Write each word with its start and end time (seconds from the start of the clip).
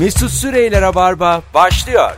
Mesut 0.00 0.30
Süreyler'e 0.30 0.94
barba 0.94 1.42
başlıyor. 1.54 2.10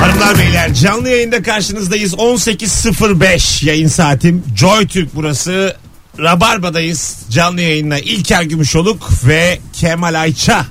Hanımlar 0.00 0.38
beyler 0.38 0.74
canlı 0.74 1.08
yayında 1.08 1.42
karşınızdayız. 1.42 2.14
18.05 2.14 3.66
yayın 3.66 3.88
saatim. 3.88 4.44
Joy 4.56 4.86
Türk 4.86 5.14
burası. 5.14 5.76
Rabarba'dayız. 6.18 7.16
Canlı 7.30 7.60
yayınla 7.60 7.98
İlker 7.98 8.42
Gümüşoluk 8.42 9.08
ve 9.26 9.58
Kemal 9.72 10.20
Ayça 10.20 10.66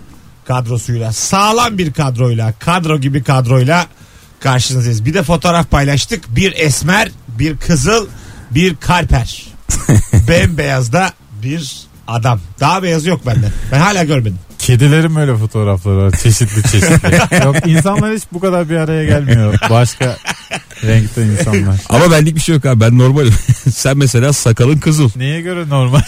kadrosuyla 0.46 1.14
sağlam 1.14 1.78
bir 1.78 1.94
kadroyla 1.94 2.54
kadro 2.60 2.98
gibi 2.98 3.24
kadroyla 3.24 3.88
karşınızdayız. 4.40 5.06
Bir 5.06 5.14
de 5.14 5.24
fotoğraf 5.24 5.72
paylaştık. 5.72 6.36
Bir 6.36 6.54
esmer 6.58 7.12
bir 7.28 7.58
kızıl 7.58 8.08
bir 8.52 8.76
kalper 8.76 9.50
bembeyaz 10.28 10.94
da 10.94 11.14
bir 11.44 11.78
adam 12.08 12.40
daha 12.60 12.84
beyaz 12.84 13.06
yok 13.06 13.26
benden 13.26 13.52
ben 13.72 13.80
hala 13.80 14.04
görmedim. 14.04 14.40
Kedilerin 14.60 15.16
öyle 15.16 15.36
fotoğrafları 15.38 15.98
var 15.98 16.12
çeşitli 16.24 16.62
çeşitli. 16.64 17.36
Yok 17.46 17.56
insanlar 17.68 18.16
hiç 18.16 18.24
bu 18.34 18.40
kadar 18.40 18.70
bir 18.70 18.76
araya 18.76 19.06
gelmiyor. 19.06 19.56
Başka 19.70 20.18
renkte 20.84 21.26
insanlar. 21.26 21.76
Ama 21.90 22.12
benlik 22.12 22.36
bir 22.36 22.42
şey 22.42 22.56
yok 22.56 22.66
abi 22.66 22.82
ben 22.82 22.98
normalim. 22.98 23.34
Sen 23.74 23.98
mesela 23.98 24.34
sakalın 24.34 24.78
kızıl 24.78 25.10
Neye 25.16 25.42
göre 25.42 25.70
normal? 25.70 26.02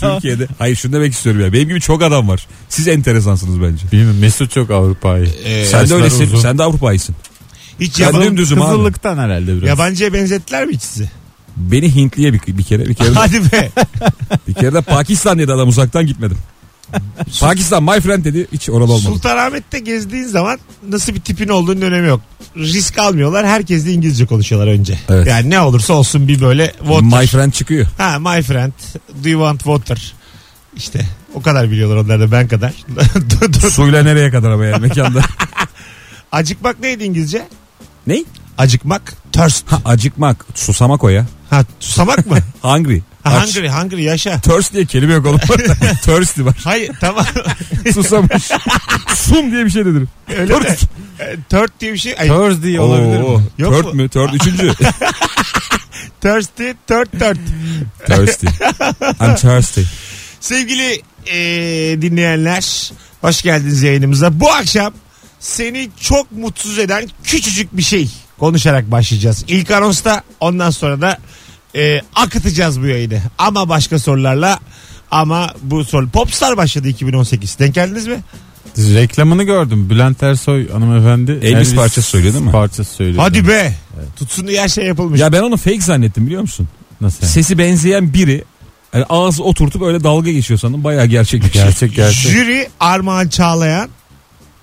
Türkiye'de. 0.00 0.46
Hayır 0.58 0.76
şunu 0.76 0.92
demek 0.92 1.12
istiyorum 1.12 1.40
ya. 1.40 1.52
Benim 1.52 1.68
gibi 1.68 1.80
çok 1.80 2.02
adam 2.02 2.28
var. 2.28 2.46
Siz 2.68 2.88
enteresansınız 2.88 3.62
bence. 3.62 3.92
Bilmiyorum 3.92 4.18
Mesut 4.20 4.50
çok 4.50 4.70
Avrupa'yı. 4.70 5.28
Ee, 5.44 5.64
Sen 5.64 5.88
de 5.88 5.94
öylesin. 5.94 6.24
uzun. 6.26 6.38
Sen 6.40 6.58
de 6.58 6.62
Avrupa'ysın. 6.62 7.16
Hiç 7.80 8.00
yaban. 8.00 8.36
Kızıllıktan 8.36 9.18
herhalde 9.18 9.56
biraz. 9.56 9.68
yabancıya 9.68 10.12
benzettiler 10.12 10.66
mi 10.66 10.74
hiç 10.74 10.82
sizi? 10.82 11.10
Beni 11.58 11.94
Hintliye 11.94 12.32
bir, 12.32 12.40
bir 12.58 12.62
kere 12.62 12.86
bir 12.86 12.94
kere 12.94 13.10
de, 13.10 13.14
Hadi 13.14 13.52
be. 13.52 13.70
bir 14.48 14.54
kere 14.54 14.74
de 14.74 14.80
Pakistan 14.80 15.38
dedi 15.38 15.52
adam 15.52 15.68
uzaktan 15.68 16.06
gitmedim. 16.06 16.38
Pakistan 17.40 17.82
my 17.82 18.00
friend 18.00 18.24
dedi 18.24 18.46
hiç 18.52 18.70
oralı 18.70 18.92
olmadı. 18.92 19.14
Sultanahmet'te 19.14 19.78
gezdiğin 19.78 20.24
zaman 20.24 20.58
nasıl 20.88 21.14
bir 21.14 21.20
tipin 21.20 21.48
olduğunun 21.48 21.80
önemi 21.80 22.08
yok. 22.08 22.20
Risk 22.56 22.98
almıyorlar. 22.98 23.46
Herkes 23.46 23.86
de 23.86 23.92
İngilizce 23.92 24.26
konuşuyorlar 24.26 24.68
önce. 24.72 24.98
Evet. 25.08 25.26
Yani 25.26 25.50
ne 25.50 25.60
olursa 25.60 25.92
olsun 25.94 26.28
bir 26.28 26.40
böyle 26.40 26.72
water. 26.78 27.20
My 27.20 27.26
friend 27.26 27.52
çıkıyor. 27.52 27.86
Ha 27.98 28.18
my 28.18 28.42
friend. 28.42 28.72
Do 29.24 29.28
you 29.28 29.40
want 29.40 29.58
water? 29.62 30.14
İşte 30.76 31.06
o 31.34 31.42
kadar 31.42 31.70
biliyorlar 31.70 31.96
onlar 31.96 32.20
da 32.20 32.32
ben 32.32 32.48
kadar. 32.48 32.72
Suyla 33.70 34.02
nereye 34.02 34.30
kadar 34.30 34.50
ama 34.50 34.64
yani 34.64 34.80
mekanda. 34.80 35.22
Acıkmak 36.32 36.80
neydi 36.80 37.04
İngilizce? 37.04 37.48
ne? 38.06 38.24
Acıkmak. 38.58 39.14
Thirst. 39.32 39.72
Ha, 39.72 39.80
acıkmak. 39.84 40.46
Susamak 40.54 41.04
o 41.04 41.08
ya. 41.08 41.26
Ha 41.50 41.64
susamak 41.80 42.26
mı? 42.26 42.38
Hungry. 42.62 43.00
Ha, 43.24 43.30
Aç. 43.38 43.46
hungry 43.56 43.68
hungry 43.68 44.02
yaşa. 44.02 44.40
Thirst 44.40 44.72
diye 44.72 44.84
kelime 44.84 45.14
yok 45.14 45.26
oğlum. 45.26 45.38
Thirsty 46.04 46.42
var. 46.44 46.56
Hayır 46.64 46.92
tamam. 47.00 47.24
Susamış. 47.94 48.42
Sum 49.14 49.52
diye 49.52 49.64
bir 49.64 49.70
şey 49.70 49.84
dedim. 49.84 50.08
Öyle 50.38 50.58
mi? 50.58 50.64
Thirst. 50.64 50.84
E, 51.20 51.36
Third 51.48 51.68
diye 51.80 51.92
bir 51.92 51.98
şey. 51.98 52.14
Ay, 52.18 52.28
Thursday 52.28 52.78
olabilir 52.80 53.20
Oo, 53.20 53.38
mi? 53.38 53.44
Yok 53.58 53.74
Third 53.74 53.84
mu? 53.84 53.92
mü? 53.94 54.08
Third 54.08 54.32
üçüncü. 54.34 54.72
thirsty, 56.20 56.70
third, 56.86 57.06
third. 57.18 57.38
thirsty. 58.06 58.46
I'm 59.20 59.34
thirsty. 59.36 59.80
Sevgili 60.40 61.02
eee, 61.26 62.02
dinleyenler 62.02 62.92
hoş 63.20 63.42
geldiniz 63.42 63.82
yayınımıza. 63.82 64.40
Bu 64.40 64.50
akşam 64.52 64.92
seni 65.40 65.88
çok 66.00 66.32
mutsuz 66.32 66.78
eden 66.78 67.08
küçücük 67.24 67.76
bir 67.76 67.82
şey 67.82 68.08
konuşarak 68.38 68.90
başlayacağız. 68.90 69.44
İlk 69.48 69.70
anonsta 69.70 70.22
ondan 70.40 70.70
sonra 70.70 71.00
da 71.00 71.18
eee, 71.74 72.02
akıtacağız 72.14 72.80
bu 72.80 72.86
yayını. 72.86 73.20
Ama 73.38 73.68
başka 73.68 73.98
sorularla 73.98 74.58
ama 75.10 75.54
bu 75.62 75.84
soru. 75.84 76.08
Popstar 76.08 76.56
başladı 76.56 76.88
2018. 76.88 77.58
Denk 77.58 77.74
geldiniz 77.74 78.06
mi? 78.06 78.16
Reklamını 78.78 79.42
gördüm. 79.42 79.90
Bülent 79.90 80.22
Ersoy 80.22 80.70
hanımefendi. 80.70 81.32
Elvis 81.42 81.74
parçası 81.74 82.08
söylüyor 82.10 82.34
değil 82.34 82.44
mi? 82.44 82.52
Parçası 82.52 82.94
söylüyor. 82.94 83.22
Hadi 83.22 83.48
be. 83.48 83.74
Tutsun 84.16 84.46
diye 84.46 84.62
her 84.62 84.68
şey 84.68 84.86
yapılmış. 84.86 85.20
Ya 85.20 85.32
ben 85.32 85.42
onu 85.42 85.56
fake 85.56 85.80
zannettim 85.80 86.26
biliyor 86.26 86.42
musun? 86.42 86.68
Nasıl 87.00 87.22
yani? 87.22 87.32
Sesi 87.32 87.58
benzeyen 87.58 88.14
biri 88.14 88.44
yani 88.94 89.04
ağzı 89.08 89.42
oturtup 89.44 89.82
öyle 89.82 90.04
dalga 90.04 90.30
geçiyor 90.30 90.60
sandım. 90.60 90.84
Bayağı 90.84 91.06
gerçek 91.06 91.44
bir 91.44 91.50
şey. 91.52 91.62
Gerçek 91.62 91.94
gerçek. 91.94 92.32
Jüri 92.32 92.68
Armağan 92.80 93.28
Çağlayan, 93.28 93.88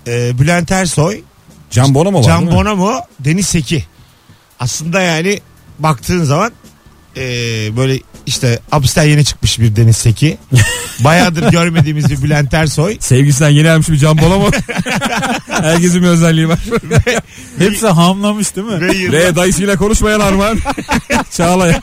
eee, 0.06 0.32
Bülent 0.38 0.70
Ersoy, 0.72 1.20
Can 1.70 1.94
Bonomo 1.94 2.18
var 2.18 2.24
Can 2.24 2.40
değil 2.40 2.50
mi? 2.50 2.56
Bonomo, 2.56 3.00
Deniz 3.20 3.46
Seki. 3.46 3.84
Aslında 4.60 5.00
yani 5.00 5.40
baktığın 5.78 6.24
zaman 6.24 6.52
eee, 7.16 7.22
böyle 7.76 8.00
işte 8.26 8.58
hapisten 8.70 9.04
yeni 9.04 9.24
çıkmış 9.24 9.60
bir 9.60 9.76
Deniz 9.76 9.96
Seki. 9.96 10.38
Bayağıdır 11.00 11.50
görmediğimiz 11.50 12.10
bir 12.10 12.22
Bülent 12.22 12.54
Ersoy. 12.54 12.96
Sevgisinden 13.00 13.50
yeni 13.50 13.70
almış 13.70 13.88
bir 13.88 13.96
Can 13.96 14.18
Bonomo. 14.18 14.50
Herkesin 15.48 16.02
bir 16.02 16.06
özelliği 16.08 16.48
var. 16.48 16.58
Hepsi 17.58 17.86
hamlamış 17.86 18.56
değil 18.56 18.66
mi? 18.66 18.80
Ve 18.80 18.92
yıllar- 18.92 19.12
Ve 19.12 19.36
dayısıyla 19.36 19.76
konuşmayan 19.76 20.20
Armağan. 20.20 20.58
Çağlayan. 21.36 21.80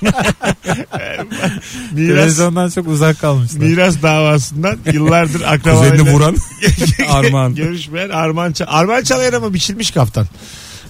miras, 1.91 2.07
Televizyondan 2.07 2.69
çok 2.69 2.87
uzak 2.87 3.19
kalmışlar. 3.19 3.59
miras 3.59 4.01
davasından 4.01 4.77
yıllardır 4.93 5.33
Kuzenini 5.33 5.47
akrabalarıyla 5.47 6.13
vuran 6.13 6.35
Armağan. 7.09 7.55
görüşmeyen 7.55 8.09
Armağan, 8.09 8.51
Ça- 8.51 8.65
Armağan 8.65 9.03
Çağlayan 9.03 9.33
ama 9.33 9.53
biçilmiş 9.53 9.91
kaftan. 9.91 10.27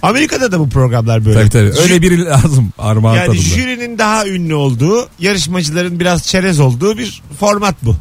Amerika'da 0.08 0.52
da 0.52 0.60
bu 0.60 0.68
programlar 0.68 1.24
böyle. 1.24 1.38
Tabii 1.40 1.50
tabii. 1.50 1.80
Öyle 1.82 2.02
biri 2.02 2.24
lazım 2.24 2.72
Armağan 2.78 3.16
Yani 3.16 3.26
tadında. 3.26 3.42
jürinin 3.42 3.98
daha 3.98 4.26
ünlü 4.28 4.54
olduğu, 4.54 5.08
yarışmacıların 5.18 6.00
biraz 6.00 6.26
çerez 6.26 6.60
olduğu 6.60 6.98
bir 6.98 7.22
format 7.40 7.74
bu. 7.82 7.96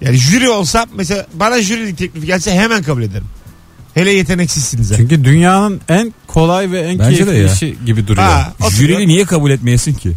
Yani 0.00 0.16
jüri 0.16 0.48
olsam 0.50 0.86
mesela 0.96 1.26
bana 1.34 1.62
jürilik 1.62 1.98
teklifi 1.98 2.26
gelse 2.26 2.52
hemen 2.54 2.82
kabul 2.82 3.02
ederim. 3.02 3.26
Hele 3.94 4.10
yeteneksizsiniz. 4.12 4.92
Çünkü 4.96 5.24
dünyanın 5.24 5.80
en 5.88 6.14
kolay 6.26 6.70
ve 6.70 6.80
en 6.80 6.98
Bence 6.98 7.26
de 7.26 7.30
keyifli 7.30 7.46
ya. 7.46 7.52
işi 7.54 7.76
gibi 7.86 8.06
duruyor. 8.08 8.26
Ha, 8.26 8.52
oturuyor. 8.60 8.72
Jürili 8.72 9.08
niye 9.08 9.24
kabul 9.24 9.50
etmeyesin 9.50 9.94
ki? 9.94 10.12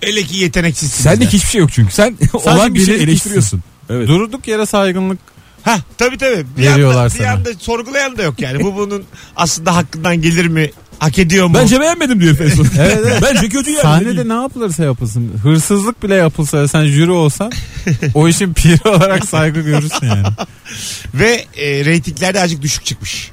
Hele 0.00 0.22
ki 0.22 0.36
yeteneksizsiniz. 0.38 1.02
Senlik 1.02 1.32
de. 1.32 1.36
hiçbir 1.36 1.48
şey 1.50 1.60
yok 1.60 1.70
çünkü. 1.72 1.92
Sen 1.94 2.16
olan 2.32 2.74
bir 2.74 2.86
şey 2.86 2.94
eleştiriyorsun. 2.94 3.62
Evet. 3.90 4.08
Durduk 4.08 4.48
yere 4.48 4.66
saygınlık 4.66 5.18
Ha 5.62 5.78
tabii 5.98 6.18
tabii. 6.18 6.46
Bir 6.56 6.62
Veriyorlar 6.62 7.04
anda, 7.04 7.14
bir 7.14 7.18
sana. 7.18 7.30
anda 7.30 7.48
sorgulayan 7.58 8.18
da 8.18 8.22
yok 8.22 8.40
yani. 8.40 8.64
Bu 8.64 8.76
bunun 8.76 9.04
aslında 9.36 9.76
hakkından 9.76 10.22
gelir 10.22 10.46
mi? 10.46 10.70
Hak 10.98 11.18
ediyor 11.18 11.46
mu? 11.46 11.54
Bence 11.54 11.80
beğenmedim 11.80 12.20
diyor 12.20 12.36
Feyzo. 12.36 12.62
Evet, 12.78 12.98
evet. 13.02 13.22
Bence 13.22 13.48
kötü 13.48 13.70
yani. 13.70 13.82
Sahnede 13.82 14.28
ne 14.28 14.32
yapılırsa 14.42 14.84
yapılsın. 14.84 15.32
Hırsızlık 15.42 16.02
bile 16.02 16.14
yapılsa 16.14 16.68
sen 16.68 16.84
jüri 16.86 17.10
olsan 17.10 17.52
o 18.14 18.28
işin 18.28 18.52
piri 18.54 18.88
olarak 18.88 19.26
saygı 19.26 19.60
görürsün 19.60 20.06
yani. 20.06 20.26
Ve 21.14 21.44
e, 21.56 21.84
reytinglerde 21.84 22.40
azıcık 22.40 22.62
düşük 22.62 22.84
çıkmış. 22.84 23.30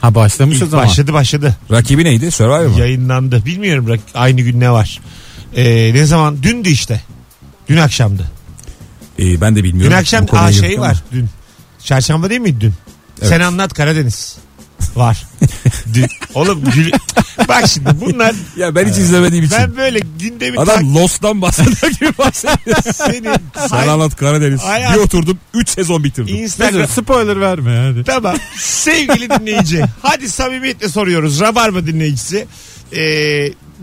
Ha 0.00 0.14
başlamış 0.14 0.62
o 0.62 0.64
İlk 0.64 0.70
zaman. 0.70 0.86
başladı 0.86 1.12
başladı. 1.12 1.56
Rakibi 1.70 2.04
neydi? 2.04 2.30
Survivor 2.30 2.66
mu? 2.66 2.78
Yayınlandı. 2.78 3.44
Bilmiyorum 3.46 4.00
aynı 4.14 4.40
gün 4.40 4.60
ne 4.60 4.70
var. 4.70 5.00
E, 5.56 5.94
ne 5.94 6.06
zaman? 6.06 6.42
Dündü 6.42 6.68
işte. 6.68 7.00
Dün 7.68 7.76
akşamdı. 7.76 8.30
Ee, 9.18 9.40
ben 9.40 9.56
de 9.56 9.64
bilmiyorum. 9.64 9.92
Dün 9.92 9.96
akşam 9.96 10.26
aa, 10.32 10.52
şey 10.52 10.74
ama. 10.74 10.86
var 10.86 10.96
dün. 11.12 11.28
Çarşamba 11.84 12.30
değil 12.30 12.40
miydi 12.40 12.56
dün? 12.60 12.74
Evet. 13.20 13.28
Sen 13.28 13.40
anlat 13.40 13.74
Karadeniz. 13.74 14.36
Var. 14.96 15.26
dün. 15.94 16.06
Oğlum 16.34 16.64
gül... 16.74 16.90
Bak 17.48 17.64
şimdi 17.68 17.90
bunlar 18.00 18.34
Ya 18.56 18.74
ben 18.74 18.88
hiç 18.88 18.98
izlemediğim 18.98 19.44
için. 19.44 19.58
ben 19.58 19.76
böyle 19.76 20.00
gündemi 20.20 20.56
tak... 20.56 20.68
Adam 20.68 20.94
Lost'tan 20.94 21.42
bahseder 21.42 21.90
gibi 22.00 22.18
bahsediyor. 22.18 22.76
Senin 22.94 23.28
Sen 23.68 23.88
anlat 23.88 24.16
Karadeniz. 24.16 24.60
Hayat- 24.60 24.94
Bir 24.94 24.98
oturdum 24.98 25.38
3 25.54 25.68
sezon 25.68 26.04
bitirdim. 26.04 26.34
Instagram... 26.36 26.80
Mesut, 26.80 27.02
spoiler 27.04 27.40
verme 27.40 27.76
hadi. 27.76 28.04
Tamam. 28.04 28.36
Sevgili 28.58 29.30
dinleyici. 29.30 29.84
hadi 30.02 30.30
samimiyetle 30.30 30.88
soruyoruz. 30.88 31.40
Rabarba 31.40 31.86
dinleyicisi. 31.86 32.46
Ee, 32.96 33.02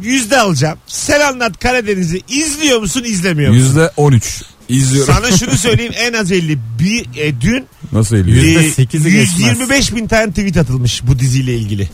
yüzde 0.02 0.40
alacağım. 0.40 0.78
Sen 0.88 1.20
anlat 1.20 1.60
Karadeniz'i 1.60 2.22
izliyor 2.28 2.80
musun 2.80 3.04
izlemiyor 3.04 3.52
musun? 3.52 3.64
Yüzde 3.66 3.92
13. 3.98 4.44
İzliyorum. 4.70 5.14
Sana 5.14 5.38
şunu 5.38 5.58
söyleyeyim 5.58 5.94
en 5.98 6.14
az 6.14 6.32
50. 6.32 6.60
Bir, 6.80 7.06
e, 7.16 7.42
dün 7.42 7.66
Nasıl 7.92 8.16
eliyor? 8.16 8.44
Yüzde 8.44 8.66
e, 8.66 8.72
sekizi 8.72 9.12
geçmez. 9.12 9.40
125 9.40 9.96
bin 9.96 10.08
tane 10.08 10.30
tweet 10.30 10.58
atılmış 10.58 11.08
bu 11.08 11.20
diziyle 11.20 11.56
ilgili. 11.56 11.90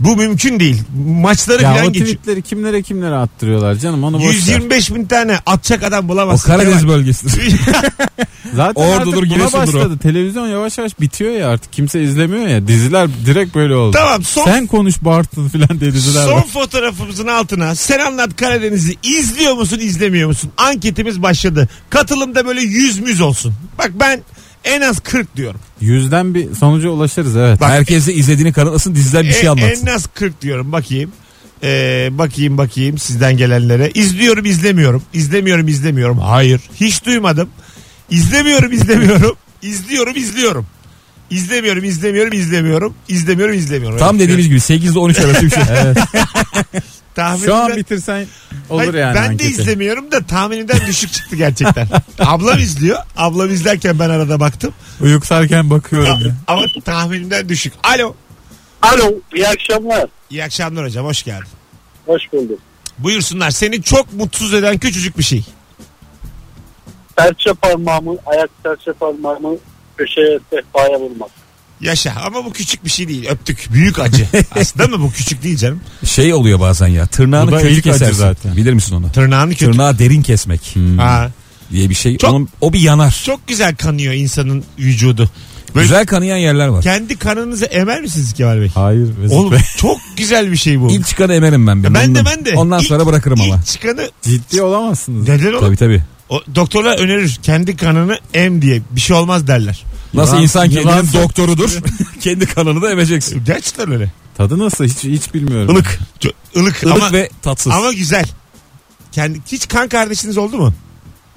Bu 0.00 0.16
mümkün 0.16 0.60
değil. 0.60 0.82
Maçları 1.06 1.62
Ya 1.62 1.72
falan 1.74 1.86
o 1.86 1.92
geçiyor. 1.92 2.06
tweetleri 2.06 2.42
kimlere 2.42 2.82
kimlere 2.82 3.14
attırıyorlar 3.14 3.74
canım 3.74 4.04
onu 4.04 4.16
boş 4.18 4.24
ver. 4.26 4.30
125 4.32 4.94
bin 4.94 5.04
tane 5.06 5.38
atacak 5.46 5.82
adam 5.82 6.04
O 6.04 6.08
bulamazsın. 6.08 6.46
Karadeniz 6.48 6.88
bölgesidir. 6.88 7.60
Zaten 8.54 8.82
Ordudur, 8.82 8.96
artık 9.00 9.16
buna 9.16 9.24
Giresun'dur 9.26 9.74
o. 9.74 9.78
başladı. 9.80 9.98
Televizyon 9.98 10.46
yavaş 10.48 10.78
yavaş 10.78 11.00
bitiyor 11.00 11.32
ya 11.32 11.48
artık. 11.50 11.72
Kimse 11.72 12.02
izlemiyor 12.02 12.46
ya. 12.46 12.68
Diziler 12.68 13.08
direkt 13.26 13.54
böyle 13.54 13.74
oldu. 13.74 13.96
Tamam 13.96 14.22
son, 14.24 14.44
Sen 14.44 14.66
konuş 14.66 14.94
Bartın 15.02 15.48
filan 15.48 15.80
diye 15.80 15.92
diziler 15.92 16.24
son 16.24 16.32
var. 16.32 16.46
fotoğrafımızın 16.46 17.26
altına 17.26 17.74
sen 17.74 17.98
anlat 17.98 18.36
Karadeniz'i 18.36 18.96
izliyor 19.02 19.54
musun 19.54 19.78
izlemiyor 19.78 20.28
musun? 20.28 20.50
Anketimiz 20.56 21.22
başladı. 21.22 21.68
Katılımda 21.90 22.46
böyle 22.46 22.60
yüz 22.60 22.98
müz 23.00 23.20
olsun. 23.20 23.54
Bak 23.78 23.90
ben 24.00 24.20
en 24.64 24.80
az 24.80 25.00
40 25.00 25.36
diyorum. 25.36 25.60
Yüzden 25.92 26.34
bir 26.34 26.54
sonuca 26.54 26.88
ulaşırız 26.88 27.36
evet. 27.36 27.60
Bak- 27.60 27.70
Herkese 27.70 28.12
izlediğini 28.14 28.52
kanıtlasın 28.52 28.94
diziden 28.94 29.22
bir 29.24 29.32
şey 29.32 29.46
E- 29.46 29.50
anlatsın. 29.50 29.86
en 29.86 29.94
az 29.94 30.06
40 30.14 30.42
diyorum 30.42 30.72
bakayım. 30.72 31.12
Ee, 31.62 32.08
bakayım 32.12 32.58
bakayım 32.58 32.98
sizden 32.98 33.36
gelenlere. 33.36 33.90
İzliyorum 33.94 34.44
izlemiyorum. 34.44 35.02
İzlemiyorum 35.12 35.68
izlemiyorum. 35.68 36.18
Hayır. 36.18 36.60
Hiç 36.80 37.04
duymadım. 37.06 37.48
İzlemiyorum 38.10 38.72
izlemiyorum. 38.72 39.36
İzliyorum 39.62 40.16
izliyorum. 40.16 40.66
İzlemiyorum 41.30 41.84
izlemiyorum 41.84 42.32
izlemiyorum. 42.32 42.94
İzlemiyorum 43.08 43.54
izlemiyorum. 43.54 43.98
Tam 43.98 44.18
dediğimiz 44.18 44.48
gibi 44.48 44.60
8 44.60 44.90
ile 44.92 44.98
13 44.98 45.18
arası 45.20 45.42
bir 45.42 45.50
şey. 45.50 45.62
Evet. 45.84 45.98
Tahminimden- 47.16 47.44
Şu 47.46 47.54
an 47.54 47.76
bitirsen 47.76 48.26
olur 48.70 48.78
Hayır, 48.80 48.94
yani 48.94 49.14
Ben 49.14 49.24
de 49.24 49.28
anketi. 49.28 49.50
izlemiyorum 49.50 50.12
da 50.12 50.26
tahminimden 50.26 50.80
düşük 50.86 51.12
çıktı 51.12 51.36
gerçekten. 51.36 51.86
Ablam 52.18 52.58
izliyor. 52.58 52.98
Ablam 53.16 53.50
izlerken 53.50 53.98
ben 53.98 54.10
arada 54.10 54.40
baktım. 54.40 54.74
Uyuksarken 55.00 55.70
bakıyorum 55.70 56.20
ya. 56.26 56.34
Ama 56.46 56.62
tahminimden 56.84 57.48
düşük. 57.48 57.72
Alo. 57.82 58.14
Alo, 58.82 59.12
iyi 59.34 59.48
akşamlar. 59.48 60.06
İyi 60.30 60.44
akşamlar 60.44 60.84
hocam 60.84 61.06
hoş 61.06 61.22
geldin. 61.22 61.48
Hoş 62.06 62.22
bulduk. 62.32 62.58
Buyursunlar 62.98 63.50
seni 63.50 63.82
çok 63.82 64.12
mutsuz 64.12 64.54
eden 64.54 64.78
küçücük 64.78 65.18
bir 65.18 65.22
şey. 65.22 65.44
Serçe 67.18 67.52
parmağımı, 67.54 68.16
ayak 68.26 68.50
serçe 68.62 68.92
parmağımı 68.92 69.56
köşeye 69.96 70.38
sehpaya 70.50 71.00
vurmak. 71.00 71.30
Yaşa 71.80 72.12
ama 72.26 72.44
bu 72.44 72.52
küçük 72.52 72.84
bir 72.84 72.90
şey 72.90 73.08
değil 73.08 73.26
öptük. 73.30 73.68
Büyük 73.72 73.98
acı. 73.98 74.26
Aslında 74.60 74.86
mı 74.88 75.00
bu 75.04 75.12
küçük 75.12 75.42
değil 75.42 75.56
canım. 75.56 75.80
Şey 76.04 76.34
oluyor 76.34 76.60
bazen 76.60 76.86
ya. 76.88 77.02
Bu 77.04 77.08
Tırnağını 77.08 77.52
da 77.52 77.58
kötü 77.58 77.72
ilk 77.72 77.78
acı 77.86 77.92
kesersin. 77.92 78.14
zaten. 78.18 78.56
Bilir 78.56 78.72
misin 78.72 78.94
onu? 78.94 79.12
Tırnağını 79.12 79.50
kötü. 79.50 79.64
Tırnağı 79.72 79.98
derin 79.98 80.22
kesmek 80.22 80.74
Ha, 80.96 81.30
diye 81.70 81.90
bir 81.90 81.94
şey. 81.94 82.16
Çok- 82.16 82.30
Onun, 82.30 82.48
o 82.60 82.72
bir 82.72 82.80
yanar. 82.80 83.22
çok 83.26 83.48
güzel 83.48 83.76
kanıyor 83.76 84.14
insanın 84.14 84.64
vücudu. 84.78 85.30
Böyle 85.74 85.84
Güzel 85.84 86.06
kanayan 86.06 86.36
yerler 86.36 86.66
var. 86.68 86.82
kendi 86.82 87.16
kanınızı 87.18 87.64
emer 87.64 88.00
misiniz 88.00 88.32
Kemal 88.32 88.60
Bey? 88.60 88.68
Hayır. 88.74 89.08
Mesut 89.18 89.32
Oğlum 89.38 89.52
Bey. 89.52 89.58
çok 89.78 89.98
güzel 90.16 90.52
bir 90.52 90.56
şey 90.56 90.80
bu. 90.80 90.90
İlk 90.90 91.06
çıkanı 91.06 91.34
emerim 91.34 91.66
ben. 91.66 91.84
ben 91.94 92.14
de 92.14 92.24
ben 92.24 92.44
de. 92.44 92.54
Ondan 92.56 92.80
İlk- 92.80 92.88
sonra 92.88 93.06
bırakırım 93.06 93.40
ama. 93.40 93.56
İlk 93.56 93.66
çıkanı 93.66 94.10
Ciddi 94.22 94.62
olamazsınız. 94.62 95.28
neden 95.28 95.52
olur? 95.52 95.60
Tabii 95.60 95.76
tabii. 95.76 96.02
O, 96.28 96.40
doktorlar 96.54 96.98
önerir 96.98 97.38
kendi 97.42 97.76
kanını 97.76 98.18
em 98.34 98.62
diye 98.62 98.82
bir 98.90 99.00
şey 99.00 99.16
olmaz 99.16 99.46
derler. 99.46 99.84
Nasıl 100.14 100.32
Yılan- 100.32 100.42
insan 100.42 100.68
kendinin 100.70 100.92
sok- 100.92 101.22
doktorudur. 101.22 101.70
Kendi 102.20 102.46
kanını 102.46 102.82
da 102.82 102.90
emeceksin. 102.90 103.42
Gerçekten 103.46 103.92
öyle. 103.92 104.12
Tadı 104.36 104.58
nasıl 104.58 104.84
hiç 104.84 105.04
hiç 105.04 105.34
bilmiyorum. 105.34 105.74
Ilık. 105.76 105.98
Çok 106.20 106.32
ılık, 106.56 106.82
Ilık 106.82 106.92
ama, 106.96 107.12
ve 107.12 107.30
tatsız. 107.42 107.72
ama 107.72 107.92
güzel. 107.92 108.24
Kendi, 109.12 109.40
hiç 109.46 109.68
kan 109.68 109.88
kardeşiniz 109.88 110.38
oldu 110.38 110.56
mu? 110.58 110.74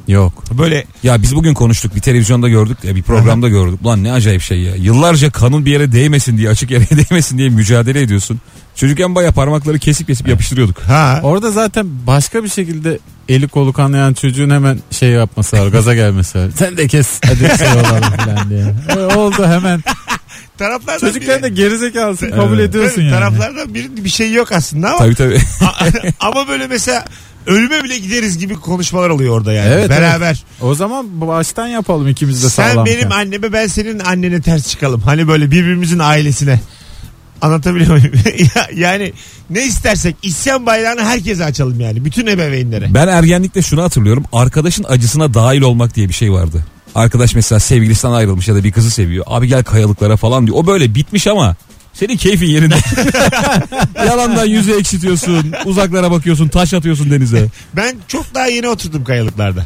Yok. 0.07 0.43
Böyle 0.57 0.85
Ya 1.03 1.21
biz 1.21 1.35
bugün 1.35 1.53
konuştuk 1.53 1.95
bir 1.95 2.01
televizyonda 2.01 2.49
gördük 2.49 2.77
ya 2.83 2.95
bir 2.95 3.03
programda 3.03 3.49
gördük. 3.49 3.79
Ulan 3.83 4.03
ne 4.03 4.11
acayip 4.11 4.41
şey 4.41 4.59
ya. 4.61 4.75
Yıllarca 4.75 5.31
kanın 5.31 5.65
bir 5.65 5.71
yere 5.71 5.91
değmesin 5.91 6.37
diye 6.37 6.49
açık 6.49 6.71
yere 6.71 6.85
değmesin 7.09 7.37
diye 7.37 7.49
mücadele 7.49 8.01
ediyorsun. 8.01 8.39
Çocukken 8.75 9.15
baya 9.15 9.31
parmakları 9.31 9.79
kesip 9.79 10.07
kesip 10.07 10.27
yapıştırıyorduk. 10.27 10.79
ha 10.81 11.19
Orada 11.23 11.51
zaten 11.51 11.87
başka 12.07 12.43
bir 12.43 12.49
şekilde 12.49 12.99
eli 13.29 13.47
kolu 13.47 13.73
kanayan 13.73 14.13
çocuğun 14.13 14.49
hemen 14.49 14.79
şey 14.91 15.09
yapması 15.09 15.57
var. 15.57 15.67
Gaza 15.67 15.95
gelmesi 15.95 16.39
var. 16.39 16.49
Sen 16.55 16.77
de 16.77 16.87
kes 16.87 17.19
hadi 17.25 17.39
şey 17.57 17.67
olalım 17.67 18.01
falan 18.17 18.49
diye. 18.49 18.75
E, 18.97 19.15
oldu 19.15 19.45
hemen. 19.47 19.83
Taraflardan 20.57 21.07
Çocukların 21.07 21.43
da 21.43 21.47
biri- 21.47 21.53
gerizekalısın 21.55 22.29
kabul 22.31 22.59
Evet. 22.59 22.69
ediyorsun 22.69 23.01
Evet, 23.01 23.11
yani. 23.11 23.19
Taraflardan 23.19 23.73
birinin 23.73 24.05
bir 24.05 24.09
şey 24.09 24.33
yok 24.33 24.51
aslında 24.51 24.89
ama 24.89 24.97
Tabii 24.97 25.15
tabii. 25.15 25.39
ama 26.19 26.47
böyle 26.47 26.67
mesela 26.67 27.05
ölüme 27.47 27.83
bile 27.83 27.97
gideriz 27.99 28.37
gibi 28.37 28.55
konuşmalar 28.55 29.09
oluyor 29.09 29.37
orada 29.37 29.53
yani. 29.53 29.69
Evet, 29.73 29.89
Beraber. 29.89 30.43
O 30.61 30.75
zaman 30.75 31.21
baştan 31.21 31.67
yapalım 31.67 32.07
ikimiz 32.07 32.43
de 32.43 32.49
Sen 32.49 32.69
sağlam. 32.71 32.85
benim 32.85 33.11
anneme 33.11 33.53
ben 33.53 33.67
senin 33.67 33.99
annene 33.99 34.41
ters 34.41 34.67
çıkalım. 34.69 35.01
Hani 35.01 35.27
böyle 35.27 35.51
birbirimizin 35.51 35.99
ailesine. 35.99 36.59
Anlatabiliyor 37.41 37.91
muyum? 37.91 38.11
Ya- 38.55 38.67
yani 38.87 39.13
ne 39.49 39.65
istersek 39.65 40.15
isyan 40.23 40.65
bayrağını 40.65 41.03
herkese 41.03 41.43
açalım 41.45 41.79
yani. 41.79 42.05
Bütün 42.05 42.27
ebeveynlere. 42.27 42.93
Ben 42.93 43.07
ergenlikte 43.07 43.61
şunu 43.61 43.83
hatırlıyorum. 43.83 44.23
Arkadaşın 44.33 44.85
acısına 44.89 45.33
dahil 45.33 45.61
olmak 45.61 45.95
diye 45.95 46.09
bir 46.09 46.13
şey 46.13 46.31
vardı. 46.31 46.65
Arkadaş 46.97 47.35
mesela 47.35 47.59
sevgilisinden 47.59 48.13
ayrılmış 48.13 48.47
ya 48.47 48.55
da 48.55 48.63
bir 48.63 48.71
kızı 48.71 48.91
seviyor. 48.91 49.25
Abi 49.27 49.47
gel 49.47 49.63
kayalıklara 49.63 50.17
falan 50.17 50.47
diyor. 50.47 50.57
O 50.57 50.67
böyle 50.67 50.95
bitmiş 50.95 51.27
ama 51.27 51.55
senin 51.93 52.17
keyfin 52.17 52.45
yerinde. 52.45 52.75
Yalandan 54.07 54.45
yüzü 54.45 54.71
ekşitiyorsun. 54.79 55.53
Uzaklara 55.65 56.11
bakıyorsun. 56.11 56.47
Taş 56.47 56.73
atıyorsun 56.73 57.11
denize. 57.11 57.47
Ben 57.73 57.95
çok 58.07 58.35
daha 58.35 58.47
yeni 58.47 58.67
oturdum 58.67 59.03
kayalıklarda. 59.03 59.65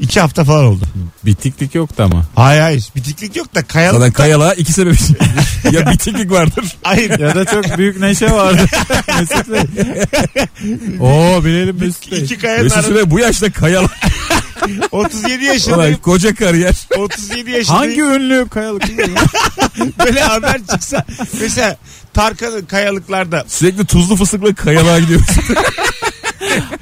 İki 0.00 0.20
hafta 0.20 0.44
falan 0.44 0.64
oldu. 0.64 0.84
Bitiklik 1.24 1.74
yoktu 1.74 2.02
ama. 2.02 2.24
Hayır 2.34 2.60
hayır. 2.60 2.84
Bitiklik 2.96 3.36
yok 3.36 3.54
da 3.54 3.62
kayalık. 3.62 3.98
Zaten 3.98 4.12
kayalığa 4.12 4.54
iki 4.54 4.72
sebep. 4.72 4.96
ya 5.72 5.90
bitiklik 5.92 6.30
vardır. 6.30 6.64
Hayır. 6.82 7.18
Ya 7.18 7.34
da 7.34 7.44
çok 7.44 7.78
büyük 7.78 8.00
neşe 8.00 8.30
vardı. 8.30 8.66
Mesut 9.18 9.48
Bey. 9.50 9.62
Oo 11.00 11.44
bilelim 11.44 11.76
Mesut 11.80 12.12
Bey. 12.12 12.18
İki 12.18 12.38
kayanın 12.38 12.62
Mesut 12.62 12.84
Süre 12.84 13.10
bu 13.10 13.18
yaşta 13.18 13.52
kayalık. 13.52 13.90
37 14.92 15.44
Ulan 15.44 15.52
yaşındayım. 15.52 15.96
koca 15.96 16.34
kariyer. 16.34 16.88
37 16.96 17.50
yaşındayım. 17.50 18.00
Hangi 18.00 18.00
ünlü 18.22 18.48
kayalık? 18.48 18.82
Böyle 20.04 20.20
haber 20.20 20.60
çıksa. 20.72 21.04
Mesela 21.40 21.76
Tarkan'ın 22.14 22.64
kayalıklarda 22.66 23.44
Sürekli 23.48 23.84
tuzlu 23.86 24.16
fıstıkla 24.16 24.54
kayalığa 24.54 24.98
gidiyorsun. 24.98 25.44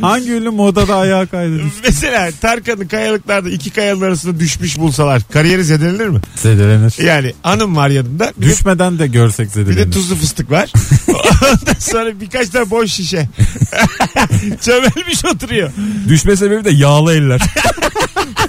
Hangi 0.01 0.33
ünlü 0.33 0.51
modada 0.51 0.97
ayağa 0.97 1.27
kaydı? 1.27 1.61
mesela 1.85 2.31
Tarkan'ın 2.41 2.87
kayalıklarda 2.89 3.51
iki 3.51 3.71
kayanın 3.71 4.01
arasında 4.01 4.41
düşmüş 4.41 4.79
bulsalar 4.79 5.23
kariyeri 5.33 5.65
zedelenir 5.65 6.09
mi? 6.09 6.21
Zedelenir. 6.37 6.95
Yani 7.05 7.35
hanım 7.43 7.77
var 7.77 7.89
yanında. 7.89 8.33
Bir 8.37 8.47
de, 8.47 8.51
Düşmeden 8.51 8.99
de 8.99 9.07
görsek 9.07 9.47
bir 9.47 9.53
zedelenir. 9.53 9.87
de 9.87 9.91
tuzlu 9.91 10.17
fıstık 10.17 10.51
var. 10.51 10.73
Ondan 11.09 11.79
sonra 11.79 12.21
birkaç 12.21 12.49
tane 12.49 12.71
boş 12.71 12.93
şişe. 12.93 13.29
Çömelmiş 14.61 15.25
oturuyor. 15.25 15.71
Düşme 16.09 16.37
sebebi 16.37 16.65
de 16.65 16.71
yağlı 16.71 17.13
eller. 17.15 17.41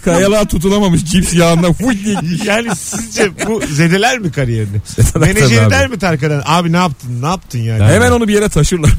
kayalığa 0.05 0.45
tutunamamış 0.45 1.05
cips 1.05 1.33
yağından 1.33 1.75
diye 2.03 2.15
Yani 2.45 2.75
sizce 2.75 3.31
bu 3.47 3.61
zedeler 3.71 4.19
mi 4.19 4.31
kariyerini? 4.31 4.77
Zedeler 4.85 5.33
Menajeri 5.33 5.69
der 5.69 5.87
mi 5.87 5.99
Tarkan'a? 5.99 6.41
Abi 6.45 6.71
ne 6.71 6.77
yaptın? 6.77 7.21
Ne 7.21 7.27
yaptın 7.27 7.59
yani? 7.59 7.83
Hemen 7.83 8.11
onu 8.11 8.27
bir 8.27 8.33
yere 8.33 8.49
taşırlar. 8.49 8.91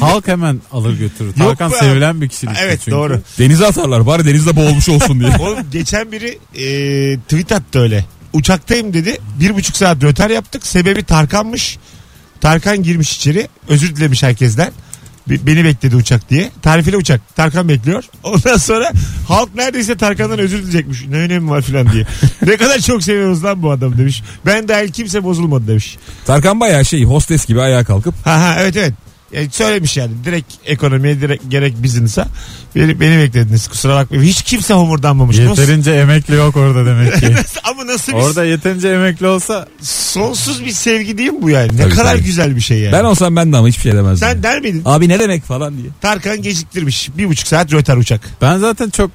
Halk 0.00 0.28
hemen 0.28 0.60
alır 0.72 0.98
götürür. 0.98 1.28
Yok 1.28 1.36
Tarkan 1.38 1.70
be 1.72 1.76
abi. 1.76 1.84
sevilen 1.84 2.20
bir 2.20 2.28
kişilik. 2.28 2.56
Evet 2.60 2.78
çünkü. 2.84 2.90
doğru. 2.90 3.20
Denize 3.38 3.66
atarlar 3.66 4.06
bari 4.06 4.24
denizde 4.26 4.56
boğulmuş 4.56 4.88
olsun 4.88 5.20
diye. 5.20 5.36
Oğlum 5.40 5.58
geçen 5.72 6.12
biri 6.12 6.38
e, 6.54 7.18
tweet 7.18 7.52
attı 7.52 7.78
öyle. 7.80 8.04
Uçaktayım 8.32 8.92
dedi. 8.94 9.18
Bir 9.40 9.54
buçuk 9.54 9.76
saat 9.76 10.02
röter 10.02 10.30
yaptık. 10.30 10.66
Sebebi 10.66 11.02
Tarkan'mış. 11.04 11.78
Tarkan 12.40 12.82
girmiş 12.82 13.16
içeri. 13.16 13.48
Özür 13.68 13.96
dilemiş 13.96 14.22
herkesten. 14.22 14.72
Be- 15.30 15.46
Beni 15.46 15.64
bekledi 15.64 15.96
uçak 15.96 16.30
diye. 16.30 16.50
Tarifeli 16.62 16.96
uçak. 16.96 17.36
Tarkan 17.36 17.68
bekliyor. 17.68 18.04
Ondan 18.22 18.56
sonra 18.56 18.92
halk 19.28 19.54
neredeyse 19.54 19.96
Tarkan'dan 19.96 20.38
özür 20.38 20.58
dileyecekmiş. 20.58 21.06
Ne 21.08 21.16
önemi 21.16 21.50
var 21.50 21.62
filan 21.62 21.92
diye. 21.92 22.06
ne 22.46 22.56
kadar 22.56 22.78
çok 22.78 23.02
seviyoruz 23.02 23.44
lan 23.44 23.62
bu 23.62 23.70
adamı 23.70 23.98
demiş. 23.98 24.22
Ben 24.46 24.68
dahil 24.68 24.88
kimse 24.92 25.24
bozulmadı 25.24 25.66
demiş. 25.68 25.96
Tarkan 26.26 26.60
bayağı 26.60 26.84
şey 26.84 27.04
hostes 27.04 27.46
gibi 27.46 27.60
ayağa 27.60 27.84
kalkıp 27.84 28.14
Ha 28.26 28.40
ha 28.40 28.56
evet 28.60 28.76
evet. 28.76 28.94
Yani 29.32 29.48
söylemiş 29.52 29.96
yani 29.96 30.12
direkt 30.24 30.52
ekonomiye 30.66 31.20
direkt 31.20 31.44
gerek 31.50 31.82
business'a 31.84 32.28
beni, 32.76 33.00
beni 33.00 33.18
beklediniz 33.18 33.68
kusura 33.68 33.94
bakmayın. 33.96 34.24
Hiç 34.24 34.42
kimse 34.42 34.74
homurdanmamış. 34.74 35.38
Nasıl- 35.38 35.62
Yeterince 35.62 35.92
emekli 35.92 36.34
yok 36.34 36.56
orada 36.56 36.86
demek 36.86 37.14
ki. 37.20 37.34
Ama 37.64 37.86
nasıl 37.86 38.12
bir 38.12 38.16
orada 38.16 38.44
yeterince 38.44 38.88
emekli 38.88 39.26
olsa 39.26 39.68
sonsuz 39.82 40.64
bir 40.64 40.70
sevgi 40.72 41.18
değil 41.18 41.30
mi 41.30 41.42
bu 41.42 41.50
yani? 41.50 41.76
Ne 41.76 41.82
Tabii, 41.82 41.94
kadar 41.94 42.12
tabii. 42.12 42.24
güzel 42.24 42.56
bir 42.56 42.60
şey 42.60 42.78
yani. 42.78 42.92
ben 42.92 43.04
olsam 43.04 43.36
ben 43.36 43.52
de 43.52 43.56
ama 43.56 43.68
hiçbir 43.68 43.82
şey 43.82 43.92
demezdim. 43.92 44.28
Sen 44.28 44.42
der 44.42 44.60
miydin? 44.60 44.82
Abi 44.84 45.08
ne 45.08 45.18
demek 45.20 45.44
falan 45.44 45.76
diye. 45.78 45.86
Tarkan 46.00 46.42
geciktirmiş. 46.42 47.08
Bir 47.18 47.28
buçuk 47.28 47.46
saat 47.48 47.72
röter 47.72 47.96
uçak. 47.96 48.20
ben 48.42 48.58
zaten 48.58 48.90
çok 48.90 49.10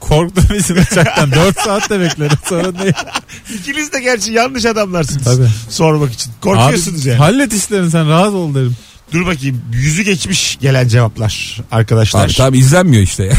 korktum 0.00 0.56
için 0.58 0.76
uçaktan. 0.76 1.32
4 1.32 1.60
saat 1.60 1.90
de 1.90 2.00
beklerim. 2.00 2.38
Sorun 2.48 2.78
değil. 2.78 2.92
İkiniz 3.54 3.92
de 3.92 4.00
gerçi 4.00 4.32
yanlış 4.32 4.64
adamlarsınız. 4.64 5.24
Tabii. 5.24 5.48
Sormak 5.68 6.12
için. 6.12 6.32
Korkuyorsunuz 6.40 7.00
Abi, 7.02 7.08
yani. 7.08 7.18
Hallet 7.18 7.52
işlerini 7.52 7.90
sen 7.90 8.08
rahat 8.08 8.32
ol 8.32 8.54
derim. 8.54 8.76
Dur 9.12 9.26
bakayım. 9.26 9.62
Yüzü 9.72 10.02
geçmiş 10.02 10.58
gelen 10.60 10.88
cevaplar 10.88 11.60
arkadaşlar. 11.70 12.24
Abi, 12.26 12.34
tabii 12.34 12.58
izlenmiyor 12.58 13.02
işte 13.02 13.24
ya. 13.24 13.34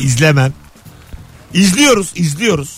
İzlemem. 0.00 0.52
İzliyoruz, 1.54 2.12
izliyoruz. 2.14 2.70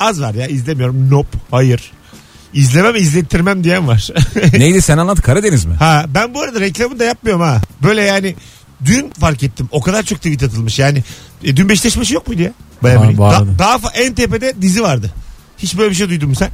Az 0.00 0.20
var 0.20 0.34
ya 0.34 0.46
izlemiyorum. 0.46 1.10
Nope. 1.10 1.38
Hayır. 1.50 1.90
İzlemem 2.54 2.96
izlettirmem 2.96 3.64
diyen 3.64 3.88
var. 3.88 4.08
Neydi 4.52 4.82
sen 4.82 4.98
anlat 4.98 5.20
Karadeniz 5.22 5.64
mi? 5.64 5.74
ha 5.74 6.04
ben 6.08 6.34
bu 6.34 6.40
arada 6.42 6.60
reklamını 6.60 6.98
da 6.98 7.04
yapmıyorum 7.04 7.42
ha. 7.42 7.60
Böyle 7.82 8.02
yani 8.02 8.34
dün 8.84 9.10
fark 9.20 9.42
ettim. 9.42 9.68
O 9.72 9.80
kadar 9.80 10.02
çok 10.02 10.18
tweet 10.18 10.42
atılmış. 10.42 10.78
Yani 10.78 11.04
e, 11.44 11.56
dün 11.56 11.68
Beşiktaş 11.68 11.96
maçı 11.96 12.14
yok 12.14 12.28
muydu 12.28 12.42
ya? 12.42 12.52
Bayağı 12.82 13.00
Var- 13.00 13.08
bir- 13.12 13.18
vardı. 13.18 13.48
Da- 13.54 13.58
daha 13.58 13.76
fa- 13.76 13.92
en 13.94 14.14
tepede 14.14 14.54
dizi 14.62 14.82
vardı. 14.82 15.12
Hiç 15.58 15.78
böyle 15.78 15.90
bir 15.90 15.94
şey 15.96 16.08
duydun 16.08 16.28
mu 16.28 16.34
sen? 16.34 16.50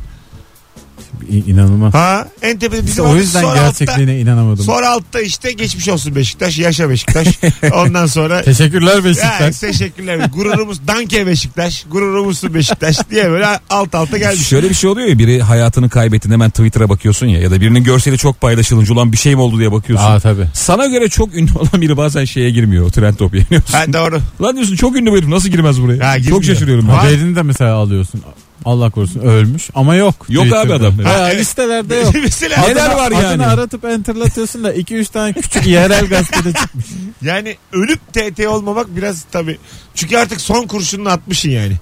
İnanılmaz. 1.47 1.95
Ha 1.95 2.29
en 2.43 2.59
tepede 2.59 2.79
İşte 2.81 2.87
bizim 2.91 3.05
o 3.05 3.17
yüzden 3.17 3.41
sonra 3.41 3.53
altta, 3.53 3.65
gerçekliğine 3.85 4.21
inanamadım. 4.21 4.65
sonra 4.65 4.89
altta 4.91 5.21
işte 5.21 5.53
geçmiş 5.53 5.89
olsun 5.89 6.15
Beşiktaş 6.15 6.59
yaşa 6.59 6.91
Beşiktaş 6.91 7.29
ondan 7.75 8.07
sonra 8.07 8.43
Teşekkürler 8.43 8.97
ya, 8.97 9.05
Beşiktaş. 9.05 9.59
teşekkürler 9.59 10.21
gururumuz 10.35 10.79
Danke 10.89 11.27
Beşiktaş 11.27 11.85
gururumuzsun 11.91 12.55
Beşiktaş 12.55 13.11
diye 13.11 13.31
böyle 13.31 13.47
alt 13.71 13.95
alta 13.95 14.19
gelmiş. 14.19 14.47
Şöyle 14.49 14.71
bir 14.71 14.75
şey 14.75 14.91
oluyor 14.91 15.09
ya 15.09 15.19
biri 15.19 15.43
hayatını 15.43 15.89
kaybettiğinde 15.91 16.35
hemen 16.35 16.51
Twitter'a 16.51 16.89
bakıyorsun 16.89 17.27
ya 17.27 17.41
ya 17.41 17.51
da 17.51 17.61
birinin 17.61 17.85
görseli 17.85 18.19
çok 18.19 18.41
paylaşılınca 18.41 18.95
ulan 18.95 19.13
bir 19.13 19.17
şey 19.17 19.35
mi 19.35 19.41
oldu 19.41 19.59
diye 19.59 19.73
bakıyorsun. 19.73 20.07
Aa 20.07 20.21
tabii. 20.21 20.47
Sana 20.55 20.87
göre 20.87 21.09
çok 21.09 21.35
ünlü 21.35 21.51
olan 21.59 21.81
biri 21.83 21.97
bazen 21.97 22.25
şeye 22.25 22.51
girmiyor 22.51 22.87
o 22.87 22.91
trend 22.91 23.15
topiğe. 23.15 23.45
Ha 23.73 23.93
doğru. 23.93 24.19
Lan 24.43 24.57
diyorsun 24.57 24.77
çok 24.77 24.97
ünlü 24.97 25.11
bu 25.13 25.17
herif 25.17 25.29
nasıl 25.29 25.49
girmez 25.49 25.83
buraya? 25.83 26.09
Ha, 26.09 26.17
girmiyor. 26.19 26.37
çok 26.37 26.45
şaşırıyorum 26.45 26.89
ben. 26.89 26.93
Haberini 26.95 27.37
de 27.37 27.43
mesela 27.43 27.75
alıyorsun. 27.75 28.23
Allah 28.65 28.91
korusun 28.91 29.21
ölmüş 29.21 29.71
ama 29.75 29.95
yok. 29.95 30.27
Yok 30.29 30.45
abi 30.45 30.51
Twitter'da. 30.51 30.87
adam. 30.87 30.99
Ha, 31.05 31.25
listelerde 31.25 31.95
yok. 32.05 32.15
Mesela 32.23 32.67
Neler 32.67 32.95
var 32.95 33.11
yani? 33.11 33.27
Adını 33.27 33.47
aratıp 33.47 33.85
enterlatıyorsun 33.85 34.65
da 34.65 34.75
2-3 34.75 35.13
tane 35.13 35.33
küçük 35.33 35.67
yerel 35.67 36.07
gazetede 36.07 36.53
çıkmış. 36.53 36.87
yani 37.23 37.57
ölüp 37.73 38.01
TT 38.13 38.47
olmamak 38.47 38.97
biraz 38.97 39.25
tabii. 39.33 39.59
Çünkü 39.95 40.17
artık 40.17 40.41
son 40.41 40.67
kurşununu 40.67 41.09
atmışsın 41.09 41.51
yani. 41.51 41.77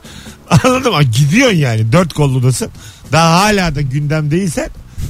Anladın 0.65 0.93
mı? 0.93 1.03
Gidiyorsun 1.03 1.57
yani. 1.57 1.93
Dört 1.93 2.13
kolludasın. 2.13 2.69
Daha 3.13 3.41
hala 3.41 3.75
da 3.75 3.81
gündem 3.81 4.31
değilsen. 4.31 4.69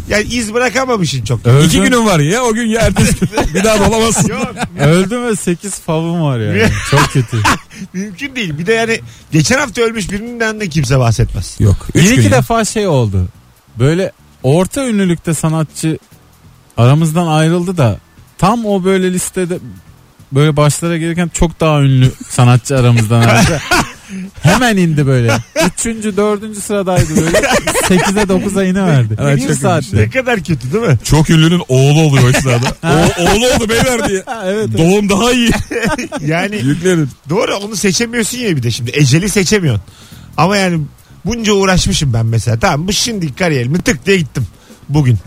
Yani 0.08 0.22
iz 0.24 0.54
bırakamamışsın 0.54 1.24
çok. 1.24 1.46
Öldüm, 1.46 1.66
İki 1.66 1.80
günün 1.82 2.06
var 2.06 2.18
ya 2.20 2.42
o 2.42 2.52
gün 2.54 2.66
ya 2.66 2.80
ertesi 2.80 3.20
gün 3.20 3.28
bir 3.54 3.64
daha 3.64 3.80
da 3.80 3.88
olamazsın. 3.88 4.28
Yok 4.28 4.46
öldüm 4.80 5.26
ve 5.26 5.36
8 5.36 5.74
favım 5.80 6.22
var 6.22 6.38
yani. 6.38 6.68
Çok 6.90 7.00
kötü. 7.12 7.36
mümkün 7.92 8.36
değil. 8.36 8.58
Bir 8.58 8.66
de 8.66 8.72
yani 8.72 9.00
geçen 9.32 9.58
hafta 9.58 9.82
ölmüş 9.82 10.10
birinden 10.10 10.60
de 10.60 10.68
kimse 10.68 10.98
bahsetmez. 10.98 11.56
Yok. 11.60 11.76
Üç 11.94 12.04
Bir 12.04 12.10
gün 12.10 12.18
iki 12.22 12.24
ya. 12.32 12.38
defa 12.38 12.64
şey 12.64 12.86
oldu. 12.86 13.28
Böyle 13.78 14.12
orta 14.42 14.88
ünlülükte 14.88 15.34
sanatçı 15.34 15.98
aramızdan 16.76 17.26
ayrıldı 17.26 17.76
da 17.76 17.98
tam 18.38 18.66
o 18.66 18.84
böyle 18.84 19.12
listede 19.12 19.58
böyle 20.32 20.56
başlara 20.56 20.96
gelirken 20.96 21.30
çok 21.34 21.60
daha 21.60 21.80
ünlü 21.80 22.12
sanatçı 22.28 22.78
aramızdan 22.78 23.20
ayrıldı. 23.20 23.60
Hemen 24.42 24.76
indi 24.76 25.06
böyle. 25.06 25.36
Üçüncü, 25.74 26.16
dördüncü 26.16 26.60
sıradaydı 26.60 27.16
böyle. 27.16 27.42
Sekize 27.88 28.28
dokuza 28.28 28.64
iniverdi. 28.64 29.16
Evet, 29.20 29.36
bir 29.36 29.48
çok 29.48 29.56
saatte. 29.56 29.96
Ne 29.96 30.10
kadar 30.10 30.36
kötü 30.36 30.72
değil 30.72 30.84
mi? 30.84 30.98
Çok 31.04 31.30
ünlünün 31.30 31.62
oğlu 31.68 32.00
oluyor 32.00 32.28
o 32.28 32.40
sırada. 32.40 32.66
o, 33.18 33.22
oğlu 33.22 33.46
oldu 33.46 33.68
beyler 33.68 34.08
diye. 34.08 34.24
Evet, 34.44 34.68
evet. 34.74 34.78
Doğum 34.78 35.08
daha 35.08 35.32
iyi. 35.32 35.50
Yani 36.26 36.56
Yüklerin. 36.56 37.08
doğru 37.30 37.56
onu 37.56 37.76
seçemiyorsun 37.76 38.38
ya 38.38 38.56
bir 38.56 38.62
de 38.62 38.70
şimdi. 38.70 38.90
Eceli 38.94 39.28
seçemiyorsun. 39.28 39.82
Ama 40.36 40.56
yani 40.56 40.80
bunca 41.24 41.52
uğraşmışım 41.52 42.12
ben 42.12 42.26
mesela. 42.26 42.58
Tamam 42.58 42.88
bu 42.88 42.92
şimdi 42.92 43.34
kariyerimi 43.34 43.78
tık 43.82 44.06
diye 44.06 44.16
gittim 44.16 44.46
bugün. 44.88 45.18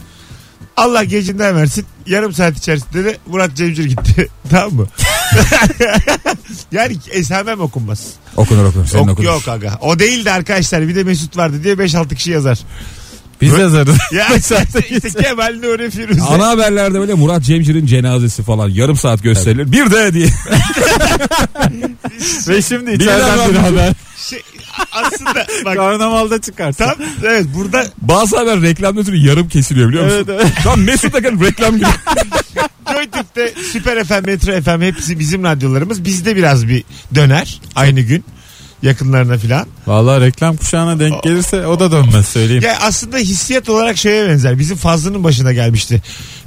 Allah 0.78 1.04
gecinden 1.04 1.56
versin. 1.56 1.86
Yarım 2.08 2.34
saat 2.34 2.58
içerisinde 2.58 3.06
de 3.06 3.18
Murat 3.28 3.56
Cemcir 3.56 3.86
gitti. 3.86 4.28
tamam 4.50 4.74
mı? 4.74 4.88
yani 6.72 6.98
esamem 7.12 7.62
okunmaz. 7.62 8.00
Okunur 8.38 8.64
okunur. 8.64 8.86
Senin 8.86 9.02
Yok, 9.04 9.12
okunur. 9.12 9.28
yok 9.28 9.48
aga. 9.48 9.78
O 9.82 10.00
değil 10.00 10.26
de 10.26 10.32
arkadaşlar 10.32 10.88
bir 10.88 10.96
de 10.96 11.04
Mesut 11.04 11.38
vardı 11.38 11.64
diye 11.64 11.74
5-6 11.74 12.16
kişi 12.16 12.32
yazar. 12.32 12.60
Biz 13.42 13.58
yazarız. 13.58 13.98
Ya 14.12 14.28
işte, 14.36 14.66
işte 14.90 15.10
Kemal 15.24 15.56
Nuri 15.64 15.92
Firuze. 15.92 16.22
Ana 16.22 16.48
haberlerde 16.48 17.00
böyle 17.00 17.14
Murat 17.14 17.44
Cemcir'in 17.44 17.86
cenazesi 17.86 18.44
falan 18.44 18.70
yarım 18.70 18.98
saat 18.98 19.24
gösterilir. 19.24 19.72
Bir 19.72 19.92
de 19.92 20.14
diye. 20.14 20.28
Ve 22.48 22.62
şimdi 22.62 22.92
içeriden 22.92 23.50
bir 23.50 23.56
haber. 23.56 23.94
Şey, 24.18 24.42
aslında 24.92 25.48
bak 25.66 25.76
Karnavalda 25.76 26.42
çıkarsın. 26.42 26.86
tam 26.86 26.96
evet 27.24 27.46
burada 27.56 27.86
Bazı 28.02 28.38
haber 28.38 28.62
reklamda 28.62 29.04
türü 29.04 29.18
yarım 29.18 29.50
kesiliyor 29.50 29.90
biliyor 29.90 30.06
musun? 30.06 30.26
Evet, 30.30 30.42
evet. 30.42 30.54
Tam 30.64 30.82
Mesut 30.82 31.16
Akın 31.16 31.42
reklam 31.42 31.76
gibi. 31.76 31.86
JoyTürk'te 32.94 33.54
Süper 33.72 34.04
FM, 34.04 34.26
Metro 34.26 34.62
FM 34.62 34.82
hepsi 34.82 35.20
bizim 35.20 35.44
radyolarımız. 35.44 36.06
Bizde 36.06 36.36
biraz 36.36 36.68
bir 36.68 36.84
döner 37.16 37.62
aynı 37.76 38.02
gün 38.02 38.26
yakınlarına 38.82 39.38
filan. 39.38 39.68
Vallahi 39.88 40.22
reklam 40.22 40.58
kuşağına 40.58 41.00
denk 41.00 41.24
gelirse 41.24 41.68
o 41.68 41.80
da 41.80 41.92
dönmez 41.92 42.28
söyleyeyim. 42.28 42.64
Ya 42.64 42.78
aslında 42.82 43.18
hissiyat 43.18 43.70
olarak 43.70 43.98
şeye 43.98 44.30
benzer. 44.30 44.60
Bizim 44.60 44.78
Fazlı'nın 44.78 45.24
başına 45.24 45.54
gelmişti. 45.54 46.02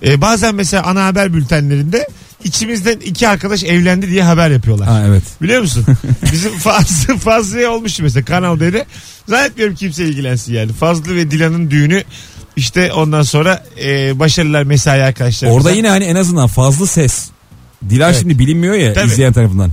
Ee, 0.07 0.21
bazen 0.21 0.55
mesela 0.55 0.83
ana 0.83 1.05
haber 1.07 1.35
bültenlerinde 1.35 2.09
içimizden 2.45 2.99
iki 3.01 3.29
arkadaş 3.29 3.65
evlendi 3.65 4.11
diye 4.11 4.23
haber 4.23 4.51
yapıyorlar. 4.51 4.89
ha 4.89 5.03
evet. 5.09 5.23
Biliyor 5.43 5.61
musun? 5.63 5.85
Bizim 6.33 6.53
Fazlı, 6.59 7.17
Fazlı'ya 7.17 7.71
olmuştu 7.71 8.03
mesela 8.03 8.25
Kanal 8.25 8.61
D'de. 8.61 8.87
Zannetmiyorum 9.29 9.75
kimse 9.75 10.05
ilgilensin 10.05 10.55
yani. 10.55 10.73
Fazlı 10.73 11.17
ve 11.17 11.31
Dilan'ın 11.31 11.71
düğünü 11.71 12.05
işte 12.57 12.93
ondan 12.93 13.23
sonra 13.23 13.65
e, 13.85 14.19
başarılar 14.19 14.63
mesai 14.63 15.03
arkadaşlar. 15.03 15.49
Orada 15.51 15.71
yine 15.71 15.89
hani 15.89 16.05
en 16.05 16.17
azından 16.17 16.47
fazla 16.47 16.87
ses. 16.87 17.29
Dilan 17.91 18.11
Evet. 18.11 18.21
şimdi 18.21 18.39
bilinmiyor 18.39 18.75
ya 18.75 18.93
Tabii. 18.93 19.07
izleyen 19.07 19.33
tarafından. 19.33 19.71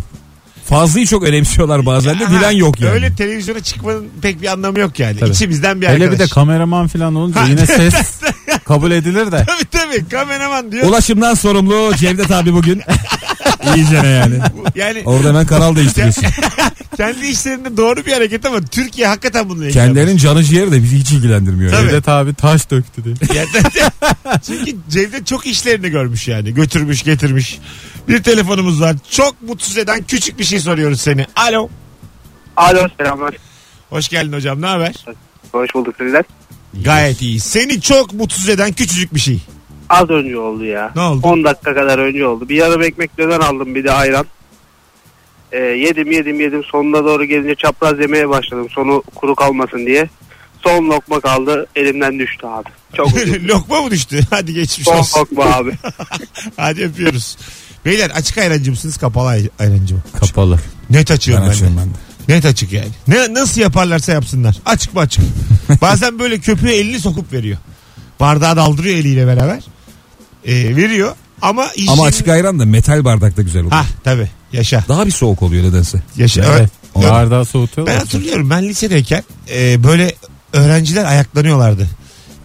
Fazlıyı 0.65 1.05
çok 1.05 1.24
önemsiyorlar 1.24 1.86
bazen 1.86 2.19
de 2.19 2.29
Dilan 2.29 2.51
yok 2.51 2.81
yani. 2.81 2.91
Öyle 2.93 3.15
televizyona 3.15 3.60
çıkmanın 3.60 4.07
pek 4.22 4.41
bir 4.41 4.48
anlamı 4.48 4.79
yok 4.79 5.00
yani. 5.00 5.19
Tabii. 5.19 5.29
İçimizden 5.31 5.81
bir 5.81 5.88
Hele 5.88 5.93
arkadaş. 6.03 6.19
bir 6.19 6.25
de 6.25 6.27
kameraman 6.34 6.88
falan 6.88 7.15
olunca 7.15 7.41
Ha. 7.41 7.48
yine 7.50 7.65
ses 7.65 7.93
kabul 8.65 8.91
edilir 8.91 9.31
de. 9.31 9.45
Tabii 9.48 9.65
tabii 9.72 10.10
kameraman 10.10 10.72
diyor. 10.72 10.88
Ulaşımdan 10.88 11.34
sorumlu 11.34 11.95
Cevdet 11.95 12.31
abi 12.31 12.53
bugün. 12.53 12.81
İyice 13.75 14.03
ne 14.03 14.07
yani. 14.07 14.39
Yani 14.75 15.01
Orada 15.05 15.27
hemen 15.27 15.45
kanal 15.45 15.75
değiştiriyorsun. 15.75 16.25
kendi 16.98 17.27
işlerinde 17.27 17.77
doğru 17.77 18.05
bir 18.05 18.13
hareket 18.13 18.45
ama 18.45 18.62
Türkiye 18.62 19.07
hakikaten 19.07 19.50
bununla 19.50 19.69
Kendilerinin 19.69 20.17
canı 20.17 20.43
ciğeri 20.43 20.72
de 20.72 20.84
bizi 20.84 20.98
hiç 20.98 21.12
ilgilendirmiyor. 21.12 21.72
Tabii. 21.72 21.88
Cevdet 21.88 22.10
abi 22.10 22.34
taş 22.34 22.72
döktü 22.72 23.03
diye. 23.03 23.15
Çünkü 24.45 24.75
Cevdet 24.89 25.27
çok 25.27 25.45
işlerini 25.45 25.89
görmüş 25.89 26.27
yani. 26.27 26.53
Götürmüş 26.53 27.03
getirmiş. 27.03 27.60
Bir 28.07 28.24
telefonumuz 28.24 28.81
var. 28.81 28.95
Çok 29.10 29.41
mutsuz 29.41 29.77
eden 29.77 30.03
küçük 30.07 30.39
bir 30.39 30.43
şey 30.43 30.60
soruyoruz 30.60 31.01
seni. 31.01 31.25
Alo. 31.36 31.69
Alo 32.57 32.88
selamlar. 32.98 33.36
Hoş 33.89 34.10
geldin 34.10 34.34
hocam 34.34 34.62
ne 34.62 34.65
haber? 34.67 35.05
Hoş 35.51 35.75
bulduk 35.75 35.95
sizler. 35.98 36.24
Gayet 36.84 37.22
iyi. 37.22 37.39
Seni 37.39 37.82
çok 37.82 38.13
mutsuz 38.13 38.50
eden 38.50 38.72
küçücük 38.74 39.13
bir 39.15 39.20
şey. 39.20 39.39
Az 39.89 40.10
önce 40.10 40.38
oldu 40.38 40.65
ya. 40.65 40.91
Ne 40.96 41.01
oldu? 41.01 41.27
10 41.27 41.44
dakika 41.44 41.74
kadar 41.75 42.00
önce 42.00 42.27
oldu. 42.27 42.50
Bir 42.50 42.55
yarım 42.55 42.82
ekmek 42.82 43.17
döner 43.17 43.39
aldım 43.39 43.75
bir 43.75 43.84
de 43.84 43.91
ayran. 43.91 44.25
Ee, 45.51 45.58
yedim 45.58 46.12
yedim 46.12 46.39
yedim 46.41 46.63
sonuna 46.72 47.03
doğru 47.05 47.25
gelince 47.25 47.55
çapraz 47.55 48.00
yemeye 48.00 48.29
başladım. 48.29 48.67
Sonu 48.75 49.03
kuru 49.15 49.36
kalmasın 49.36 49.86
diye. 49.86 50.10
Son 50.63 50.89
lokma 50.89 51.20
kaldı 51.20 51.67
elimden 51.75 52.20
düştü 52.20 52.48
abi. 52.48 52.70
Çok 52.94 53.08
üzüldüm. 53.17 53.48
Lokma 53.48 53.82
mı 53.82 53.91
düştü? 53.91 54.20
Hadi 54.29 54.53
geçmiş 54.53 54.88
Son 54.88 54.98
olsun. 54.98 55.20
lokma 55.20 55.44
abi. 55.44 55.72
Hadi 56.58 56.84
öpüyoruz. 56.84 57.38
Beyler 57.86 58.10
açık 58.10 58.38
ayrancı 58.38 58.72
mısınız 58.72 58.98
kapalı 58.98 59.27
ay- 59.27 59.50
ayrancı 59.60 59.96
mı? 59.96 60.01
Kapalı. 60.20 60.60
Net 60.89 61.10
Ben 61.10 61.15
açıyorum 61.15 61.44
ben, 61.44 61.50
de. 61.50 61.53
açıyorum 61.53 61.77
ben 61.77 61.86
de. 61.86 61.98
Net 62.27 62.46
açık 62.46 62.72
yani. 62.72 62.89
Ne, 63.08 63.34
nasıl 63.34 63.62
yaparlarsa 63.62 64.12
yapsınlar. 64.12 64.55
Açık 64.65 64.94
mı 64.94 65.00
açık. 65.00 65.24
Bazen 65.82 66.20
böyle 66.20 66.39
köpüğe 66.39 66.75
elini 66.75 67.00
sokup 67.00 67.34
veriyor. 67.34 67.58
Bardağı 68.20 68.55
daldırıyor 68.55 68.98
eliyle 68.98 69.27
beraber. 69.27 69.63
Ee, 70.46 70.75
veriyor 70.75 71.15
ama 71.41 71.67
hijyen... 71.77 71.94
Ama 71.94 72.03
açık 72.05 72.27
ayran 72.27 72.60
da 72.60 72.65
metal 72.65 73.03
bardakta 73.05 73.41
güzel 73.41 73.62
oluyor. 73.62 73.72
Ha 73.75 73.86
tabii 74.03 74.29
yaşa. 74.53 74.84
Daha 74.88 75.05
bir 75.05 75.12
soğuk 75.12 75.41
oluyor 75.41 75.63
nedense. 75.63 76.01
Yaşa. 76.17 76.44
Evet. 76.58 76.70
Ö- 76.96 77.10
Bardağı 77.10 77.39
Ben 77.39 77.44
soğutuyorlar. 77.44 77.98
hatırlıyorum 77.98 78.50
ben 78.50 78.63
lisedeyken 78.63 79.24
e, 79.55 79.84
böyle 79.84 80.15
öğrenciler 80.53 81.05
ayaklanıyorlardı. 81.05 81.88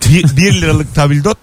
Bir, 0.08 0.36
bir 0.36 0.60
liralık 0.60 0.94
tabildot 0.94 1.38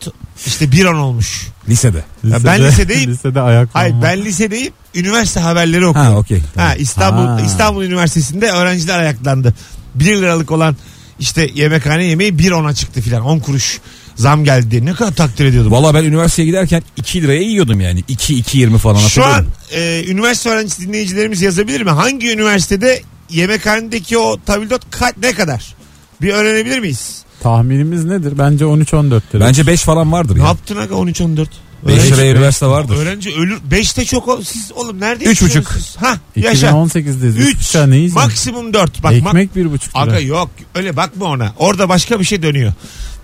işte 0.45 0.71
bir 0.71 0.85
an 0.85 0.95
olmuş. 0.95 1.47
Lisede. 1.69 2.03
Ya 2.23 2.43
ben 2.45 2.63
lisedeyim. 2.63 3.11
Lisede 3.11 3.41
ayak 3.41 3.69
Hayır 3.73 3.95
ben 4.03 4.25
lisedeyim 4.25 4.73
üniversite 4.97 5.39
haberleri 5.39 5.85
okuyorum. 5.85 6.11
Ha 6.13 6.19
okey. 6.19 6.37
Ha 6.39 6.43
Tamam. 6.55 6.75
İstanbul 6.79 7.25
Ha. 7.25 7.41
İstanbul 7.45 7.83
Üniversitesi'nde 7.83 8.51
öğrenciler 8.51 8.99
ayaklandı. 8.99 9.53
1 9.95 10.05
liralık 10.05 10.51
olan 10.51 10.75
işte 11.19 11.49
yemekhane 11.55 12.03
yemeği 12.05 12.39
1 12.39 12.51
ona 12.51 12.73
çıktı 12.73 13.01
filan 13.01 13.21
10 13.23 13.39
kuruş 13.39 13.79
zam 14.15 14.43
geldi 14.43 14.71
diye 14.71 14.85
ne 14.85 14.93
kadar 14.93 15.13
takdir 15.15 15.45
ediyordum. 15.45 15.71
Valla 15.71 15.93
ben 15.93 16.03
üniversiteye 16.03 16.45
giderken 16.45 16.81
2 16.97 17.21
liraya 17.21 17.41
yiyordum 17.41 17.81
yani. 17.81 17.99
2-2.20 17.99 18.77
falan 18.77 18.99
Şu 18.99 19.25
an 19.25 19.45
e, 19.71 20.03
üniversite 20.07 20.49
öğrencisi 20.49 20.81
dinleyicilerimiz 20.87 21.41
yazabilir 21.41 21.81
mi? 21.81 21.89
Hangi 21.89 22.31
üniversitede 22.33 23.01
yemekhanedeki 23.29 24.17
o 24.17 24.37
tabildot 24.45 24.81
ka- 24.91 25.13
ne 25.21 25.33
kadar? 25.33 25.75
Bir 26.21 26.33
öğrenebilir 26.33 26.79
miyiz? 26.79 27.21
Tahminimiz 27.43 28.05
nedir? 28.05 28.33
Bence 28.37 28.65
13-14 28.65 29.21
lira. 29.35 29.45
Bence 29.45 29.67
5 29.67 29.81
falan 29.81 30.11
vardır 30.11 30.35
Ne 30.35 30.39
ya. 30.41 30.45
yaptın 30.47 30.77
aga 30.77 30.95
13-14? 30.95 31.47
5 31.83 31.93
Öğrenci- 31.99 32.11
liraya 32.17 32.31
üniversite 32.31 32.65
vardır. 32.67 32.95
Öğrenci 32.97 33.35
ölür. 33.35 33.57
5'te 33.71 34.05
çok 34.05 34.27
ol. 34.27 34.43
Siz 34.43 34.71
oğlum 34.75 34.99
nerede 34.99 35.23
Üç 35.23 35.41
buçuk. 35.41 35.55
yaşıyorsunuz? 35.55 35.95
Ha 35.99 36.17
yaşa. 36.35 36.67
2018'deyiz. 36.69 37.37
3 37.37 37.55
3 37.55 37.75
ne 37.75 37.79
yiyeceğiz? 37.81 38.13
maksimum 38.13 38.73
4. 38.73 39.03
Bak 39.03 39.11
mak- 39.13 39.17
Ekmek 39.29 39.55
1,5 39.55 39.95
lira. 39.95 40.01
Aga 40.03 40.19
yok 40.19 40.49
öyle 40.75 40.95
bakma 40.95 41.25
ona. 41.25 41.53
Orada 41.57 41.89
başka 41.89 42.19
bir 42.19 42.25
şey 42.25 42.41
dönüyor. 42.41 42.73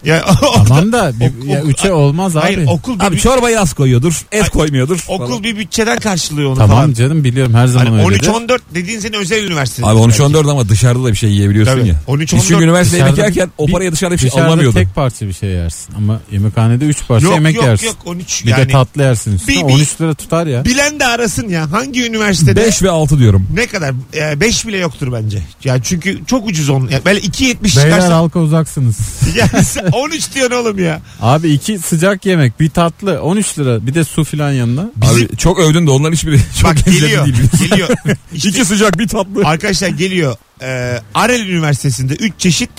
Ya, 0.06 0.26
Tamam 0.68 0.92
da 0.92 1.12
bir, 1.20 1.48
ya 1.48 1.62
üçe 1.64 1.92
olmaz 1.94 2.36
abi. 2.38 2.42
Hayır 2.44 2.68
okul 2.68 3.00
bir, 3.00 3.04
Abi 3.06 3.18
çorbaya 3.18 3.62
az 3.62 3.74
koyuyordur. 3.74 4.22
Et 4.32 4.44
Ay, 4.44 4.50
koymuyordur. 4.50 5.04
okul 5.08 5.28
falan. 5.28 5.44
bir 5.44 5.58
bütçeden 5.58 6.00
karşılıyor 6.00 6.50
onu 6.50 6.58
tamam 6.58 6.78
falan. 6.78 6.94
canım 6.94 7.24
biliyorum 7.24 7.54
her 7.54 7.68
zaman 7.68 7.86
Hani 7.86 8.04
öyle. 8.06 8.18
13-14 8.18 8.60
dediğin 8.76 9.00
senin 9.00 9.14
özel 9.18 9.44
üniversite. 9.44 9.86
Abi 9.86 10.00
13-14 10.00 10.52
ama 10.52 10.70
dışarıda 10.70 11.04
da 11.04 11.12
bir 11.12 11.16
şey 11.16 11.30
yiyebiliyorsun 11.32 11.74
Tabii. 11.80 11.88
ya. 11.88 11.96
13-14 12.08 12.36
Biz 12.36 12.48
çünkü 12.48 12.64
üniversite 12.64 12.98
yemek 12.98 13.14
Dışarıda 13.14 13.28
yerken 13.40 13.52
o 13.58 13.68
bir- 13.68 13.72
paraya 13.74 13.92
dışarıda 13.92 14.16
bir 14.16 14.20
şey 14.20 14.30
Dışarıda 14.30 14.48
alamıyordun. 14.48 14.80
tek 14.80 14.96
parça 14.96 15.28
bir 15.28 15.34
şey 15.34 15.50
yersin 15.50 15.94
ama 15.98 16.20
yemekhanede 16.32 16.86
üç 16.86 17.08
parça 17.08 17.26
Yok 17.26 17.34
yemek 17.36 17.56
yok 17.56 17.66
yersin. 17.66 17.86
yok 17.88 17.96
13 18.06 18.46
Bir 18.46 18.50
yani. 18.52 18.68
de 18.68 18.72
tatlı 18.72 19.02
yersin 19.02 19.36
üstüne. 19.36 19.56
Bir- 19.56 19.68
bir- 19.68 19.74
13 19.74 20.02
lira 20.02 20.14
tutar 20.14 20.48
ya. 20.48 20.66
Bilen 20.66 21.00
de 21.00 21.06
arasın 21.06 21.50
ya. 21.50 21.72
Hangi 21.72 22.06
üniversitede 22.08 22.62
5 22.66 22.84
ve 22.84 22.90
6 22.90 23.20
diyorum. 23.20 23.48
ne 23.54 23.68
kadar? 23.68 23.94
5 24.40 24.68
bile 24.68 24.78
yoktur 24.78 25.12
bence. 25.14 25.40
Yani 25.64 25.82
çünkü 25.84 26.20
çok 26.28 26.48
ucuz 26.48 26.70
onun. 26.70 26.90
Yani 26.90 27.06
böyle 27.06 27.20
2.70 27.20 27.78
Beyler 27.78 27.90
çıkarsa. 27.92 28.16
halka 28.16 28.40
uzaksınız. 28.40 28.98
Yani 29.36 29.50
13 30.04 30.34
diyorsun 30.36 30.56
oğlum 30.58 30.80
ya. 30.84 31.02
Abi 31.22 31.50
iki 31.50 31.80
sıcak 31.80 32.26
yemek 32.26 32.60
bir 32.60 32.70
tatlı 32.70 33.22
13 33.22 33.60
lira 33.60 33.88
bir 33.88 33.94
de 33.94 34.04
su 34.04 34.24
filan 34.24 34.52
yanına. 34.52 34.90
Bizim- 34.96 35.26
Abi 35.28 35.38
çok 35.38 35.60
övdün 35.60 35.88
de 35.88 35.92
onların 35.92 36.14
hiçbiri 36.14 36.40
çok 36.62 36.70
Bak 36.70 36.78
lezzetli 36.88 37.00
geliyor. 37.00 37.26
değil. 37.26 37.38
geliyor. 37.70 37.90
İşte 38.34 38.50
İki 38.50 38.66
sıcak 38.66 39.00
bir 39.00 39.08
tatlı. 39.08 39.42
arkadaşlar 39.46 39.88
geliyor. 39.90 40.36
Ee, 40.62 41.00
Arel 41.16 41.48
Üniversitesi'nde 41.48 42.14
3 42.14 42.34
çeşit 42.38 42.70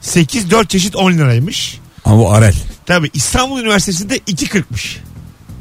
8 0.00 0.50
4 0.50 0.70
çeşit 0.70 0.96
10 0.96 1.12
liraymış. 1.12 1.78
Ama 2.04 2.18
bu 2.18 2.32
Arel. 2.32 2.54
Tabii 2.86 3.10
İstanbul 3.14 3.60
Üniversitesi'nde 3.60 4.18
2.40'mış. 4.18 4.96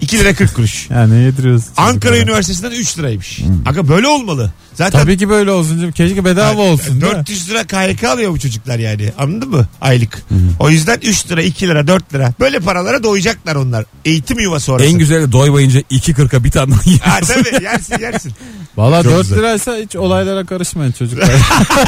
2 0.02 0.20
lira 0.20 0.34
40 0.36 0.54
kuruş. 0.54 0.90
Ya 0.90 1.08
ne 1.08 1.16
yediriyoruz? 1.16 1.64
Ankara? 1.78 2.18
Üniversitesi'nden 2.18 2.72
3 2.72 2.98
liraymış. 3.00 3.40
Aga 3.66 3.88
böyle 3.88 4.08
olmalı. 4.08 4.52
Zaten 4.74 5.00
Tabii 5.02 5.18
ki 5.18 5.30
böyle 5.30 5.52
olsun 5.52 5.78
canım. 5.78 5.92
Keşke 5.92 6.26
bedava 6.26 6.62
olsun. 6.62 7.02
değil 7.02 7.14
mi? 7.14 7.20
400 7.20 7.50
lira 7.50 7.64
KYK 7.64 8.04
alıyor 8.04 8.32
bu 8.32 8.40
çocuklar 8.40 8.80
yani. 8.80 9.12
Anladın 9.18 9.50
mı? 9.50 9.68
Aylık. 9.82 10.24
O 10.60 10.70
yüzden 10.70 11.00
3 11.04 11.32
lira, 11.32 11.42
2 11.44 11.68
lira, 11.68 11.88
4 11.88 12.14
lira. 12.14 12.34
Böyle 12.40 12.60
paralara 12.60 13.04
doyacaklar 13.04 13.56
onlar. 13.56 13.86
Eğitim 14.06 14.40
yuvası 14.40 14.74
orası. 14.74 14.86
En 14.86 14.98
güzeli 14.98 15.32
doymayınca 15.32 15.80
2.40'a 15.80 16.44
bir 16.44 16.52
tane 16.52 16.72
daha 16.72 16.80
Ha 16.80 16.84
yiyorsun. 16.86 17.44
tabii 17.44 17.64
yersin 17.64 18.00
yersin. 18.00 18.32
Valla 18.78 19.04
Çok 19.04 19.12
4 19.12 19.22
güzel. 19.22 19.38
liraysa 19.38 19.76
hiç 19.78 19.96
olaylara 19.96 20.46
karışmayın 20.46 20.92
çocuklar. 20.92 21.30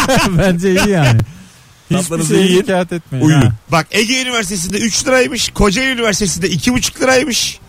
Bence 0.37 0.69
iyi 0.69 0.89
yani. 0.89 1.19
Hiçbir 1.89 2.03
Tatlarınızı 2.03 2.33
şey 2.35 2.43
yiyin, 2.45 2.61
hikayet 2.63 2.93
etmeyin. 2.93 3.25
uyuyun. 3.25 3.41
ha. 3.41 3.51
Bak 3.71 3.87
Ege 3.91 4.21
Üniversitesi'nde 4.21 4.77
3 4.77 5.05
liraymış. 5.07 5.49
Kocaeli 5.49 5.91
Üniversitesi'nde 5.91 6.47
2,5 6.49 7.01
liraymış. 7.01 7.59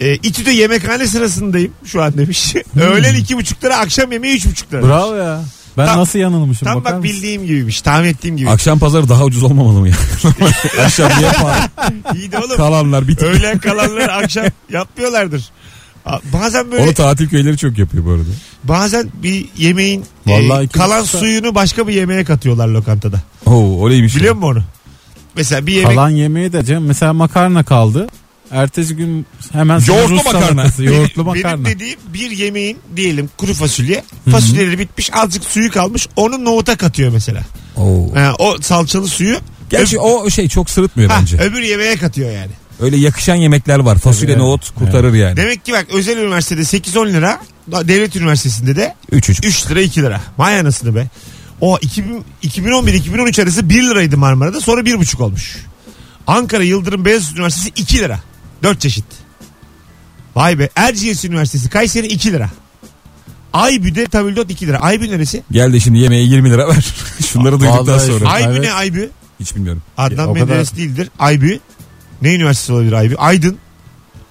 E, 0.00 0.14
İTÜ'de 0.14 0.50
yemekhane 0.50 1.06
sırasındayım 1.06 1.72
şu 1.84 2.02
an 2.02 2.18
demiş. 2.18 2.54
Öğlen 2.80 3.14
2,5 3.14 3.64
lira 3.64 3.76
akşam 3.78 4.12
yemeği 4.12 4.36
3,5 4.38 4.72
lira. 4.72 4.82
Bravo 4.88 5.14
ya. 5.14 5.40
Ben 5.78 5.86
Tam- 5.86 5.98
nasıl 5.98 6.18
yanılmışım 6.18 6.66
Tam 6.68 6.76
bakar 6.76 6.92
bak 6.92 7.00
mısın? 7.02 7.16
bildiğim 7.16 7.42
gibiymiş. 7.46 7.82
Tahmin 7.82 8.08
ettiğim 8.08 8.36
gibi. 8.36 8.50
Akşam 8.50 8.78
pazarı 8.78 9.08
daha 9.08 9.24
ucuz 9.24 9.42
olmamalı 9.42 9.80
mı 9.80 9.88
ya? 9.88 9.94
Akşam 10.84 11.10
niye 11.18 11.30
pahalı? 11.32 11.58
İyi 12.14 12.32
de 12.32 12.38
oğlum. 12.38 12.56
Kalanlar 12.56 13.08
bir 13.08 13.14
tık. 13.16 13.22
Öğlen 13.22 13.58
kalanları 13.58 14.12
akşam 14.12 14.44
yapmıyorlardır. 14.72 15.50
A- 16.06 16.18
Bazen 16.32 16.70
böyle 16.72 16.82
Onu 16.84 16.94
tatil 16.94 17.28
köyleri 17.28 17.56
çok 17.58 17.78
yapıyor 17.78 18.04
bu 18.04 18.10
arada. 18.10 18.24
bazen 18.64 19.10
bir 19.22 19.46
yemeğin 19.58 20.04
Vallahi 20.26 20.60
e, 20.62 20.64
iki 20.64 20.78
kalan 20.78 21.02
buçukta- 21.04 21.18
suyunu 21.18 21.54
başka 21.54 21.88
bir 21.88 21.94
yemeğe 21.94 22.24
katıyorlar 22.24 22.68
lokantada. 22.68 23.20
Oo 23.46 23.86
öyleymiş. 23.86 24.16
Biliyor 24.16 24.34
musun 24.34 24.48
onu? 24.50 24.62
Mesela 25.36 25.66
bir 25.66 25.72
yemek 25.72 25.96
Kalan 25.96 26.10
yemeği 26.10 26.52
de 26.52 26.64
canım 26.64 26.84
mesela 26.84 27.12
makarna 27.12 27.64
kaldı. 27.64 28.06
Ertesi 28.50 28.96
gün 28.96 29.26
hemen 29.52 29.80
Yoğurtlu 29.86 30.14
Rus 30.16 30.24
makarna. 30.24 30.46
salatası, 30.46 30.84
yoğurtlu 30.84 31.26
benim 31.26 31.42
makarna. 31.42 31.64
dediğim 31.64 31.98
bir 32.14 32.30
yemeğin 32.30 32.78
diyelim 32.96 33.30
kuru 33.38 33.54
fasulye. 33.54 34.04
Fasulyeleri 34.30 34.78
bitmiş 34.78 35.10
azıcık 35.14 35.44
suyu 35.44 35.70
kalmış. 35.70 36.08
Onu 36.16 36.44
nohuta 36.44 36.76
katıyor 36.76 37.12
mesela. 37.12 37.42
Oo. 37.76 38.14
Ha, 38.14 38.32
o 38.38 38.56
salçalı 38.60 39.08
suyu 39.08 39.36
Gerçi 39.70 39.98
o 39.98 40.30
şey 40.30 40.48
çok 40.48 40.70
sırıtmıyor 40.70 41.10
ha, 41.10 41.18
bence. 41.20 41.36
öbür 41.38 41.62
yemeğe 41.62 41.96
katıyor 41.96 42.30
yani. 42.30 42.50
Öyle 42.80 42.96
yakışan 42.96 43.34
yemekler 43.34 43.78
var. 43.78 43.98
Fasulye 43.98 44.32
Evet. 44.32 44.42
nohut 44.42 44.70
kurtarır 44.74 45.14
yani. 45.14 45.36
Demek 45.36 45.64
ki 45.64 45.72
bak 45.72 45.86
özel 45.92 46.16
üniversitede 46.18 46.60
8-10 46.60 47.12
lira 47.12 47.40
devlet 47.68 48.16
üniversitesinde 48.16 48.76
de 48.76 48.94
3 49.12 49.28
3. 49.30 49.44
3 49.44 49.70
lira 49.70 49.80
2 49.80 50.02
lira. 50.02 50.20
Vay 50.38 50.60
anasını 50.60 50.94
be. 50.94 51.06
O 51.60 51.78
2000 51.80 52.24
2011-2013 52.44 53.42
arası 53.42 53.68
1 53.68 53.82
liraydı 53.82 54.16
Marmara'da 54.18 54.60
sonra 54.60 54.80
1,5 54.80 55.22
olmuş. 55.22 55.56
Ankara 56.26 56.62
Yıldırım 56.64 57.04
Beyazıt 57.04 57.36
Üniversitesi 57.36 57.72
2 57.82 57.98
lira. 57.98 58.20
4 58.64 58.80
çeşit. 58.80 59.04
Vay 60.36 60.58
be. 60.58 60.68
Erciyes 60.76 61.24
Üniversitesi 61.24 61.68
Kayseri 61.70 62.06
2 62.06 62.32
lira. 62.32 62.50
Aybü'de 63.52 64.06
tabildot 64.06 64.50
2 64.50 64.66
lira. 64.66 64.78
Aybü 64.78 65.10
neresi? 65.10 65.42
Gel 65.50 65.72
de 65.72 65.80
şimdi 65.80 65.98
yemeğe 65.98 66.24
20 66.24 66.50
lira 66.50 66.68
ver. 66.68 66.94
Şunları 67.26 67.60
duyduktan 67.60 67.86
Vallahi 67.86 68.06
sonra. 68.06 68.28
Aybü 68.28 68.62
ne 68.62 68.72
Aybü? 68.72 69.10
Hiç 69.40 69.56
bilmiyorum. 69.56 69.82
Adnan 69.96 70.28
o 70.28 70.34
kadar- 70.34 70.46
Menderes 70.46 70.76
değildir. 70.76 71.08
Aybü. 71.18 71.60
Ne 72.22 72.34
üniversitesi 72.34 72.72
olabilir 72.72 72.92
Aybü? 72.92 73.14
Aydın 73.16 73.58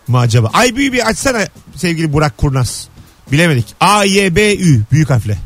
mı 0.07 0.19
acaba? 0.19 0.49
Aybü'yü 0.53 0.93
bir 0.93 1.07
açsana 1.07 1.47
sevgili 1.75 2.13
Burak 2.13 2.37
Kurnaz. 2.37 2.87
Bilemedik. 3.31 3.65
A, 3.79 4.03
Y, 4.03 4.35
B, 4.35 4.57
Ü. 4.57 4.81
Büyük 4.91 5.09
harfle. 5.09 5.37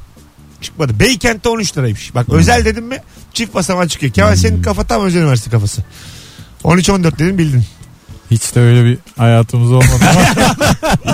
Çıkmadı. 0.62 1.00
Beykent'te 1.00 1.50
13 1.50 1.78
liraymış. 1.78 2.16
Bak 2.16 2.30
özel 2.30 2.66
dedim 2.66 2.86
mi 2.86 3.00
çift 3.34 3.54
basamağa 3.56 3.88
çıkıyor. 3.88 4.14
Kemal 4.14 4.36
senin 4.36 4.62
kafa 4.62 4.84
tam 4.84 5.06
özel 5.06 5.20
üniversite 5.22 5.50
kafası. 5.50 5.84
13-14 6.64 7.20
dedim 7.20 7.38
bildin. 7.38 7.64
Hiç 8.32 8.56
de 8.56 8.60
öyle 8.60 8.86
bir 8.86 8.98
hayatımız 9.18 9.72
olmadı 9.72 9.88
ama 10.12 10.22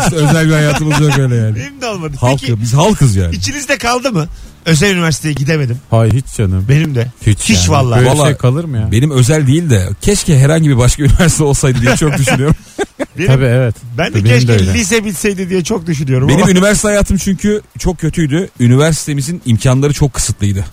Hiç 0.07 0.13
özel 0.13 0.47
bir 0.47 0.53
hayatımız 0.53 0.99
yok 0.99 1.19
öyle 1.19 1.35
yani. 1.35 1.55
Benim 1.55 1.81
de 1.81 1.87
olmadı. 1.87 2.13
Halkı, 2.19 2.41
Peki 2.41 2.61
biz 2.61 2.73
halkız 2.73 3.15
yani. 3.15 3.35
içinizde 3.35 3.77
kaldı 3.77 4.11
mı? 4.11 4.27
Özel 4.65 4.91
üniversiteye 4.95 5.33
gidemedim. 5.33 5.77
hayır 5.89 6.13
hiç 6.13 6.25
canım. 6.37 6.65
Benim 6.69 6.95
de. 6.95 7.07
Hiç, 7.25 7.39
Hiç 7.49 7.57
yani. 7.57 7.69
vallahi. 7.69 7.99
Böyle 7.99 8.09
Vallahi- 8.09 8.27
şey 8.27 8.37
kalır 8.37 8.63
mı 8.65 8.77
ya? 8.77 8.91
Benim 8.91 9.11
özel 9.11 9.47
değil 9.47 9.69
de 9.69 9.89
keşke 10.01 10.39
herhangi 10.39 10.69
bir 10.69 10.77
başka 10.77 11.03
üniversite 11.03 11.43
olsaydı 11.43 11.81
diye 11.81 11.95
çok 11.95 12.17
düşünüyorum. 12.17 12.55
Benim, 13.17 13.27
Tabii 13.27 13.45
evet. 13.45 13.75
ben 13.97 14.09
de 14.09 14.13
Benim 14.15 14.25
de 14.25 14.29
keşke 14.29 14.51
öyle. 14.51 14.73
lise 14.73 15.05
bilseydi 15.05 15.49
diye 15.49 15.63
çok 15.63 15.87
düşünüyorum. 15.87 16.27
Benim 16.29 16.43
ama 16.43 16.51
üniversite 16.51 16.87
hayatım 16.87 17.17
çünkü 17.17 17.61
çok 17.79 17.99
kötüydü. 17.99 18.49
Üniversitemizin 18.59 19.41
imkanları 19.45 19.93
çok 19.93 20.13
kısıtlıydı. 20.13 20.65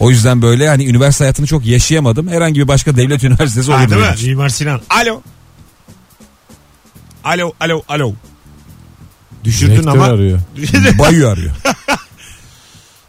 O 0.00 0.10
yüzden 0.10 0.42
böyle 0.42 0.68
hani 0.68 0.86
üniversite 0.86 1.24
hayatını 1.24 1.46
çok 1.46 1.66
yaşayamadım. 1.66 2.28
Herhangi 2.28 2.60
bir 2.60 2.68
başka 2.68 2.96
devlet 2.96 3.24
üniversitesi 3.24 3.72
Ha, 3.72 3.78
olurdu. 3.78 3.90
değil 3.90 4.00
mi? 4.00 4.06
benim 4.06 4.14
için. 4.16 4.28
Mimar 4.28 4.48
Sinan. 4.48 4.80
Alo. 4.90 5.22
Alo, 7.24 7.52
alo, 7.60 7.82
alo. 7.88 8.12
Düşürdün 9.44 9.76
Rektör 9.76 9.90
ama. 9.90 10.04
arıyor. 10.04 10.40
Bayu 10.98 11.28
arıyor. 11.28 11.54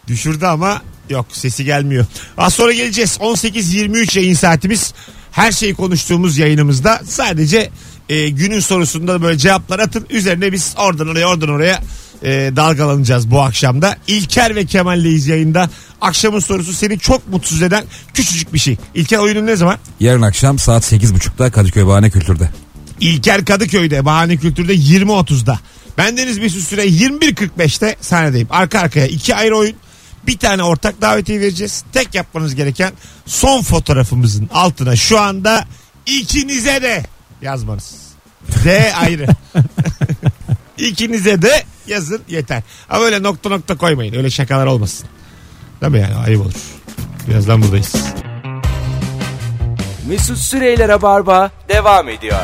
Düşürdü 0.08 0.46
ama 0.46 0.82
yok 1.10 1.26
sesi 1.32 1.64
gelmiyor. 1.66 2.06
Az 2.38 2.54
sonra 2.54 2.72
geleceğiz. 2.74 3.18
18.23 3.22 4.20
yayın 4.20 4.34
saatimiz. 4.34 4.94
Her 5.32 5.52
şeyi 5.52 5.76
konuştuğumuz 5.76 6.38
yayınımızda 6.38 7.02
sadece 7.08 7.70
e, 8.10 8.30
günün 8.30 8.60
sorusunda 8.60 9.22
böyle 9.22 9.38
cevaplar 9.38 9.80
atın. 9.80 10.06
Üzerine 10.10 10.52
biz 10.52 10.74
oradan 10.78 11.08
oraya 11.08 11.28
oradan 11.28 11.50
oraya 11.50 11.82
e, 12.24 12.52
dalgalanacağız 12.56 13.32
bu 13.32 13.42
akşamda. 13.42 13.98
İlker 14.08 14.56
ve 14.56 14.66
Kemal'leyiz 14.66 15.28
yayında. 15.28 15.70
Akşamın 16.02 16.40
sorusu 16.40 16.74
seni 16.74 17.00
çok 17.00 17.28
mutsuz 17.28 17.62
eden 17.62 17.84
küçücük 18.14 18.54
bir 18.54 18.60
şey. 18.60 18.78
İlker 18.94 19.18
oyunun 19.18 19.46
ne 19.46 19.56
zaman? 19.56 19.78
Yarın 20.00 20.22
akşam 20.22 20.60
saat 20.60 20.92
8.30'da 20.92 21.52
Kadıköy 21.52 21.86
Bahane 21.86 22.10
Kültür'de. 22.10 22.50
İlker 23.00 23.46
Kadıköy'de 23.46 24.06
Bahane 24.06 24.38
Kültür'de 24.38 24.76
20.30'da. 24.76 25.60
Bendeniz 25.98 26.38
Mesut 26.38 26.64
Süre 26.64 26.86
21.45'te 26.86 27.96
sahnedeyim. 28.02 28.48
Arka 28.50 28.80
arkaya 28.80 29.08
iki 29.08 29.36
ayrı 29.36 29.58
oyun. 29.58 29.76
Bir 30.28 30.38
tane 30.38 30.64
ortak 30.64 31.02
davetiye 31.02 31.40
vereceğiz. 31.40 31.84
Tek 31.94 32.16
yapmanız 32.16 32.56
gereken 32.56 32.92
son 33.26 33.62
fotoğrafımızın 33.62 34.50
altına 34.54 34.96
şu 34.96 35.20
anda 35.20 35.66
ikinize 36.06 36.82
de 36.82 37.04
yazmanız. 37.42 37.96
D 38.64 38.94
ayrı. 38.96 39.28
İkinize 40.78 41.42
de 41.42 41.64
yazın 41.88 42.22
yeter. 42.30 42.64
Ama 42.90 43.06
öyle 43.06 43.24
nokta 43.24 43.50
nokta 43.50 43.78
koymayın. 43.78 44.14
Öyle 44.16 44.30
şakalar 44.30 44.66
olmasın. 44.66 45.08
Değil 45.82 45.92
mi 45.92 46.00
yani? 46.00 46.16
Ayıp 46.16 46.42
olur. 46.42 46.54
Birazdan 47.28 47.62
buradayız. 47.62 47.96
Mesut 50.08 50.38
Süreyler'e 50.38 51.02
barba 51.02 51.52
devam 51.70 52.10
ediyor. 52.10 52.40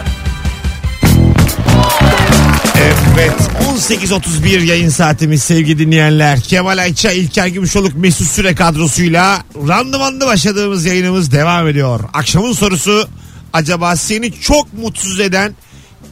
Evet 2.77 3.33
18.31 3.77 4.65
yayın 4.65 4.89
saatimiz 4.89 5.43
sevgili 5.43 5.79
dinleyenler. 5.79 6.41
Kemal 6.41 6.77
Ayça, 6.77 7.11
İlker 7.11 7.47
Gümüşoluk, 7.47 7.95
Mesut 7.95 8.27
Süre 8.27 8.55
kadrosuyla 8.55 9.43
randımanlı 9.67 10.25
başladığımız 10.25 10.85
yayınımız 10.85 11.31
devam 11.31 11.67
ediyor. 11.67 11.99
Akşamın 12.13 12.53
sorusu 12.53 13.09
acaba 13.53 13.95
seni 13.95 14.39
çok 14.39 14.73
mutsuz 14.73 15.19
eden 15.19 15.55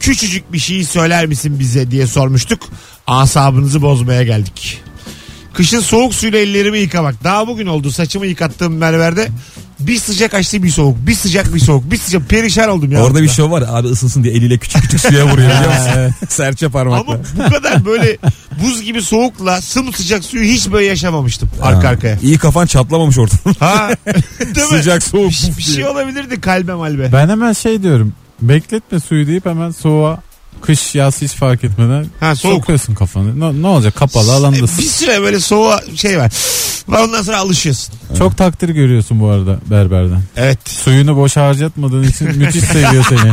küçücük 0.00 0.52
bir 0.52 0.58
şeyi 0.58 0.84
söyler 0.84 1.26
misin 1.26 1.58
bize 1.58 1.90
diye 1.90 2.06
sormuştuk. 2.06 2.62
Asabınızı 3.10 3.82
bozmaya 3.82 4.22
geldik. 4.22 4.80
Kışın 5.54 5.80
soğuk 5.80 6.14
suyla 6.14 6.38
ellerimi 6.38 6.78
yıkamak. 6.78 7.24
Daha 7.24 7.48
bugün 7.48 7.66
oldu 7.66 7.90
saçımı 7.90 8.26
yıkattığım 8.26 8.80
berberde. 8.80 9.28
Bir 9.80 9.98
sıcak 9.98 10.34
açtı 10.34 10.62
bir 10.62 10.70
soğuk. 10.70 11.06
Bir 11.06 11.14
sıcak 11.14 11.54
bir 11.54 11.60
soğuk. 11.60 11.90
Bir 11.90 11.96
sıcak 11.96 12.28
perişan 12.28 12.68
oldum 12.68 12.92
ya. 12.92 13.02
Orada 13.02 13.22
bir 13.22 13.28
şov 13.28 13.50
var 13.50 13.64
abi 13.68 13.88
ısınsın 13.88 14.24
diye 14.24 14.34
eliyle 14.34 14.58
küçük 14.58 14.82
küçük 14.82 15.00
suya 15.00 15.24
vuruyor 15.26 15.48
biliyor 15.50 15.72
musun? 16.08 16.14
Serçe 16.28 16.68
parmakla. 16.68 17.12
Ama 17.12 17.22
bu 17.46 17.50
kadar 17.50 17.84
böyle 17.84 18.18
buz 18.64 18.82
gibi 18.82 19.02
soğukla 19.02 19.60
sımsıcak 19.60 20.24
suyu 20.24 20.44
hiç 20.44 20.72
böyle 20.72 20.86
yaşamamıştım 20.86 21.50
arka 21.62 21.84
Ha, 21.84 21.92
arkaya. 21.92 22.18
İyi 22.22 22.38
kafan 22.38 22.66
çatlamamış 22.66 23.18
ortadan. 23.18 23.54
Ha. 23.60 23.90
Değil 24.40 24.66
mi? 24.72 24.78
Sıcak 24.78 25.02
soğuk. 25.02 25.30
Bir, 25.30 25.56
bir 25.58 25.62
şey 25.62 25.86
olabilirdi 25.86 26.40
kalbe 26.40 26.74
malbe. 26.74 27.12
Ben 27.12 27.28
hemen 27.28 27.52
şey 27.52 27.82
diyorum. 27.82 28.12
Bekletme 28.42 29.00
suyu 29.00 29.26
deyip 29.26 29.46
hemen 29.46 29.70
soğuğa 29.70 30.22
kış 30.60 30.94
yaz 30.94 31.22
hiç 31.22 31.32
fark 31.32 31.64
etmeden 31.64 32.06
Ha, 32.20 32.36
soğuk. 32.36 32.54
sokuyorsun 32.54 32.94
kafanı. 32.94 33.40
Ne, 33.40 33.62
ne 33.62 33.66
olacak 33.66 33.96
kapalı 33.96 34.32
alandasın. 34.32 34.78
Bir 34.78 34.88
süre 34.88 35.20
böyle 35.22 35.40
soğuğa 35.40 35.80
şey 35.96 36.18
var. 36.18 36.32
Ondan 36.88 37.22
sonra 37.22 37.38
alışıyorsun. 37.38 37.94
Çok 38.18 38.38
takdir 38.38 38.68
görüyorsun 38.68 39.20
bu 39.20 39.28
arada 39.28 39.58
berberden. 39.70 40.22
Evet. 40.36 40.58
Suyunu 40.68 41.16
boş 41.16 41.36
harcatmadığın 41.36 42.02
için 42.02 42.28
müthiş 42.36 42.64
seviyor 42.64 43.04
seni. 43.08 43.30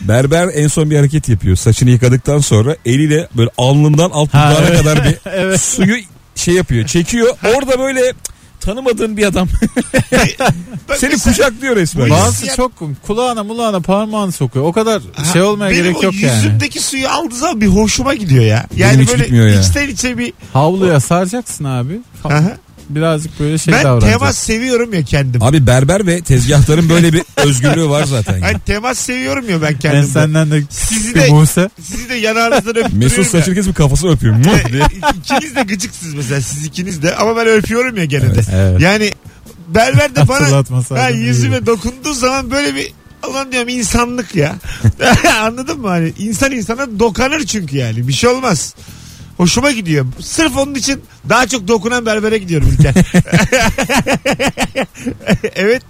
Berber 0.00 0.48
en 0.54 0.68
son 0.68 0.90
bir 0.90 0.96
hareket 0.96 1.28
yapıyor. 1.28 1.56
Saçını 1.56 1.90
yıkadıktan 1.90 2.38
sonra 2.38 2.76
eliyle 2.86 3.28
böyle 3.36 3.50
alnından 3.58 4.10
alt 4.10 4.28
dudağına 4.28 4.58
evet. 4.68 4.78
kadar 4.78 5.04
bir 5.04 5.16
Evet. 5.30 5.60
suyu 5.60 5.96
şey 6.34 6.54
yapıyor. 6.54 6.86
Çekiyor. 6.86 7.36
Orada 7.56 7.78
böyle 7.78 8.12
tanımadığın 8.60 9.16
bir 9.16 9.26
adam 9.26 9.48
seni 10.96 11.18
kucaklıyor 11.18 11.76
resmen. 11.76 12.10
Bazısı 12.10 12.56
çok 12.56 12.72
kulağına 13.06 13.44
mulağına 13.44 13.80
parmağını 13.80 14.32
sokuyor. 14.32 14.64
O 14.66 14.72
kadar 14.72 15.02
şey 15.32 15.42
olmaya 15.42 15.70
benim 15.70 15.82
gerek 15.82 16.02
yok 16.02 16.14
yani. 16.14 16.36
yüzümdeki 16.36 16.80
suyu 16.80 17.08
aldığı 17.08 17.34
zaman 17.34 17.60
bir 17.60 17.66
hoşuma 17.66 18.14
gidiyor 18.14 18.44
ya. 18.44 18.66
Yani 18.76 19.02
hiç 19.02 19.08
böyle 19.08 19.22
gitmiyor 19.22 19.46
ya. 19.48 19.60
içten 19.60 19.88
içe 19.88 20.18
bir 20.18 20.32
Havluya 20.52 21.00
saracaksın 21.00 21.64
abi. 21.64 22.00
Aha. 22.24 22.56
Birazcık 22.90 23.40
böyle 23.40 23.58
şey 23.58 23.74
ben 23.74 23.84
davranacaksın. 23.84 24.18
temas 24.18 24.38
seviyorum 24.38 24.94
ya 24.94 25.02
kendim. 25.02 25.42
Abi 25.42 25.66
berber 25.66 26.06
ve 26.06 26.20
tezgahların 26.20 26.88
böyle 26.88 27.12
bir 27.12 27.22
özgürlüğü 27.36 27.88
var 27.88 28.04
zaten. 28.04 28.38
ya. 28.38 28.46
Hani 28.46 28.60
temas 28.66 28.98
seviyorum 28.98 29.50
ya 29.50 29.62
ben 29.62 29.68
Ben 29.72 29.78
kendimde. 29.78 30.06
senden 30.06 30.50
de 30.50 30.62
Sizi 30.70 31.14
de, 31.14 31.30
Buse. 31.30 31.70
sizi 31.82 32.08
de 32.08 32.14
yanağınızdan 32.14 32.70
öpüyorum 32.70 32.98
Mesut 32.98 33.26
saçını 33.26 33.54
kesip 33.54 33.76
kafasını 33.76 34.10
öpüyor. 34.10 34.36
İkiniz 35.18 35.56
de 35.56 35.62
gıcıksınız 35.62 36.14
mesela 36.14 36.40
siz 36.40 36.66
ikiniz 36.66 37.02
de 37.02 37.16
ama 37.16 37.36
ben 37.36 37.46
öpüyorum 37.46 37.96
ya 37.96 38.04
gene 38.04 38.34
de. 38.34 38.40
Evet. 38.52 38.80
Yani 38.80 39.12
berber 39.68 40.16
de 40.16 40.28
bana 40.28 40.48
iyiydi. 41.10 41.26
yüzüme 41.26 41.66
dokunduğu 41.66 42.12
zaman 42.14 42.50
böyle 42.50 42.74
bir 42.74 42.92
Ulan 43.30 43.52
diyorum 43.52 43.68
insanlık 43.68 44.34
ya. 44.34 44.54
Anladın 45.42 45.80
mı? 45.80 45.88
Hani 45.88 46.12
insan 46.18 46.52
insana 46.52 46.98
dokanır 46.98 47.40
çünkü 47.46 47.76
yani. 47.76 48.08
Bir 48.08 48.12
şey 48.12 48.30
olmaz. 48.30 48.74
Hoşuma 49.38 49.70
gidiyor. 49.70 50.06
Sırf 50.20 50.56
onun 50.56 50.74
için 50.74 51.00
daha 51.28 51.46
çok 51.46 51.68
dokunan 51.68 52.06
berbere 52.06 52.38
gidiyorum 52.38 52.68
İlker. 52.78 52.94
evet. 55.54 55.82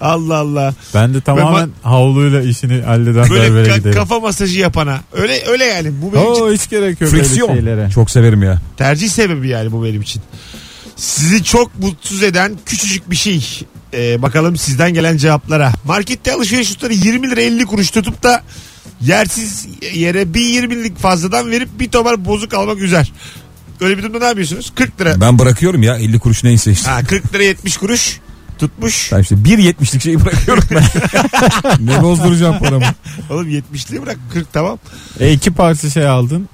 Allah 0.00 0.36
Allah. 0.36 0.74
Ben 0.94 1.14
de 1.14 1.20
tamamen 1.20 1.70
havluyla 1.82 2.42
işini 2.42 2.82
halleden 2.82 3.30
Böyle 3.30 3.42
berbere 3.54 3.68
ka- 3.72 3.78
giderim. 3.78 3.96
kafa 3.96 4.20
masajı 4.20 4.60
yapana. 4.60 5.00
Öyle 5.12 5.42
öyle 5.46 5.64
yani. 5.64 5.92
Bu 6.02 6.12
benim 6.14 6.32
için 6.32 6.42
Oo 6.42 6.52
hiç 6.52 6.70
gerek 6.70 7.00
yok 7.00 7.12
öyle 7.12 7.22
Friksiyon. 7.22 7.54
şeylere. 7.54 7.90
Çok 7.90 8.10
severim 8.10 8.42
ya. 8.42 8.60
tercih 8.76 9.08
sebebi 9.08 9.48
yani 9.48 9.72
bu 9.72 9.84
benim 9.84 10.02
için. 10.02 10.22
Sizi 10.96 11.44
çok 11.44 11.78
mutsuz 11.78 12.22
eden 12.22 12.52
küçücük 12.66 13.10
bir 13.10 13.16
şey. 13.16 13.60
Ee, 13.94 14.22
bakalım 14.22 14.56
sizden 14.56 14.94
gelen 14.94 15.16
cevaplara. 15.16 15.72
Markette 15.84 16.32
alışveriş 16.32 16.68
tutarı 16.68 16.94
20 16.94 17.30
lira 17.30 17.40
50 17.40 17.66
kuruş 17.66 17.90
tutup 17.90 18.22
da 18.22 18.42
yersiz 19.00 19.66
yere 19.94 20.34
bir 20.34 20.62
20'lik 20.62 20.98
fazladan 20.98 21.50
verip 21.50 21.68
bir 21.80 21.90
tomar 21.90 22.24
bozuk 22.24 22.54
almak 22.54 22.78
üzer. 22.78 23.12
Öyle 23.80 23.98
bir 23.98 24.02
durumda 24.02 24.18
ne 24.18 24.24
yapıyorsunuz? 24.24 24.72
40 24.74 25.00
lira. 25.00 25.20
Ben 25.20 25.38
bırakıyorum 25.38 25.82
ya 25.82 25.96
50 25.96 26.18
kuruş 26.18 26.44
neyse 26.44 26.72
işte. 26.72 26.90
Ha, 26.90 27.02
40 27.02 27.34
lira 27.34 27.42
70 27.42 27.76
kuruş 27.76 28.20
tutmuş. 28.58 29.12
Ben 29.12 29.20
işte 29.20 29.34
1.70'lik 29.34 30.02
şeyi 30.02 30.24
bırakıyorum 30.24 30.64
ben. 30.70 30.84
ne 31.86 32.02
bozduracağım 32.02 32.58
paramı. 32.58 32.84
Oğlum 33.30 33.48
70'liği 33.48 34.02
bırak 34.02 34.18
40 34.32 34.52
tamam. 34.52 34.78
E 35.20 35.32
iki 35.32 35.52
parça 35.52 35.90
şey 35.90 36.06
aldın. 36.06 36.48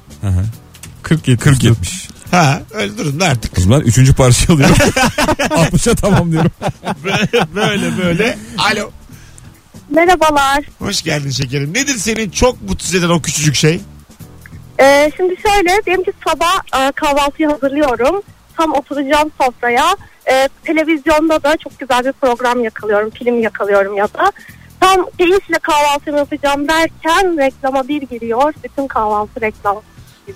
40 1.03 1.29
70. 1.29 1.44
40 1.44 1.64
70. 1.64 2.09
Ha 2.31 2.62
öyle 2.74 2.98
durumda 2.98 3.24
artık. 3.24 3.59
O 3.59 3.61
zaman 3.61 3.81
3. 3.81 4.16
parça 4.16 4.53
alıyorum. 4.53 4.76
60'a 5.38 5.94
tamam 5.94 6.33
diyorum. 6.33 6.50
Böyle 7.05 7.55
böyle. 7.55 7.98
böyle. 7.98 8.38
Alo. 8.59 8.90
Merhabalar. 9.90 10.64
Hoş 10.79 11.03
geldin 11.03 11.31
şekerim. 11.31 11.74
Nedir 11.74 11.94
senin 11.94 12.31
çok 12.31 12.62
mutsuz 12.62 12.94
eden 12.94 13.09
o 13.09 13.22
küçücük 13.22 13.55
şey? 13.55 13.81
Ee, 14.81 15.11
şimdi 15.16 15.35
şöyle 15.42 15.85
diyelim 15.87 16.05
ki 16.05 16.12
sabah 16.29 16.87
e, 16.88 16.92
kahvaltıyı 16.92 17.48
hazırlıyorum. 17.48 18.22
Tam 18.57 18.72
oturacağım 18.74 19.31
sofraya. 19.40 19.96
E, 20.31 20.48
televizyonda 20.64 21.42
da 21.42 21.57
çok 21.57 21.79
güzel 21.79 22.05
bir 22.05 22.12
program 22.12 22.64
yakalıyorum. 22.64 23.11
Film 23.11 23.40
yakalıyorum 23.42 23.96
ya 23.96 24.05
da. 24.05 24.33
Tam 24.81 25.07
keyifle 25.18 25.59
kahvaltımı 25.62 26.18
yapacağım 26.18 26.68
derken 26.68 27.38
reklama 27.38 27.88
bir 27.88 28.03
giriyor. 28.03 28.55
Bütün 28.64 28.87
kahvaltı 28.87 29.40
reklam. 29.40 29.83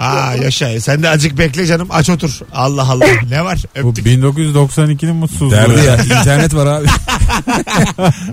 Aa 0.00 0.34
yaşa. 0.34 0.80
Sen 0.80 1.02
de 1.02 1.08
acık 1.08 1.38
bekle 1.38 1.66
canım. 1.66 1.88
Aç 1.90 2.10
otur. 2.10 2.30
Allah 2.54 2.82
Allah. 2.90 3.06
Ne 3.30 3.44
var? 3.44 3.58
Bu 3.82 3.88
Öptük. 3.88 4.06
1992'nin 4.06 5.16
mutsuzluğu. 5.16 5.50
Derdi 5.50 5.86
ya 5.86 5.96
internet 6.20 6.54
var 6.54 6.66
abi. 6.66 6.86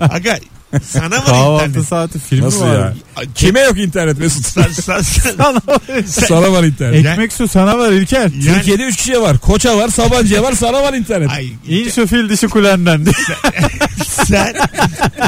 Aga 0.00 0.38
sana 0.86 1.16
mı 1.18 1.24
Kahvaltı 1.26 1.66
internet? 1.68 1.88
saati 1.88 2.18
filmi 2.18 2.44
Nasıl 2.44 2.60
var. 2.60 2.74
ya? 2.78 2.94
Kime 3.34 3.60
yok 3.60 3.78
internet 3.78 4.18
Mesut? 4.18 4.46
Sen, 4.46 4.62
sen, 4.72 5.00
sen, 6.06 6.26
Sana 6.26 6.52
var 6.52 6.64
internet. 6.64 7.06
Ekmek 7.06 7.32
su 7.32 7.48
sana 7.48 7.78
var 7.78 7.92
İlker. 7.92 8.20
yani, 8.20 8.42
Türkiye'de 8.44 8.82
3 8.82 8.96
kişiye 8.96 9.20
var. 9.20 9.38
Koça 9.38 9.76
var, 9.76 9.88
Sabancı'ya 9.88 10.42
var, 10.42 10.52
sana 10.52 10.82
var 10.82 10.92
internet. 10.94 11.30
ay, 11.30 11.48
İn 11.68 11.90
şu 11.90 12.06
fil 12.06 12.28
dişi 12.28 12.48
kulenden 12.48 13.06
sen 14.24 14.54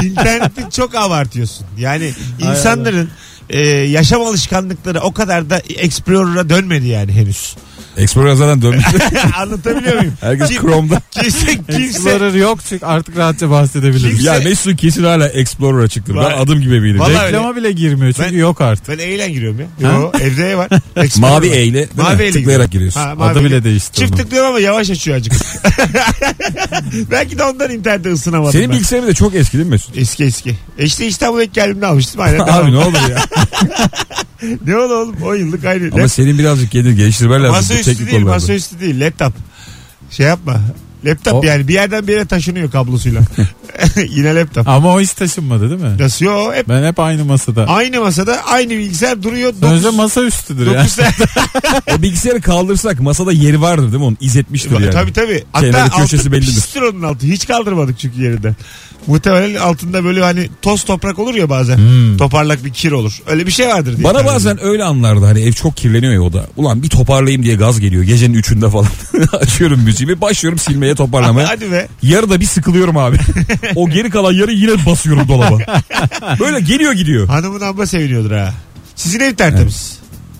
interneti 0.03 0.61
çok 0.75 0.95
abartıyorsun. 0.95 1.65
Yani 1.79 2.13
insanların 2.39 3.09
e, 3.49 3.59
yaşam 3.69 4.21
alışkanlıkları 4.21 5.01
o 5.01 5.13
kadar 5.13 5.49
da 5.49 5.57
Explorer'a 5.57 6.49
dönmedi 6.49 6.87
yani 6.87 7.11
henüz. 7.11 7.55
Explorer 7.97 8.33
zaten 8.35 8.61
dönmüş. 8.61 8.85
Anlatabiliyor 9.37 9.95
muyum? 9.97 10.13
Herkes 10.21 10.49
Kim- 10.49 10.61
Chrome'da. 10.61 11.01
Kimse, 11.11 11.47
kimse, 11.55 11.83
Explorer 11.83 12.33
yok 12.33 12.59
çünkü 12.69 12.85
artık 12.85 13.17
rahatça 13.17 13.49
bahsedebiliriz. 13.49 14.03
Kimse- 14.17 14.25
Ya 14.27 14.39
Mesut 14.43 14.77
kesin 14.81 15.03
hala 15.03 15.27
Explorer'a 15.29 15.87
çıktı. 15.87 16.15
Var. 16.15 16.33
Ben 16.33 16.43
adım 16.43 16.61
gibi 16.61 16.75
eminim. 16.75 16.99
Vallahi. 16.99 17.27
Reklama 17.27 17.55
bile 17.55 17.71
girmiyor 17.71 18.13
çünkü 18.13 18.29
Ben- 18.31 18.37
yok 18.37 18.61
artık. 18.61 18.87
Ben 18.89 18.97
eyle 18.97 19.29
giriyorum 19.29 19.59
ya. 19.59 19.91
Yo, 19.91 20.11
evde 20.21 20.49
E 20.51 20.57
var. 20.57 20.69
Explorer 20.95 21.31
Mavi 21.33 21.49
var. 21.49 21.55
İle 21.55 21.73
değil 21.73 21.87
mi? 21.95 22.01
Mavi 22.03 22.23
eyle 22.23 22.31
tıklayarak 22.31 22.71
giriyorsun. 22.71 22.99
Ha, 22.99 23.15
mavi 23.15 23.31
Adı 23.31 23.39
eyle. 23.39 23.49
bile 23.49 23.63
değişti 23.63 23.93
Çift 23.99 24.11
onun. 24.11 24.21
tıklıyorum 24.21 24.49
ama 24.49 24.59
yavaş 24.59 24.89
açıyor 24.89 25.17
acık. 25.17 25.33
Belki 27.11 27.37
de 27.37 27.43
ondan 27.43 27.71
internette 27.71 28.11
ısınamadım 28.11 28.51
Senin 28.51 28.69
ben. 28.69 28.71
bilgisayarın 28.75 29.07
da 29.07 29.13
çok 29.13 29.35
eski 29.35 29.53
değil 29.57 29.65
mi 29.65 29.71
Mesut? 29.71 29.97
Eski 29.97 30.23
eski. 30.23 30.55
E 30.77 30.85
işte 30.85 31.07
İstanbul'a 31.07 31.43
ilk 31.43 31.53
geldiğimde 31.53 31.85
almıştım. 31.87 32.21
Aynen. 32.21 32.39
Abi 32.39 32.71
ne 32.71 32.77
olur 32.77 33.09
ya. 33.09 33.17
Ne 34.67 34.77
oldu 34.77 34.93
oğlum? 34.93 35.15
10 35.23 35.35
yıllık 35.35 35.65
aynı. 35.65 35.89
Ama 35.93 36.07
senin 36.07 36.39
birazcık 36.39 36.71
kendini 36.71 36.95
geliştirmen 36.95 37.43
lazım. 37.43 37.49
bu 37.49 37.55
Masaüstü 37.55 37.85
teknik 37.85 38.07
değil, 38.07 38.17
konularda. 38.19 38.35
masaüstü 38.35 38.79
değil. 38.79 39.01
Laptop. 39.01 39.33
Şey 40.11 40.25
yapma. 40.25 40.61
Laptop 41.05 41.33
O- 41.33 41.43
yani 41.45 41.67
bir 41.67 41.73
yerden 41.73 42.07
bir 42.07 42.13
yere 42.13 42.25
taşınıyor 42.25 42.71
kablosuyla. 42.71 43.21
Yine 44.09 44.35
laptop. 44.35 44.67
Ama 44.67 44.93
o 44.93 45.01
hiç 45.01 45.11
taşınmadı 45.13 45.69
değil 45.69 45.81
mi? 45.81 45.97
Nasıl 45.99 46.25
yo? 46.25 46.53
Hep 46.53 46.69
Ben 46.69 46.83
hep 46.87 46.99
aynı 46.99 47.25
masada. 47.25 47.65
aynı 47.67 47.99
masada 48.01 48.37
aynı 48.45 48.69
bilgisayar 48.69 49.23
duruyor. 49.23 49.53
Sonuçta 49.61 49.83
Dokuz, 49.87 49.97
masa 49.97 50.21
üstüdür 50.23 50.67
ya. 50.71 50.73
dokuz 50.79 50.91
saat. 50.91 51.13
O 51.97 52.01
bilgisayarı 52.01 52.41
kaldırsak 52.41 52.99
masada 52.99 53.31
yeri 53.31 53.61
vardır 53.61 53.83
değil 53.83 53.95
mi 53.97 54.03
onun? 54.03 54.17
İzletmiştir 54.21 54.71
yani. 54.71 54.89
Tabii 54.89 55.13
tabii. 55.13 55.43
Kenarı, 55.59 55.77
Hatta 55.77 56.01
köşesi 56.01 56.17
altı 56.21 56.31
bellidir. 56.31 56.53
pistir 56.55 56.81
onun 56.81 57.01
altı. 57.01 57.25
Hiç 57.27 57.47
kaldırmadık 57.47 57.99
çünkü 57.99 58.21
yerinden. 58.23 58.55
Muhtemelen 59.07 59.55
altında 59.61 60.03
böyle 60.03 60.21
hani 60.23 60.49
toz 60.61 60.83
toprak 60.83 61.19
olur 61.19 61.35
ya 61.35 61.49
bazen. 61.49 61.77
Hmm. 61.77 62.17
Toparlak 62.17 62.65
bir 62.65 62.73
kir 62.73 62.91
olur. 62.91 63.19
Öyle 63.27 63.45
bir 63.47 63.51
şey 63.51 63.67
vardır 63.67 63.97
diye. 63.97 64.03
Bana 64.03 64.13
tahmin 64.13 64.31
bazen 64.33 64.63
öyle 64.63 64.83
anlarda 64.83 65.27
hani 65.27 65.41
ev 65.41 65.51
çok 65.51 65.77
kirleniyor 65.77 66.13
ya 66.13 66.21
o 66.21 66.33
da. 66.33 66.45
Ulan 66.57 66.83
bir 66.83 66.89
toparlayayım 66.89 67.43
diye 67.43 67.55
gaz 67.55 67.79
geliyor. 67.79 68.03
Gecenin 68.03 68.33
üçünde 68.33 68.69
falan. 68.69 68.87
Açıyorum 69.33 69.79
müziğimi 69.81 70.21
başlıyorum 70.21 70.59
silmeye 70.59 70.94
toparlamaya. 70.95 71.47
Hadi 71.49 71.71
be. 71.71 71.87
Yarıda 72.01 72.39
bir 72.39 72.45
sıkılıyorum 72.45 72.97
abi. 72.97 73.17
o 73.75 73.89
geri 73.89 74.09
kalan 74.09 74.31
yarı 74.33 74.51
yine 74.51 74.85
basıyorum 74.85 75.27
dolaba. 75.27 75.57
Böyle 76.39 76.59
geliyor 76.59 76.93
gidiyor. 76.93 77.27
Hanımın 77.27 77.61
abla 77.61 77.85
seviniyordur 77.87 78.31
ha. 78.31 78.53
Sizin 78.95 79.19
ev 79.19 79.35
tertemiz. 79.35 79.99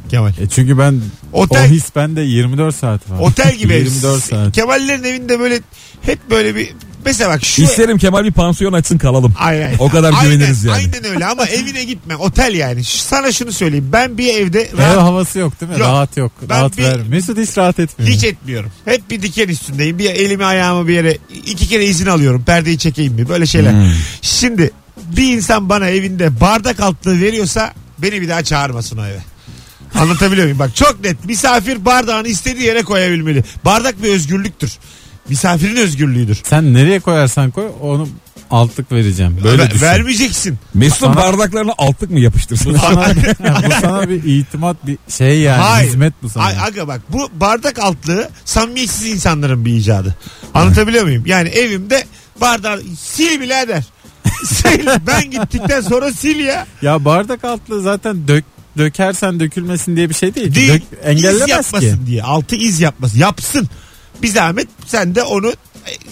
Kemal. 0.10 0.30
E 0.30 0.50
çünkü 0.50 0.78
ben 0.78 1.02
Otel- 1.34 1.66
o 1.66 1.68
his 1.68 1.96
bende 1.96 2.22
24 2.22 2.76
saat 2.76 3.10
var. 3.12 3.20
Otel 3.20 3.56
gibi 3.56 3.74
ev. 3.74 3.86
24 3.86 4.24
saat. 4.24 4.54
Kemallerin 4.56 5.04
evinde 5.04 5.40
böyle 5.40 5.60
hep 6.02 6.20
böyle 6.30 6.56
bir 6.56 6.70
mesela 7.06 7.30
bak 7.30 7.46
şu 7.46 7.62
İsterim 7.62 7.98
Kemal 7.98 8.24
bir 8.24 8.32
pansiyon 8.32 8.74
açsın 8.74 8.98
kalalım. 8.98 9.34
Aynen. 9.40 9.76
O 9.80 9.90
kadar 9.90 10.14
Aynen, 10.14 10.24
güveniriz 10.24 10.64
yani. 10.64 10.76
Aynen 10.76 11.06
öyle 11.14 11.26
ama 11.26 11.46
evine 11.48 11.84
gitme. 11.84 12.16
Otel 12.16 12.54
yani. 12.54 12.84
Sana 12.84 13.32
şunu 13.32 13.52
söyleyeyim. 13.52 13.90
Ben 13.94 14.18
bir 14.18 14.34
evde 14.34 14.62
Ev 14.62 14.78
rahat 14.78 14.98
havası 14.98 15.40
yok 15.40 15.62
değil 15.62 15.72
mi? 15.72 15.80
Yok. 15.80 15.88
Rahat 15.88 16.18
yok. 16.18 16.32
Ben 16.42 16.50
rahat 16.50 16.78
bir- 16.78 16.84
ver. 16.84 17.00
Mesut 17.10 17.38
hiç 17.38 17.58
rahat 17.58 17.80
etmiyor. 17.80 18.12
hiç 18.14 18.24
etmiyorum. 18.24 18.72
Hep 18.86 19.10
bir 19.10 19.22
diken 19.22 19.48
üstündeyim. 19.48 20.00
Bir 20.00 20.10
elimi 20.10 20.46
ayağımı 20.46 20.88
bir 20.88 20.94
yere 20.94 21.18
iki 21.46 21.68
kere 21.68 21.86
izin 21.86 22.06
alıyorum. 22.06 22.44
Perdeyi 22.46 22.78
çekeyim 22.78 23.14
mi? 23.14 23.30
Böyle 23.30 23.46
şeyler. 23.46 23.72
Hmm. 23.72 23.92
Şimdi 24.22 24.72
bir 24.98 25.34
insan 25.34 25.70
bana 25.70 25.90
evinde 25.90 26.42
bardak 26.42 26.80
altlığı 26.80 27.22
veriyorsa 27.22 27.74
beni 27.98 28.22
bir 28.22 28.30
daha 28.30 28.44
çağırmasın 28.44 28.98
o 28.98 29.06
eve. 29.06 29.20
Anlatabiliyor 29.96 30.46
muyum? 30.46 30.60
Bak 30.60 30.76
çok 30.76 31.04
net. 31.04 31.26
Misafir 31.26 31.86
bardağını 31.86 32.28
istediği 32.28 32.64
yere 32.66 32.82
koyabilmeli. 32.84 33.44
Bardak 33.66 34.04
bir 34.04 34.10
özgürlüktür. 34.10 34.72
Misafirin 35.30 35.76
özgürlüğüdür. 35.76 36.42
Sen 36.44 36.74
nereye 36.74 37.00
koyarsan 37.00 37.52
koy 37.52 37.66
onu 37.82 38.08
altlık 38.52 38.92
vereceğim. 38.92 39.38
Böyle 39.44 39.64
Ver- 39.64 39.72
düşün. 39.72 39.86
vermeyeceksin. 39.86 40.58
Mesut'un 40.74 41.06
Sana- 41.14 41.16
bardaklarına 41.16 41.74
altlık 41.78 42.12
mı 42.12 42.20
yapıştırsın? 42.20 42.74
Bu 42.74 42.78
sana, 42.78 43.08
bu 43.68 43.72
sana 43.82 44.10
bir 44.10 44.24
itimat 44.24 44.88
bir 44.88 44.98
şey 45.10 45.40
yani 45.40 45.62
Hayır. 45.62 45.88
hizmet 45.90 46.14
bu 46.24 46.30
sana. 46.30 46.44
Ay, 46.44 46.56
aga 46.68 46.88
bak 46.88 47.02
bu 47.10 47.30
bardak 47.34 47.80
altlığı 47.80 48.30
samimiyetsiz 48.46 49.06
insanların 49.08 49.66
bir 49.66 49.74
icadı. 49.74 50.16
Anlatabiliyor 50.54 51.04
muyum? 51.04 51.24
Yani 51.26 51.50
evimde 51.50 52.04
bardağı 52.42 52.82
sil 53.12 53.34
birader. 53.42 53.84
sil. 54.56 54.86
Ben 55.08 55.32
gittikten 55.32 55.82
sonra 55.82 56.14
sil 56.22 56.40
ya. 56.40 56.66
Ya 56.82 57.06
bardak 57.06 57.44
altlığı 57.44 57.82
zaten 57.82 58.28
dök 58.28 58.44
dökersen 58.78 59.40
dökülmesin 59.40 59.96
diye 59.96 60.10
bir 60.10 60.14
şey 60.14 60.36
değil. 60.36 60.48
ki. 60.48 60.56
Değil. 60.56 60.74
Dök, 60.74 60.82
iz 60.82 61.00
engellemez 61.06 61.50
yapmasın 61.50 61.80
ki. 61.98 62.08
diye. 62.08 62.24
Altı 62.24 62.56
iz 62.56 62.82
yapmasın. 62.82 63.18
Yapsın. 63.20 63.70
Bir 64.22 64.28
zahmet 64.28 64.68
sen 64.88 65.16
de 65.16 65.24
onu 65.24 65.54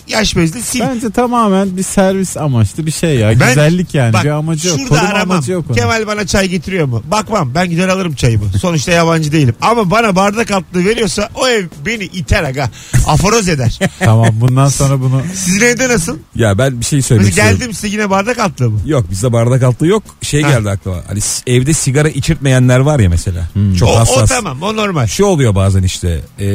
yaş 0.07 0.35
bezle 0.35 0.61
sil. 0.69 0.79
Bence 0.79 1.09
tamamen 1.09 1.77
bir 1.77 1.83
servis 1.83 2.37
amaçlı 2.37 2.85
bir 2.85 2.91
şey 2.91 3.15
ya. 3.15 3.39
Ben- 3.39 3.47
Güzellik 3.47 3.93
yani. 3.95 4.13
Bak, 4.13 4.23
bir 4.23 4.29
amacı 4.29 4.67
yok. 4.67 4.77
Şurada 4.79 4.89
Koruma 4.95 5.07
aramam. 5.07 5.31
amacı 5.31 5.51
yok 5.51 5.65
onun. 5.67 5.75
Kemal 5.77 6.07
bana 6.07 6.27
çay 6.27 6.47
getiriyor 6.49 6.85
mu? 6.87 7.03
Bakmam. 7.11 7.55
Ben 7.55 7.69
gider 7.69 7.87
alırım 7.87 8.15
çayımı. 8.15 8.45
Sonuçta 8.61 8.91
yabancı 8.91 9.31
değilim. 9.31 9.55
Ama 9.61 9.91
bana 9.91 10.15
bardak 10.15 10.51
altlığı 10.51 10.85
veriyorsa 10.85 11.29
o 11.35 11.47
ev 11.47 11.65
beni 11.85 12.03
iter 12.03 12.43
aga. 12.43 12.69
Aforoz 13.07 13.49
eder. 13.49 13.79
Tamam 13.99 14.27
bundan 14.31 14.67
sonra 14.67 14.99
bunu 14.99 15.21
Sizin 15.35 15.61
evde 15.65 15.89
nasıl? 15.89 16.17
ya 16.35 16.57
ben 16.57 16.79
bir 16.79 16.85
şey 16.85 17.01
söylemek 17.01 17.29
istiyorum. 17.29 17.57
geldim 17.57 17.73
size 17.73 17.87
yine 17.87 18.09
bardak 18.09 18.39
altlığı 18.39 18.69
mı? 18.69 18.79
Yok 18.85 19.05
bizde 19.11 19.33
bardak 19.33 19.63
altlığı 19.63 19.87
yok. 19.87 20.03
Şey 20.21 20.41
Ha. 20.41 20.49
geldi 20.49 20.69
aklıma. 20.69 20.97
Hani 21.07 21.21
s- 21.21 21.43
evde 21.47 21.73
sigara 21.73 22.09
içirtmeyenler 22.09 22.79
var 22.79 22.99
ya 22.99 23.09
mesela. 23.09 23.47
Çok 23.79 23.89
O, 23.89 23.91
o 23.91 23.99
hassas. 23.99 24.29
tamam 24.29 24.61
o 24.61 24.75
normal. 24.75 25.07
Şu 25.07 25.25
oluyor 25.25 25.55
bazen 25.55 25.83
işte. 25.83 26.21
e, 26.39 26.47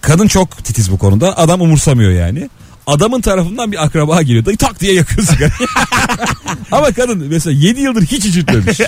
kadın 0.00 0.26
çok 0.28 0.64
titiz 0.64 0.90
bu 0.92 0.98
konuda. 0.98 1.38
Adam 1.38 1.60
umursamıyor 1.60 2.09
yani. 2.12 2.48
Adamın 2.86 3.20
tarafından 3.20 3.72
bir 3.72 3.84
akraba 3.84 4.22
geliyor. 4.22 4.44
Dayı 4.44 4.56
tak 4.56 4.80
diye 4.80 4.94
yakıyor 4.94 5.26
sigarayı. 5.26 5.68
Ama 6.72 6.92
kadın 6.92 7.26
mesela 7.30 7.56
7 7.60 7.80
yıldır 7.80 8.02
hiç 8.02 8.24
içirtmemiş. 8.24 8.80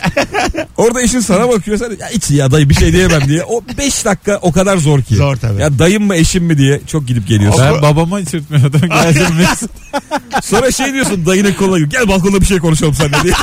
Orada 0.77 1.03
eşin 1.03 1.21
sana 1.21 1.49
bakıyor. 1.49 1.79
Sen 1.79 1.91
de, 1.91 1.97
ya 2.01 2.11
iç 2.11 2.31
ya 2.31 2.51
dayı 2.51 2.69
bir 2.69 2.75
şey 2.75 2.93
diyemem 2.93 3.29
diye. 3.29 3.45
O 3.45 3.63
5 3.79 4.05
dakika 4.05 4.39
o 4.43 4.53
kadar 4.53 4.77
zor 4.77 5.03
ki. 5.03 5.15
Zor 5.17 5.37
tabii. 5.37 5.61
Ya 5.61 5.79
dayım 5.79 6.07
mı 6.07 6.15
eşim 6.17 6.45
mi 6.45 6.59
diye 6.59 6.81
çok 6.87 7.07
gidip 7.09 7.29
geliyorsun. 7.29 7.63
ben 7.75 7.83
babama 7.83 8.21
içirtmiyordum. 8.21 8.81
Geldim 8.81 9.27
Mesut. 9.39 9.71
Sonra 10.45 10.71
şey 10.71 10.93
diyorsun 10.93 11.27
dayının 11.27 11.53
koluna 11.53 11.79
gir. 11.79 11.87
Gel 11.91 12.09
balkonda 12.09 12.41
bir 12.41 12.47
şey 12.47 12.59
konuşalım 12.59 12.95
seninle 12.95 13.23
diye. 13.23 13.35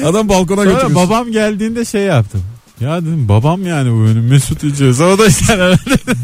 Adam 0.04 0.28
balkona 0.28 0.60
Sonra 0.60 0.70
götürüyorsun. 0.70 0.94
babam 0.94 1.32
geldiğinde 1.32 1.84
şey 1.84 2.02
yaptım. 2.02 2.42
Ya 2.80 3.02
dedim 3.02 3.28
babam 3.28 3.66
yani 3.66 3.92
bu 3.92 4.04
benim 4.04 4.28
Mesut 4.28 4.64
içiyorsa 4.64 5.04
o 5.04 5.18
da 5.18 5.26
işte 5.26 5.76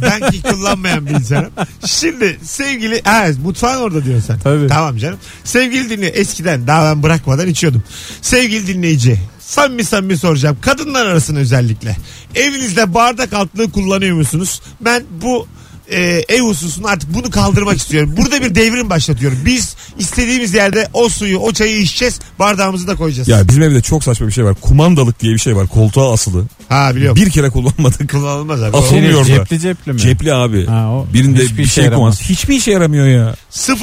Ben 0.02 0.30
ki 0.30 0.42
kullanmayan 0.42 1.06
bir 1.06 1.10
insanım. 1.10 1.50
Şimdi 1.86 2.38
sevgili 2.42 3.02
ha, 3.04 3.26
mutfağın 3.42 3.82
orada 3.82 4.04
diyorsun 4.04 4.26
sen. 4.26 4.38
Tabii. 4.38 4.66
Tamam 4.66 4.96
canım. 4.96 5.18
Sevgili 5.44 5.90
dinleyici 5.90 6.18
eskiden 6.18 6.66
daha 6.66 6.84
ben 6.84 7.02
bırakmadan 7.02 7.48
içiyordum. 7.48 7.82
Sevgili 8.22 8.66
dinleyici 8.66 9.18
samimi 9.40 9.84
samimi 9.84 10.16
soracağım. 10.16 10.56
Kadınlar 10.60 11.06
arasında 11.06 11.40
özellikle. 11.40 11.96
Evinizde 12.34 12.94
bardak 12.94 13.32
altlığı 13.32 13.70
kullanıyor 13.70 14.16
musunuz? 14.16 14.60
Ben 14.80 15.02
bu 15.22 15.46
e, 15.90 16.00
ev 16.28 16.40
hususunu 16.40 16.86
artık 16.86 17.14
bunu 17.14 17.30
kaldırmak 17.30 17.76
istiyorum. 17.76 18.14
Burada 18.16 18.42
bir 18.42 18.54
devrim 18.54 18.90
başlatıyorum. 18.90 19.38
Biz 19.46 19.76
istediğimiz 19.98 20.54
yerde 20.54 20.88
o 20.92 21.08
suyu 21.08 21.38
o 21.38 21.52
çayı 21.52 21.78
içeceğiz 21.80 22.20
bardağımızı 22.38 22.86
da 22.86 22.96
koyacağız. 22.96 23.28
Ya 23.28 23.48
bizim 23.48 23.62
evde 23.62 23.80
çok 23.80 24.04
saçma 24.04 24.26
bir 24.26 24.32
şey 24.32 24.44
var. 24.44 24.54
Kumandalık 24.60 25.20
diye 25.20 25.34
bir 25.34 25.38
şey 25.38 25.56
var. 25.56 25.66
Koltuğa 25.66 26.12
asılı. 26.12 26.44
Ha 26.68 26.92
biliyorum. 26.96 27.16
Bir 27.16 27.30
kere 27.30 27.50
kullanmadık. 27.50 28.10
Kullanılmaz 28.10 28.62
abi. 28.62 28.76
Asıl- 28.76 28.96
Olmuyor 28.96 29.20
da. 29.20 29.24
cepli 29.24 29.60
cepli 29.60 29.92
mi? 29.92 29.98
Cepli 30.00 30.34
abi. 30.34 30.66
Ha, 30.66 30.88
o 30.92 31.06
Birinde 31.14 31.44
hiçbir 31.44 31.58
bir 31.58 31.66
şey 31.66 31.88
koymaz. 31.90 32.20
Hiçbir 32.22 32.54
işe 32.54 32.70
yaramıyor 32.70 33.06
ya. 33.06 33.34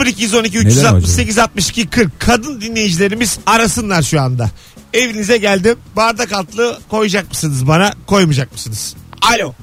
0212 0.06 0.58
Neden 0.58 0.70
368 0.70 1.38
62 1.38 1.88
40 1.88 2.20
kadın 2.20 2.62
dinleyicilerimiz 2.62 3.40
arasınlar 3.46 4.02
şu 4.02 4.22
anda. 4.22 4.50
Evinize 4.94 5.38
geldim. 5.38 5.78
Bardak 5.96 6.32
altlı 6.34 6.80
koyacak 6.90 7.30
mısınız 7.30 7.68
bana? 7.68 7.94
Koymayacak 8.08 8.52
mısınız? 8.54 8.96
Alo. 9.22 9.54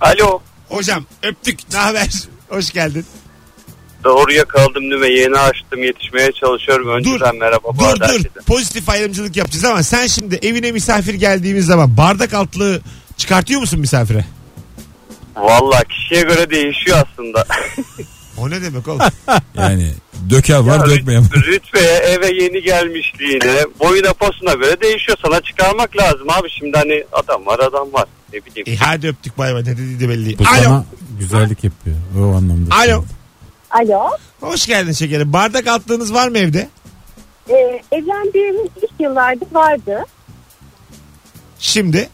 Alo. 0.00 0.40
Hocam 0.68 1.04
öptük. 1.22 1.58
Ne 1.72 1.78
haber? 1.78 2.08
Hoş 2.48 2.70
geldin. 2.72 3.04
Doğru 4.04 4.32
yakaladım 4.32 4.82
değil 4.90 5.00
mi? 5.02 5.12
Yeni 5.18 5.38
açtım 5.38 5.82
yetişmeye 5.82 6.32
çalışıyorum. 6.32 6.88
Önceden 6.88 7.36
merhaba 7.36 7.68
bu 7.74 7.78
Dur 7.78 7.96
dur. 7.96 8.00
herkese. 8.00 8.28
Pozitif 8.46 8.88
ayrımcılık 8.88 9.36
yapacağız 9.36 9.64
ama 9.64 9.82
sen 9.82 10.06
şimdi 10.06 10.38
evine 10.42 10.72
misafir 10.72 11.14
geldiğimiz 11.14 11.66
zaman 11.66 11.96
bardak 11.96 12.34
altlığı 12.34 12.80
çıkartıyor 13.16 13.60
musun 13.60 13.80
misafire? 13.80 14.24
Valla 15.36 15.84
kişiye 15.84 16.22
göre 16.22 16.50
değişiyor 16.50 16.98
aslında. 17.12 17.44
O 18.40 18.50
ne 18.50 18.62
demek 18.62 18.88
oğlum? 18.88 19.00
Yani 19.54 19.92
döken 20.30 20.66
var 20.66 20.78
Ya, 20.78 20.86
dökmeyen 20.86 21.22
var. 21.22 21.30
Rütbeye 21.46 21.92
eve 21.96 22.26
yeni 22.42 22.62
gelmişliğine 22.62 23.64
boyuna 23.80 24.12
posuna 24.12 24.52
göre 24.54 24.80
değişiyor. 24.80 25.18
Sana 25.24 25.40
çıkarmak 25.40 25.96
lazım 25.96 26.30
abi. 26.30 26.48
Şimdi 26.58 26.76
hani 26.78 27.04
adam 27.12 27.46
var 27.46 27.58
adam 27.58 27.92
var. 27.92 28.04
Ne 28.32 28.44
bileyim. 28.44 28.66
e 28.66 28.76
hadi 28.76 29.08
öptük 29.08 29.38
bay 29.38 29.54
bay. 29.54 29.62
Ne 29.62 29.66
dediği 29.66 30.00
de 30.00 30.08
belli. 30.08 30.38
Bu 30.38 30.42
Alo. 30.48 30.62
sana 30.62 30.84
güzellik 31.18 31.64
yapıyor. 31.64 31.96
O 32.18 32.36
anlamda. 32.36 32.74
Alo. 32.74 33.04
Alo. 33.70 34.10
Hoş 34.40 34.66
geldin 34.66 34.92
şekerim. 34.92 35.32
Bardak 35.32 35.66
altlığınız 35.66 36.14
var 36.14 36.28
mı 36.28 36.38
evde? 36.38 36.68
Ee, 37.50 37.82
evlendiğimiz 37.92 38.68
ilk 38.76 39.00
yıllarda 39.00 39.44
vardı. 39.52 40.04
Şimdi. 41.58 42.08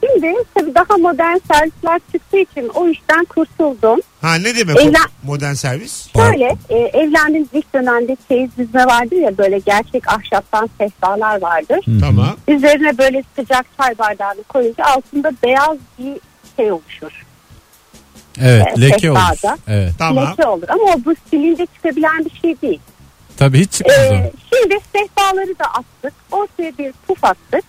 Şimdi 0.00 0.34
tabii 0.54 0.74
daha 0.74 0.96
modern 0.98 1.36
servisler 1.52 2.00
çıktığı 2.12 2.38
için 2.38 2.68
o 2.74 2.88
işten 2.88 3.24
kurtuldum. 3.24 4.00
Ha 4.20 4.34
ne 4.34 4.56
demek 4.56 4.76
o 4.76 4.80
Evlen- 4.80 5.08
modern 5.22 5.52
servis? 5.52 6.08
Şöyle 6.12 6.56
e, 6.68 6.76
evlendiğimiz 6.78 7.48
ilk 7.52 7.74
dönemde 7.74 8.16
çeyiz 8.28 8.50
dizme 8.58 8.86
vardır 8.86 9.16
ya 9.16 9.38
böyle 9.38 9.58
gerçek 9.58 10.08
ahşaptan 10.08 10.70
sehpalar 10.78 11.42
vardır. 11.42 11.80
Tamam. 12.00 12.36
Üzerine 12.48 12.98
böyle 12.98 13.22
sıcak 13.36 13.66
çay 13.80 13.98
bardağını 13.98 14.42
koyunca 14.42 14.84
altında 14.84 15.30
beyaz 15.44 15.76
bir 15.98 16.14
şey 16.56 16.72
oluşur. 16.72 17.24
Evet 18.42 18.66
Ee, 18.78 18.80
leke 18.80 19.10
olur. 19.10 19.18
Evet. 19.68 19.92
Tamam. 19.98 20.30
Leke 20.32 20.46
olur 20.48 20.68
ama 20.68 20.82
o 20.82 21.04
bu 21.04 21.14
silince 21.30 21.66
çıkabilen 21.66 22.24
bir 22.24 22.40
şey 22.42 22.60
değil. 22.62 22.80
Tabii 23.38 23.60
hiç 23.60 23.72
çıkmaz. 23.72 23.96
Ee, 23.96 24.32
şimdi 24.54 24.78
sehpaları 24.96 25.58
da 25.58 25.64
attık. 25.64 26.12
Ortaya 26.32 26.78
bir 26.78 26.92
puf 27.06 27.24
attık. 27.24 27.64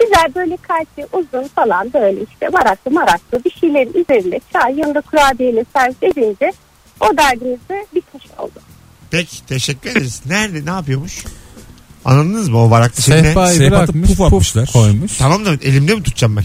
Güzel 0.00 0.34
böyle 0.34 0.56
kalpli 0.56 1.06
uzun 1.12 1.48
falan 1.48 1.92
böyle 1.94 2.20
işte 2.32 2.48
maraklı 2.48 2.90
maraklı 2.90 3.44
bir 3.44 3.50
şeylerin 3.50 4.04
üzerinde 4.04 4.40
çay 4.52 4.78
yanında 4.78 5.00
kurabiyeyle 5.00 5.64
servis 5.76 6.02
edince 6.02 6.52
o 7.00 7.16
derdimizde 7.16 7.86
bir 7.94 8.02
taş 8.12 8.22
oldu. 8.38 8.58
Peki 9.10 9.46
teşekkür 9.46 9.90
ederiz. 9.90 10.22
Nerede 10.26 10.66
ne 10.66 10.70
yapıyormuş? 10.70 11.24
Anladınız 12.04 12.48
mı 12.48 12.58
o 12.58 12.70
varaklı 12.70 13.02
şey 13.02 13.16
ne? 13.16 13.22
Sehpayı 13.22 13.54
Sehpatı 13.56 13.72
bırakmış 13.72 14.08
puf 14.08 14.18
puf, 14.18 14.26
atmışlar. 14.26 14.70
koymuş. 14.72 15.16
Tamam 15.16 15.44
da 15.46 15.50
elimde 15.62 15.94
mi 15.94 16.02
tutacağım 16.02 16.36
ben? 16.36 16.44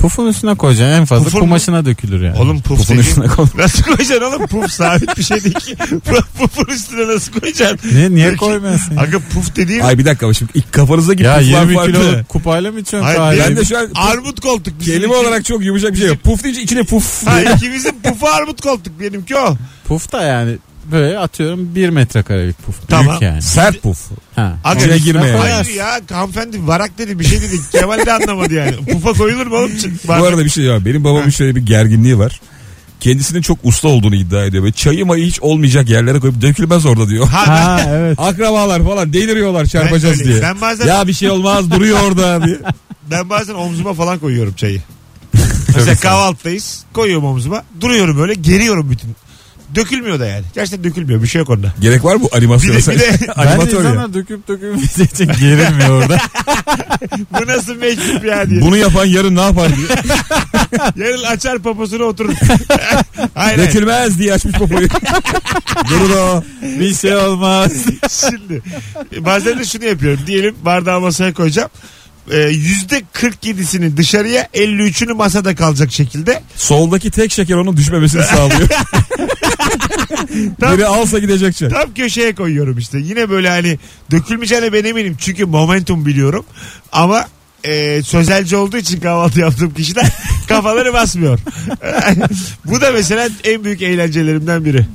Pufun 0.00 0.26
üstüne 0.26 0.54
koyacaksın 0.54 0.92
en 1.00 1.04
fazla 1.04 1.24
Pufun 1.24 1.40
mu? 1.40 1.44
kumaşına 1.46 1.84
dökülür 1.84 2.24
yani. 2.24 2.38
Oğlum 2.38 2.60
puf 2.62 2.78
Pufun 2.78 2.96
üstüne 2.96 3.26
koy. 3.36 3.46
Nasıl 3.58 3.82
koyacaksın 3.82 4.20
oğlum? 4.22 4.46
Puf 4.46 4.70
sabit 4.72 5.18
bir 5.18 5.22
şey 5.22 5.44
değil 5.44 5.54
ki. 5.54 5.76
Pufun 6.38 6.64
üstüne 6.74 7.14
nasıl 7.14 7.32
koyacaksın? 7.40 7.94
Niye, 7.94 8.10
niye 8.10 8.36
koymuyorsun? 8.36 8.94
ya? 8.94 9.00
Aga 9.02 9.18
puf 9.18 9.56
dediğin 9.56 9.80
Ay 9.80 9.98
bir 9.98 10.04
dakika 10.04 10.34
şimdi 10.34 10.52
ilk 10.54 10.72
kafanızdaki 10.72 11.22
Ya 11.22 11.34
puflar 11.38 11.62
20 11.62 11.74
farklı. 11.74 11.92
kilo 11.92 12.24
kupayla 12.28 12.72
mı 12.72 12.80
içiyorsun 12.80 13.06
Hayır, 13.06 13.18
kahveyi? 13.18 13.40
Ben 13.48 13.56
de 13.56 13.64
şu 13.64 13.78
an 13.78 13.88
armut 13.94 14.40
koltuk. 14.40 14.80
Bizim 14.80 14.94
kelime 14.94 15.14
iki- 15.14 15.26
olarak 15.26 15.44
çok 15.44 15.64
yumuşak 15.64 15.92
bir 15.92 15.98
şey 15.98 16.06
yok. 16.08 16.22
Puf 16.24 16.44
deyince 16.44 16.62
içine 16.62 16.82
puf. 16.82 17.26
Ha, 17.26 17.40
ikimizin 17.42 17.94
pufu 18.02 18.26
armut 18.28 18.60
koltuk 18.60 19.00
benimki 19.00 19.36
o. 19.36 19.56
Puf 19.88 20.12
da 20.12 20.22
yani 20.22 20.56
böyle 20.92 21.18
atıyorum 21.18 21.74
1 21.74 21.88
metrekarelik 21.88 22.62
puf. 22.66 22.88
Tamam. 22.88 23.06
Büyük 23.08 23.22
yani. 23.22 23.42
Sert 23.42 23.82
puf. 23.82 23.98
Ha. 24.36 24.56
Aga, 24.64 24.80
yani. 24.80 25.36
Hayır 25.38 25.74
ya 25.74 26.00
hanımefendi 26.10 26.66
varak 26.66 26.98
dedi 26.98 27.18
bir 27.18 27.24
şey 27.24 27.40
dedi. 27.40 27.56
Kemal 27.72 28.06
de 28.06 28.12
anlamadı 28.12 28.54
yani. 28.54 28.76
Pufa 28.76 29.12
koyulur 29.12 29.46
mu 29.46 29.56
oğlum? 29.56 29.70
Bu 30.08 30.12
arada 30.12 30.44
bir 30.44 30.50
şey 30.50 30.70
var. 30.70 30.84
Benim 30.84 31.04
babamın 31.04 31.30
şöyle 31.30 31.56
bir 31.56 31.66
gerginliği 31.66 32.18
var. 32.18 32.40
Kendisinin 33.00 33.42
çok 33.42 33.58
usta 33.62 33.88
olduğunu 33.88 34.14
iddia 34.14 34.44
ediyor. 34.44 34.62
Böyle 34.62 34.72
çayı 34.72 35.06
mayı 35.06 35.26
hiç 35.26 35.40
olmayacak 35.40 35.88
yerlere 35.88 36.20
koyup 36.20 36.42
dökülmez 36.42 36.86
orada 36.86 37.08
diyor. 37.08 37.26
Ha, 37.28 37.80
evet. 37.88 38.18
Akrabalar 38.20 38.84
falan 38.84 39.12
deliriyorlar 39.12 39.66
çarpacağız 39.66 40.24
diye. 40.24 40.42
ben 40.42 40.60
bazen 40.60 40.86
Ya 40.86 41.06
bir 41.06 41.12
şey 41.12 41.30
olmaz 41.30 41.70
duruyor 41.70 42.00
orada 42.00 42.46
diye. 42.46 42.58
ben 43.10 43.30
bazen 43.30 43.54
omzuma 43.54 43.94
falan 43.94 44.18
koyuyorum 44.18 44.54
çayı. 44.54 44.82
Mesela 45.76 45.96
kahvaltıdayız. 45.96 46.84
Koyuyorum 46.92 47.24
omzuma. 47.24 47.62
Duruyorum 47.80 48.22
öyle 48.22 48.34
geriyorum 48.34 48.90
bütün. 48.90 49.16
Dökülmüyor 49.74 50.20
da 50.20 50.26
yani. 50.26 50.44
Gerçekten 50.54 50.84
dökülmüyor. 50.90 51.22
Bir 51.22 51.26
şey 51.28 51.38
yok 51.38 51.50
onda. 51.50 51.74
Gerek 51.80 52.04
var 52.04 52.20
bu 52.20 52.28
Bir 52.32 52.36
animasyona. 52.36 52.74
de, 52.78 52.78
bir 52.80 52.86
de 52.86 53.08
Bence 53.10 53.32
Animatör 53.36 53.72
ya. 53.84 53.90
insanlar 53.90 54.14
döküp 54.14 54.48
dökülmeyeceği 54.48 55.08
için 55.12 55.26
gerilmiyor 55.26 55.90
orada. 56.02 56.18
bu 57.40 57.46
nasıl 57.46 57.74
meczup 57.76 58.24
ya 58.24 58.50
diye. 58.50 58.60
Bunu 58.60 58.76
yapan 58.76 59.04
yarın 59.04 59.36
ne 59.36 59.40
yapar 59.40 59.68
diye. 59.76 59.86
Yarın 61.08 61.24
açar 61.24 61.58
poposuna 61.58 62.04
oturur. 62.04 62.32
hayır, 63.34 63.58
hayır. 63.58 63.58
Dökülmez 63.58 64.18
diye 64.18 64.32
açmış 64.34 64.54
popoyu. 64.54 64.88
Durun 65.90 66.10
o. 66.18 66.42
Bir 66.62 66.94
şey 66.94 67.16
olmaz. 67.16 67.72
Şimdi 68.10 68.62
bazen 69.18 69.58
de 69.58 69.64
şunu 69.64 69.84
yapıyorum. 69.84 70.20
Diyelim 70.26 70.56
bardağı 70.64 71.00
masaya 71.00 71.34
koyacağım. 71.34 71.70
e, 72.30 72.38
yüzde 72.38 73.02
47'sini 73.14 73.96
dışarıya 73.96 74.48
53'ünü 74.54 75.12
masada 75.14 75.54
kalacak 75.54 75.92
şekilde 75.92 76.42
Soldaki 76.56 77.10
tek 77.10 77.32
şeker 77.32 77.54
onun 77.54 77.76
düşmemesini 77.76 78.22
sağlıyor. 78.22 78.68
Tam- 80.60 80.76
Biri 80.76 80.86
alsa 80.86 81.18
gidecek 81.18 81.56
çay. 81.56 81.68
tam 81.68 81.94
köşeye 81.94 82.34
koyuyorum 82.34 82.78
işte. 82.78 82.98
Yine 82.98 83.30
böyle 83.30 83.48
hani 83.48 83.78
dökülmeyeceğine 84.10 84.72
ben 84.72 84.84
eminim. 84.84 85.16
Çünkü 85.20 85.44
momentum 85.44 86.06
biliyorum. 86.06 86.44
Ama 86.92 87.24
e, 87.64 88.02
sözelci 88.02 88.56
olduğu 88.56 88.76
için 88.76 89.00
kahvaltı 89.00 89.40
yaptığım 89.40 89.74
kişiler 89.74 90.12
kafaları 90.48 90.92
basmıyor. 90.92 91.38
Bu 92.64 92.80
da 92.80 92.92
mesela 92.92 93.28
en 93.44 93.64
büyük 93.64 93.82
eğlencelerimden 93.82 94.64
biri. 94.64 94.86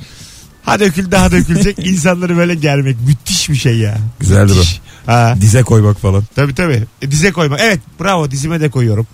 Ha 0.63 0.79
dökül 0.79 1.11
daha 1.11 1.31
dökülecek 1.31 1.79
insanları 1.87 2.37
böyle 2.37 2.55
germek 2.55 2.97
müthiş 3.07 3.49
bir 3.49 3.55
şey 3.55 3.77
ya. 3.77 3.97
Güzeldir 4.19 4.53
o. 4.53 4.57
Müthiş. 4.57 4.81
Ha, 5.05 5.35
Dize 5.41 5.61
koymak 5.63 5.99
falan. 5.99 6.23
tabii 6.35 6.55
tabii. 6.55 6.83
E, 7.01 7.11
dize 7.11 7.31
koyma. 7.31 7.57
Evet 7.59 7.79
bravo 7.99 8.31
dizime 8.31 8.61
de 8.61 8.69
koyuyorum. 8.69 9.07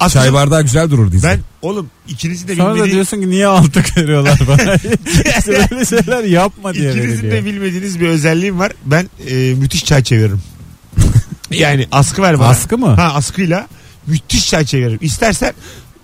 Aslında 0.00 0.24
Çay 0.24 0.32
bardağı 0.34 0.62
güzel 0.62 0.90
durur 0.90 1.12
dize. 1.12 1.28
ben 1.28 1.40
oğlum 1.62 1.86
ikinizi 2.08 2.48
de 2.48 2.56
Sonra 2.56 2.68
da 2.70 2.74
bilmediğim, 2.74 2.94
diyorsun 2.94 3.20
ki 3.20 3.30
niye 3.30 3.46
altık 3.46 3.96
veriyorlar 3.96 4.38
bana. 4.48 4.74
Hiç 5.38 5.46
böyle 5.46 5.84
şeyler 5.84 6.24
yapma 6.24 6.74
diye 6.74 6.90
ikinizin 6.90 7.30
de 7.30 7.44
bilmediğiniz 7.44 8.00
bir 8.00 8.08
özelliğim 8.08 8.58
var. 8.58 8.72
Ben 8.84 9.10
e, 9.28 9.34
müthiş 9.54 9.84
çay 9.84 10.04
çeviririm. 10.04 10.42
yani 11.50 11.86
askı 11.92 12.22
ver 12.22 12.38
bana. 12.38 12.48
Askı 12.48 12.78
mı? 12.78 12.86
Ha 12.94 13.12
askıyla 13.14 13.68
müthiş 14.06 14.50
çay 14.50 14.64
çeviririm. 14.64 14.98
İstersen 15.02 15.52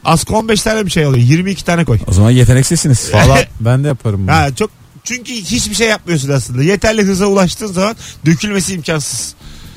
askı 0.04 0.36
15 0.36 0.62
tane 0.62 0.86
bir 0.86 0.90
şey 0.90 1.04
alıyor. 1.04 1.26
22 1.26 1.64
tane 1.64 1.84
koy. 1.84 1.98
O 2.06 2.12
zaman 2.12 2.30
yeteneksizsiniz. 2.30 3.10
Valla 3.14 3.38
ben 3.60 3.84
de 3.84 3.88
yaparım 3.88 4.22
bunu. 4.22 4.32
Ha 4.32 4.54
çok 4.54 4.70
çünkü 5.04 5.32
hiçbir 5.32 5.74
şey 5.74 5.88
yapmıyorsun 5.88 6.28
aslında. 6.30 6.62
Yeterli 6.62 7.02
hıza 7.02 7.26
ulaştığın 7.26 7.66
zaman 7.72 7.96
dökülmesi 8.26 8.74
imkansız. 8.74 9.34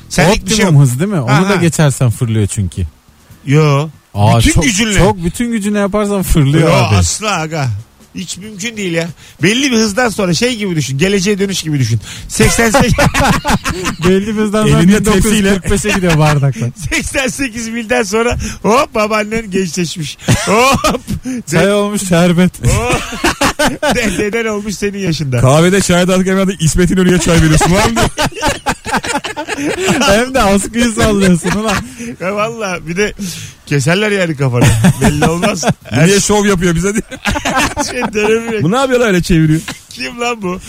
Bir 0.09 0.13
şey 0.13 0.25
Optimum 0.25 0.73
yok. 0.75 0.83
hız 0.83 0.99
değil 0.99 1.11
mi? 1.11 1.21
Onu 1.21 1.31
Ha, 1.31 1.43
da 1.43 1.49
ha. 1.49 1.55
geçersen 1.55 2.09
fırlıyor 2.09 2.47
çünkü. 2.47 2.81
Yo. 3.45 3.89
Aa, 4.13 4.39
Bütün 4.39 4.51
çok, 4.51 4.63
gücünle. 4.63 4.97
Çok 4.97 5.23
bütün 5.23 5.51
gücüne 5.51 5.79
yaparsan 5.79 6.23
fırlıyor 6.23 6.69
Yo 6.69 6.75
abi. 6.75 6.95
asla 6.95 7.31
aga. 7.39 7.67
Hiç 8.15 8.37
mümkün 8.37 8.77
değil 8.77 8.93
ya. 8.93 9.07
Belli 9.43 9.71
bir 9.71 9.77
hızdan 9.77 10.09
sonra 10.09 10.33
şey 10.33 10.55
gibi 10.55 10.75
düşün. 10.75 10.97
Geleceğe 10.97 11.39
dönüş 11.39 11.63
gibi 11.63 11.79
düşün. 11.79 11.99
88 12.27 12.93
Belli 14.07 14.27
bir 14.27 14.41
hızdan 14.41 14.67
sonra 14.67 14.79
Elinde 14.79 15.03
tepsiyle. 15.03 15.53
1945'e 15.53 15.91
gidiyor 15.95 16.17
bardaklar. 16.17 16.69
88 17.03 17.67
milden 17.67 18.03
sonra 18.03 18.37
hop 18.61 18.95
babaannen 18.95 19.51
gençleşmiş. 19.51 20.17
Hop. 20.45 20.99
Çay 21.51 21.73
olmuş 21.73 22.07
şerbet. 22.09 22.51
Deden 23.95 24.45
olmuş 24.45 24.75
senin 24.75 24.97
yaşında. 24.99 25.41
Kahvede 25.41 25.81
çayda 25.81 26.13
artık 26.13 26.27
hemen 26.27 26.55
İsmet 26.59 26.91
İnönü'ye 26.91 27.17
çay 27.19 27.41
veriyorsun. 27.41 27.71
Var 27.75 27.85
mı? 27.89 28.01
Hem 30.01 30.33
de 30.33 30.41
askıyı 30.41 30.91
sallıyorsun 30.91 31.51
ulan. 31.51 31.75
Ya 32.19 32.35
valla 32.35 32.87
bir 32.87 32.97
de 32.97 33.13
keserler 33.65 34.11
yani 34.11 34.35
kafanı. 34.35 34.65
Belli 35.01 35.25
olmaz. 35.25 35.63
Her 35.83 36.07
Niye 36.07 36.19
şov 36.19 36.45
yapıyor 36.45 36.75
bize 36.75 36.93
diye. 36.93 37.03
şey 37.91 38.13
dönemiyor. 38.13 38.63
Bu 38.63 38.71
ne 38.71 38.77
yapıyor 38.77 38.99
öyle 38.99 39.21
çeviriyor? 39.21 39.61
Kim 39.89 40.19
lan 40.19 40.41
bu? 40.41 40.59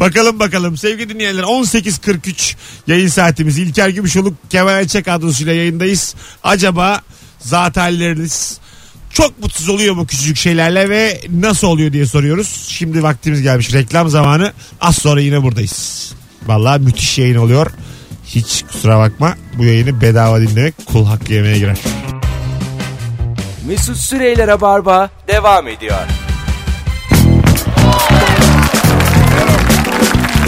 bakalım 0.00 0.38
bakalım 0.38 0.76
sevgili 0.76 1.08
dinleyenler 1.08 1.42
18.43 1.42 2.54
yayın 2.86 3.08
saatimiz 3.08 3.58
İlker 3.58 3.88
Gümüşoluk 3.88 4.50
Kemal 4.50 4.74
Ayça 4.74 5.02
kadrosuyla 5.02 5.52
yayındayız. 5.52 6.14
Acaba 6.42 7.00
zat 7.38 7.76
halleriniz 7.76 8.58
çok 9.12 9.42
mutsuz 9.42 9.68
oluyor 9.68 9.94
mu 9.94 10.06
küçücük 10.06 10.36
şeylerle 10.36 10.88
ve 10.88 11.20
nasıl 11.30 11.66
oluyor 11.66 11.92
diye 11.92 12.06
soruyoruz. 12.06 12.66
Şimdi 12.68 13.02
vaktimiz 13.02 13.42
gelmiş 13.42 13.72
reklam 13.72 14.08
zamanı 14.08 14.52
az 14.80 14.96
sonra 14.96 15.20
yine 15.20 15.42
buradayız. 15.42 16.12
Vallahi 16.48 16.82
müthiş 16.82 17.18
yayın 17.18 17.36
oluyor. 17.36 17.66
Hiç 18.24 18.64
kusura 18.72 18.98
bakma 18.98 19.36
bu 19.58 19.64
yayını 19.64 20.00
bedava 20.00 20.40
dinlemek 20.40 20.74
kul 20.86 21.06
hakkı 21.06 21.32
yemeye 21.32 21.58
girer. 21.58 21.78
Mesut 23.66 23.96
Süreyler'e 23.96 24.60
barba 24.60 25.10
devam 25.28 25.68
ediyor. 25.68 25.98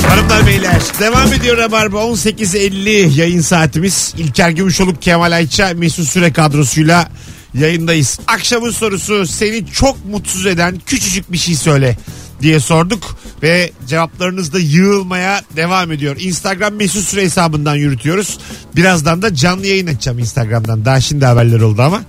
Hanımlar 0.09 0.47
beyler 0.47 0.83
devam 1.01 1.33
ediyor 1.33 1.59
Rabarba 1.59 1.97
18.50 1.97 3.19
yayın 3.21 3.41
saatimiz 3.41 4.15
İlker 4.19 4.51
Gümüşoluk 4.51 5.03
Kemal 5.03 5.33
Ayça 5.33 5.73
Mesut 5.75 6.09
Süre 6.09 6.33
kadrosuyla 6.33 7.09
yayındayız. 7.55 8.21
Akşamın 8.27 8.71
sorusu 8.71 9.27
seni 9.27 9.67
çok 9.67 10.05
mutsuz 10.05 10.47
eden 10.47 10.81
küçücük 10.87 11.33
bir 11.33 11.39
şey 11.39 11.55
söyle 11.55 11.97
diye 12.43 12.61
sorduk 12.61 13.17
ve 13.43 13.73
cevaplarınız 13.89 14.53
da 14.53 14.59
yığılmaya 14.59 15.43
devam 15.57 15.93
ediyor. 15.93 16.17
Instagram 16.21 16.75
Mesut 16.75 17.05
Süre 17.05 17.23
hesabından 17.23 17.75
yürütüyoruz. 17.75 18.39
Birazdan 18.77 19.23
da 19.23 19.35
canlı 19.35 19.67
yayın 19.67 19.87
açacağım 19.87 20.19
Instagram'dan. 20.19 20.85
Daha 20.85 21.01
şimdi 21.01 21.25
haberler 21.25 21.61
oldu 21.61 21.83
ama. 21.83 22.03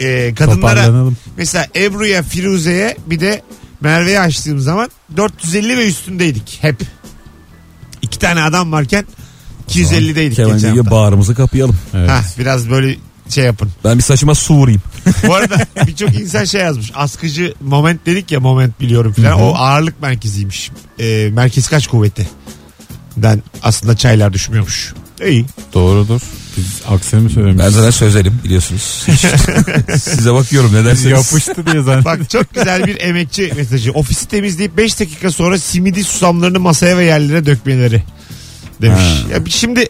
Ee, 0.00 0.34
kadınlara. 0.38 1.10
Mesela 1.36 1.66
Ebru'ya, 1.76 2.22
Firuze'ye 2.22 2.96
bir 3.06 3.20
de 3.20 3.42
Merve'ye 3.80 4.20
açtığım 4.20 4.58
zaman 4.60 4.90
450 5.16 5.78
ve 5.78 5.88
üstündeydik 5.88 6.58
hep. 6.60 6.76
İki 8.02 8.18
tane 8.18 8.42
adam 8.42 8.72
varken 8.72 9.04
250'deydik 9.68 10.34
Kemal 10.34 10.62
hafta. 10.62 10.90
bağrımızı 10.90 11.34
kapayalım. 11.34 11.76
Evet. 11.94 12.10
Hah, 12.10 12.38
biraz 12.38 12.70
böyle 12.70 12.96
şey 13.28 13.44
yapın. 13.44 13.70
Ben 13.84 13.98
bir 13.98 14.02
saçıma 14.02 14.34
su 14.34 14.54
vurayım. 14.54 14.82
Bu 15.26 15.34
arada 15.34 15.66
birçok 15.86 16.14
insan 16.14 16.44
şey 16.44 16.60
yazmış. 16.60 16.92
Askıcı 16.94 17.54
moment 17.60 18.06
dedik 18.06 18.32
ya 18.32 18.40
moment 18.40 18.80
biliyorum 18.80 19.12
filan. 19.12 19.40
O 19.40 19.54
ağırlık 19.54 20.02
merkeziymiş. 20.02 20.70
Ee, 21.00 21.28
merkez 21.32 21.68
kaç 21.68 21.86
kuvveti? 21.86 22.28
Den 23.16 23.42
aslında 23.62 23.96
çaylar 23.96 24.32
düşmüyormuş. 24.32 24.94
İyi. 25.26 25.46
Doğrudur. 25.74 26.20
Biz 26.56 26.66
aksini 26.88 27.20
mi 27.20 27.28
Ben 27.28 27.34
söylemişiz? 27.34 27.74
zaten 27.74 27.90
sözelim 27.90 28.40
biliyorsunuz. 28.44 28.82
Size 30.02 30.34
bakıyorum 30.34 30.72
ne 30.74 30.84
dersiniz? 30.84 31.10
Yapıştı 31.10 31.66
diye 31.66 31.82
zannettim. 31.82 32.04
Bak 32.04 32.30
çok 32.30 32.54
güzel 32.54 32.86
bir 32.86 33.00
emekçi 33.00 33.52
mesajı. 33.56 33.92
Ofisi 33.92 34.28
temizleyip 34.28 34.76
5 34.76 35.00
dakika 35.00 35.30
sonra 35.30 35.58
simidi 35.58 36.04
susamlarını 36.04 36.60
masaya 36.60 36.98
ve 36.98 37.04
yerlere 37.04 37.46
dökmeleri 37.46 38.02
demiş. 38.82 39.00
Ha. 39.00 39.32
Ya 39.32 39.40
şimdi 39.48 39.86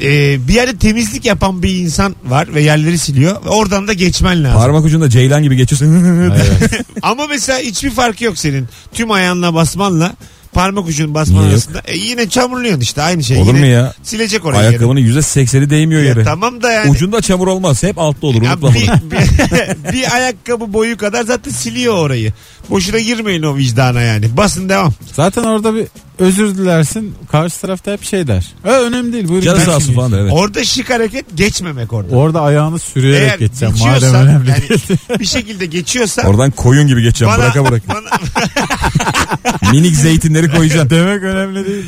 e, 0.00 0.48
bir 0.48 0.54
yerde 0.54 0.76
temizlik 0.76 1.24
yapan 1.24 1.62
bir 1.62 1.74
insan 1.74 2.16
var 2.24 2.54
ve 2.54 2.62
yerleri 2.62 2.98
siliyor. 2.98 3.44
Ve 3.44 3.48
oradan 3.48 3.88
da 3.88 3.92
geçmen 3.92 4.44
lazım. 4.44 4.60
Parmak 4.60 4.84
ucunda 4.84 5.10
ceylan 5.10 5.42
gibi 5.42 5.56
geçiyorsun. 5.56 5.86
Ama 7.02 7.26
mesela 7.26 7.58
hiçbir 7.58 7.90
farkı 7.90 8.24
yok 8.24 8.38
senin. 8.38 8.68
Tüm 8.92 9.10
ayağınla 9.10 9.54
basmanla 9.54 10.14
parmak 10.56 10.88
ucun 10.88 11.14
basman 11.14 11.42
Niye 11.42 11.52
arasında. 11.52 11.82
E, 11.86 11.96
yine 11.96 12.28
çamurluyorsun 12.28 12.80
işte 12.80 13.02
aynı 13.02 13.24
şey. 13.24 13.36
Olur 13.38 13.54
Yine 13.54 13.58
mu 13.58 13.66
ya? 13.66 13.94
Silecek 14.02 14.44
orayı. 14.44 14.60
Ayakkabının 14.68 15.00
yüzde 15.00 15.22
sekseni 15.22 15.70
değmiyor 15.70 16.00
gene. 16.00 16.08
yere. 16.10 16.20
Ya 16.20 16.24
tamam 16.24 16.62
da 16.62 16.72
yani. 16.72 16.90
Ucunda 16.90 17.20
çamur 17.20 17.46
olmaz. 17.46 17.82
Hep 17.82 17.98
altta 17.98 18.26
olur. 18.26 18.42
Ya 18.42 18.52
Unutma 18.52 18.74
bir, 18.74 18.88
bir, 19.10 19.92
bir 19.92 20.14
ayakkabı 20.14 20.72
boyu 20.72 20.96
kadar 20.96 21.24
zaten 21.24 21.50
siliyor 21.50 21.94
orayı. 21.94 22.32
Boşuna 22.70 22.98
girmeyin 22.98 23.42
o 23.42 23.56
vicdana 23.56 24.00
yani. 24.00 24.36
Basın 24.36 24.68
devam. 24.68 24.92
Zaten 25.12 25.44
orada 25.44 25.74
bir 25.74 25.86
özür 26.18 26.54
dilersin. 26.58 27.14
Karşı 27.32 27.60
tarafta 27.60 27.92
hep 27.92 28.02
şey 28.04 28.26
der. 28.26 28.46
E, 28.64 28.68
önemli 28.70 29.12
değil. 29.12 29.28
Buyurun. 29.28 29.44
Canı 29.44 29.60
sağ 29.60 29.76
olsun 29.76 29.94
falan 29.94 30.12
da 30.12 30.20
evet. 30.20 30.32
Orada 30.32 30.64
şık 30.64 30.90
hareket 30.90 31.24
geçmemek 31.36 31.92
orada. 31.92 32.16
Orada 32.16 32.40
ayağını 32.40 32.78
sürüyerek 32.78 33.28
Eğer 33.30 33.38
geçeceğim. 33.38 33.74
geçiyorsan, 33.74 34.12
Madem 34.12 34.26
önemli 34.28 34.50
yani 34.50 34.68
değil. 34.68 34.80
bir 35.20 35.24
şekilde 35.26 35.66
geçiyorsa 35.66 36.22
Oradan 36.22 36.50
koyun 36.50 36.86
gibi 36.86 37.02
geçeceğim. 37.02 37.34
bana, 37.34 37.42
Bıraka 37.44 37.64
bıraka. 37.70 37.94
bana- 37.94 38.10
Minik 39.72 39.96
zeytinleri 39.96 40.50
koyacaksın. 40.50 40.90
Demek 40.96 41.22
önemli 41.22 41.66
değil. 41.66 41.84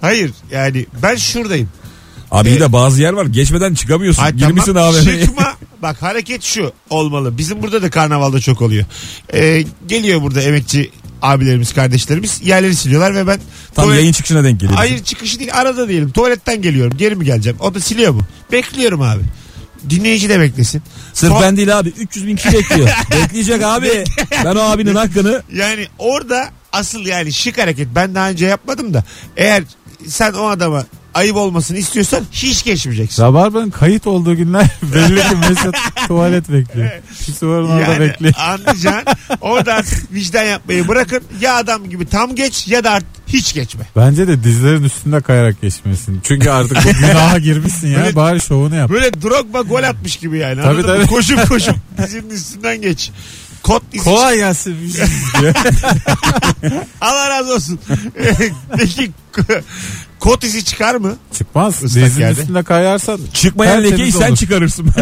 hayır 0.00 0.30
yani 0.50 0.86
ben 1.02 1.16
şuradayım. 1.16 1.68
Abi 2.30 2.48
iyi 2.48 2.60
de 2.60 2.72
bazı 2.72 3.02
yer 3.02 3.12
var. 3.12 3.26
Geçmeden 3.26 3.74
çıkamıyorsun. 3.74 4.22
Ay, 4.22 4.32
Girmişsin 4.32 4.74
tamam, 4.74 4.94
AVM'ye. 4.94 5.24
Çıkma. 5.24 5.54
Bak 5.82 6.02
hareket 6.02 6.42
şu 6.42 6.72
olmalı. 6.90 7.38
Bizim 7.38 7.62
burada 7.62 7.82
da 7.82 7.90
karnavalda 7.90 8.40
çok 8.40 8.62
oluyor. 8.62 8.84
Ee, 9.34 9.64
geliyor 9.88 10.22
burada 10.22 10.42
emekçi 10.42 10.90
abilerimiz, 11.22 11.74
kardeşlerimiz 11.74 12.40
yerleri 12.44 12.76
siliyorlar 12.76 13.14
ve 13.14 13.26
ben 13.26 13.40
Tam 13.74 13.84
tuvalet- 13.84 13.98
yayın 14.00 14.12
çıkışına 14.12 14.44
denk 14.44 14.60
geliyor. 14.60 14.78
Hayır 14.78 15.04
çıkışı 15.04 15.38
değil 15.38 15.50
arada 15.54 15.88
diyelim. 15.88 16.10
Tuvaletten 16.10 16.62
geliyorum. 16.62 16.96
Geri 16.98 17.14
mi 17.16 17.24
geleceğim? 17.24 17.58
O 17.60 17.74
da 17.74 17.80
siliyor 17.80 18.12
mu? 18.12 18.20
Bekliyorum 18.52 19.02
abi. 19.02 19.22
Dinleyici 19.90 20.28
de 20.28 20.40
beklesin. 20.40 20.82
Sırf 21.12 21.32
Son- 21.32 21.42
ben 21.42 21.56
değil 21.56 21.78
abi. 21.78 21.88
300 21.88 22.26
bin 22.26 22.36
kişi 22.36 22.52
bekliyor. 22.52 22.88
Bekleyecek 23.22 23.62
abi. 23.62 24.04
Ben 24.44 24.56
o 24.56 24.60
abinin 24.60 24.94
hakkını 24.94 25.42
Yani 25.54 25.86
orada 25.98 26.48
asıl 26.72 27.00
yani 27.06 27.32
şık 27.32 27.58
hareket 27.58 27.88
ben 27.94 28.14
daha 28.14 28.28
önce 28.30 28.46
yapmadım 28.46 28.94
da 28.94 29.04
eğer 29.36 29.62
sen 30.06 30.32
o 30.32 30.46
adama 30.48 30.86
ayıp 31.16 31.36
olmasını 31.36 31.78
istiyorsan 31.78 32.20
hiç 32.32 32.64
geçmeyeceksin. 32.64 33.22
Rabarba'nın 33.22 33.70
kayıt 33.70 34.06
olduğu 34.06 34.36
günler 34.36 34.66
belli 34.82 35.20
ki 35.28 35.36
Mesut 35.48 35.76
tuvalet 36.08 36.48
bekliyor. 36.48 36.90
Pisuvarın 37.26 37.68
orada 37.68 37.80
Yani 37.92 38.00
bekliyor. 38.00 38.34
anlayacaksın 38.38 39.04
orada 39.40 39.74
artık 39.74 40.12
vicdan 40.12 40.42
yapmayı 40.44 40.88
bırakın 40.88 41.22
ya 41.40 41.54
adam 41.56 41.90
gibi 41.90 42.06
tam 42.06 42.34
geç 42.34 42.68
ya 42.68 42.84
da 42.84 42.90
artık 42.90 43.08
hiç 43.26 43.54
geçme. 43.54 43.86
Bence 43.96 44.28
de 44.28 44.44
dizlerin 44.44 44.84
üstünde 44.84 45.20
kayarak 45.20 45.60
geçmesin. 45.62 46.20
Çünkü 46.22 46.50
artık 46.50 46.78
bu 46.84 46.88
günaha 47.00 47.38
girmişsin 47.42 47.88
ya. 47.88 47.98
Böyle- 47.98 48.16
Bari 48.16 48.40
şovunu 48.40 48.74
yap. 48.76 48.90
Böyle 48.90 49.22
Drogba 49.22 49.60
gol 49.60 49.82
atmış 49.82 50.16
gibi 50.16 50.38
yani. 50.38 50.56
Tabii, 50.56 50.66
anladın 50.68 50.90
mı? 50.90 50.96
tabii. 50.96 51.06
Koşup 51.06 51.48
koşup 51.48 51.76
dizinin 51.98 52.30
üstünden 52.30 52.82
geç. 52.82 53.10
Kot 53.66 53.82
izi 53.92 54.04
Kolay 54.04 54.36
gelsin. 54.36 54.76
diye. 55.40 55.52
Allah 57.00 57.30
razı 57.30 57.54
olsun. 57.54 57.80
Peki 58.76 59.10
kot 60.20 60.44
izi 60.44 60.64
çıkar 60.64 60.94
mı? 60.94 61.16
Çıkmaz. 61.38 61.82
Denizin 61.96 62.20
yerde. 62.20 62.40
üstünde 62.40 62.62
kayarsan 62.62 63.20
Çıkmayan 63.32 63.84
lekeyi 63.84 64.12
sen 64.12 64.28
olur. 64.28 64.36
çıkarırsın. 64.36 64.86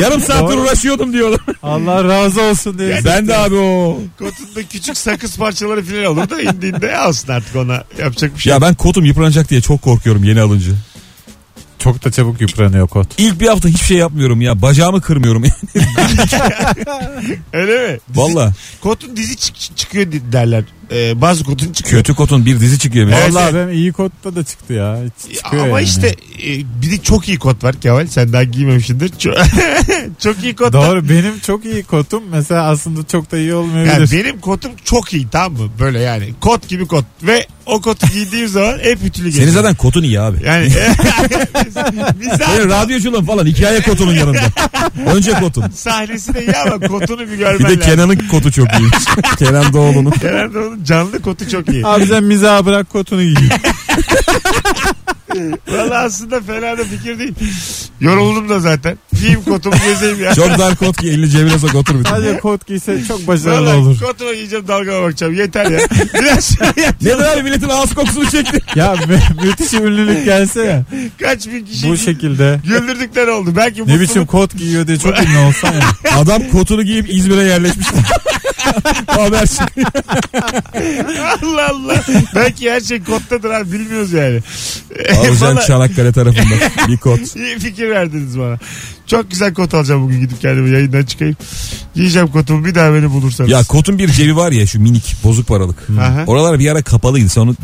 Yarım 0.00 0.20
saattir 0.20 0.56
Doğru. 0.56 0.60
uğraşıyordum 0.60 1.12
diyorlar. 1.12 1.40
Allah 1.62 2.04
razı 2.04 2.42
olsun 2.42 2.78
diye. 2.78 3.00
ben 3.04 3.28
de 3.28 3.36
abi 3.36 3.54
o. 3.54 3.98
Kotunda 4.18 4.62
küçük 4.72 4.96
sakız 4.98 5.36
parçaları 5.36 5.84
falan 5.84 6.04
olur 6.04 6.30
da 6.30 6.42
indiğinde 6.42 6.96
alsın 6.96 7.32
artık 7.32 7.56
ona. 7.56 7.84
Yapacak 7.98 8.36
bir 8.36 8.40
şey 8.40 8.50
Ya 8.52 8.60
ben 8.60 8.74
kotum 8.74 9.04
yıpranacak 9.04 9.50
diye 9.50 9.60
çok 9.60 9.82
korkuyorum 9.82 10.24
yeni 10.24 10.40
alınca. 10.40 10.72
Çok 11.80 12.04
da 12.04 12.10
çabuk 12.10 12.40
yıpranıyor 12.40 12.88
kot. 12.88 13.06
İlk 13.18 13.40
bir 13.40 13.48
hafta 13.48 13.68
hiçbir 13.68 13.84
şey 13.86 13.96
yapmıyorum 13.96 14.40
ya. 14.40 14.62
Bacağımı 14.62 15.00
kırmıyorum. 15.00 15.44
Öyle 17.52 17.92
mi? 17.92 17.98
Valla. 18.14 18.52
Kotun 18.80 19.16
dizi 19.16 19.36
çık- 19.36 19.76
çıkıyor 19.76 20.06
derler. 20.32 20.64
Ee, 20.92 21.20
bazı 21.20 21.44
kotun 21.44 21.72
çıkıyor. 21.72 22.02
Kötü 22.02 22.14
kotun 22.14 22.46
bir 22.46 22.60
dizi 22.60 22.78
çıkıyor. 22.78 23.08
Evet, 23.08 23.34
Vallahi 23.34 23.44
evet. 23.44 23.54
benim 23.54 23.74
iyi 23.78 23.92
kotta 23.92 24.36
da 24.36 24.44
çıktı 24.44 24.72
ya. 24.72 24.98
Çıkıyor 25.36 25.66
Ama 25.66 25.80
yani. 25.80 25.88
işte 25.88 26.08
e, 26.46 26.48
bir 26.82 26.90
de 26.90 26.98
çok 27.02 27.28
iyi 27.28 27.38
kot 27.38 27.64
var 27.64 27.74
Kemal. 27.80 28.06
Sen 28.06 28.32
daha 28.32 28.44
giymemişsindir. 28.44 29.12
Çok, 29.18 29.34
çok 30.18 30.44
iyi 30.44 30.56
kot. 30.56 30.72
Doğru 30.72 31.08
benim 31.08 31.38
çok 31.40 31.64
iyi 31.64 31.82
kotum 31.82 32.22
mesela 32.30 32.62
aslında 32.62 33.06
çok 33.06 33.32
da 33.32 33.38
iyi 33.38 33.54
olmayabilir. 33.54 33.92
Yani 33.94 34.24
benim 34.24 34.40
kotum 34.40 34.72
çok 34.84 35.12
iyi 35.14 35.28
tamam 35.28 35.52
mı? 35.52 35.70
Böyle 35.80 36.00
yani 36.00 36.34
kot 36.40 36.68
gibi 36.68 36.86
kot. 36.86 37.04
Ve 37.22 37.46
o 37.66 37.80
kotu 37.80 38.06
giydiğim 38.06 38.48
zaman 38.58 38.78
hep 38.78 38.98
ütülü 39.04 39.24
geziyor. 39.24 39.44
Senin 39.46 39.62
zaten 39.62 39.74
kotun 39.74 40.02
iyi 40.02 40.20
abi. 40.20 40.38
Yani 40.46 40.64
biz 42.20 42.28
Senin 42.46 42.70
radyoculuğun 42.70 43.24
falan 43.24 43.46
hikaye 43.46 43.82
kotunun 43.82 44.14
yanında. 44.14 44.40
Önce 45.14 45.32
kotun. 45.32 45.64
sahnesi 45.74 46.34
de 46.34 46.40
iyi 46.44 46.56
ama 46.56 46.86
kotunu 46.88 47.20
bir 47.20 47.36
görmen 47.36 47.58
Bir 47.58 47.64
de 47.64 47.68
lazım. 47.68 47.80
Kenan'ın 47.80 48.28
kotu 48.30 48.52
çok 48.52 48.68
iyi. 48.68 48.90
Kenan 49.38 49.72
Doğulu'nun. 49.72 50.10
Kenan 50.10 50.79
Canlı 50.84 51.22
kotu 51.22 51.48
çok 51.50 51.68
iyi. 51.68 51.86
Abi 51.86 52.06
sen 52.06 52.24
mizah 52.24 52.64
bırak 52.64 52.90
kotunu 52.90 53.22
giy. 53.22 53.34
Valla 55.68 55.98
aslında 55.98 56.40
fena 56.40 56.78
da 56.78 56.84
fikir 56.84 57.18
değil. 57.18 57.34
Yoruldum 58.00 58.48
da 58.48 58.60
zaten. 58.60 58.98
Giyeyim 59.18 59.42
kotumu 59.42 59.74
gezeyim 59.86 60.24
ya. 60.24 60.34
Çok 60.34 60.58
dar 60.58 60.76
kot 60.76 60.96
ki 60.96 61.08
elini 61.10 61.30
cebine 61.30 61.58
sok 61.58 61.74
otur 61.74 61.98
bir 61.98 62.04
tane. 62.04 62.16
Sadece 62.24 62.38
kot 62.40 62.66
giyse 62.66 63.04
çok 63.08 63.26
başarılı 63.26 63.66
Valla 63.66 63.76
olur. 63.76 64.00
kotuma 64.00 64.32
giyeceğim 64.34 64.68
dalgama 64.68 65.02
bakacağım. 65.02 65.34
Yeter 65.34 65.70
ya. 65.70 65.78
Biraz 66.14 66.56
yap. 66.60 66.94
Neden 67.02 67.32
abi 67.36 67.42
milletin 67.42 67.68
ağız 67.68 67.94
kokusunu 67.94 68.30
çekti? 68.30 68.58
Ya 68.74 68.94
mü- 69.08 69.44
müthiş 69.44 69.72
ünlülük 69.74 70.24
gelse 70.24 70.62
ya. 70.62 70.84
Kaç 71.22 71.46
bin 71.46 71.64
kişi 71.66 71.88
Bu 71.88 71.96
şekilde. 71.96 72.60
güldürdükler 72.64 73.26
oldu. 73.26 73.52
Belki 73.56 73.80
Ne 73.80 73.84
mutluluk- 73.84 74.00
biçim 74.00 74.26
kot 74.26 74.56
giyiyor 74.58 74.86
diye 74.86 74.98
çok 74.98 75.18
ünlü 75.20 75.38
olsan 75.38 75.72
ya. 75.72 75.80
Adam 76.18 76.42
kotunu 76.52 76.82
giyip 76.82 77.14
İzmir'e 77.14 77.42
yerleşmiş. 77.42 77.86
Haber 79.06 79.46
çıkıyor. 79.46 79.86
Allah 81.42 81.68
Allah. 81.70 82.04
Belki 82.34 82.70
her 82.70 82.80
şey 82.80 83.04
kottadır 83.04 83.50
abi 83.50 83.72
bilmiyoruz 83.72 84.12
yani. 84.12 84.40
Alcan 85.18 85.40
Valla 85.56 85.60
Çanakkale 85.66 86.12
tarafında 86.12 86.54
bir 86.88 86.96
kot. 86.96 87.36
iyi 87.36 87.58
fikir 87.58 87.90
verdiniz 87.90 88.38
bana. 88.38 88.58
Çok 89.06 89.30
güzel 89.30 89.54
kot 89.54 89.74
alacağım 89.74 90.02
bugün 90.02 90.20
gidip 90.20 90.40
kendime 90.40 90.70
yayından 90.70 91.02
çıkayım. 91.04 91.36
Giyeceğim 91.94 92.28
kotumu 92.28 92.64
bir 92.64 92.74
daha 92.74 92.94
beni 92.94 93.10
bulursanız. 93.10 93.50
Ya 93.50 93.64
kotun 93.64 93.98
bir 93.98 94.08
cebi 94.08 94.36
var 94.36 94.52
ya 94.52 94.66
şu 94.66 94.80
minik 94.80 95.16
bozuk 95.24 95.46
paralık. 95.48 95.78
Aha. 96.00 96.24
Oralar 96.26 96.58
bir 96.58 96.70
ara 96.72 96.82
kapalıydı. 96.82 97.28
Sen 97.28 97.40
onu 97.40 97.54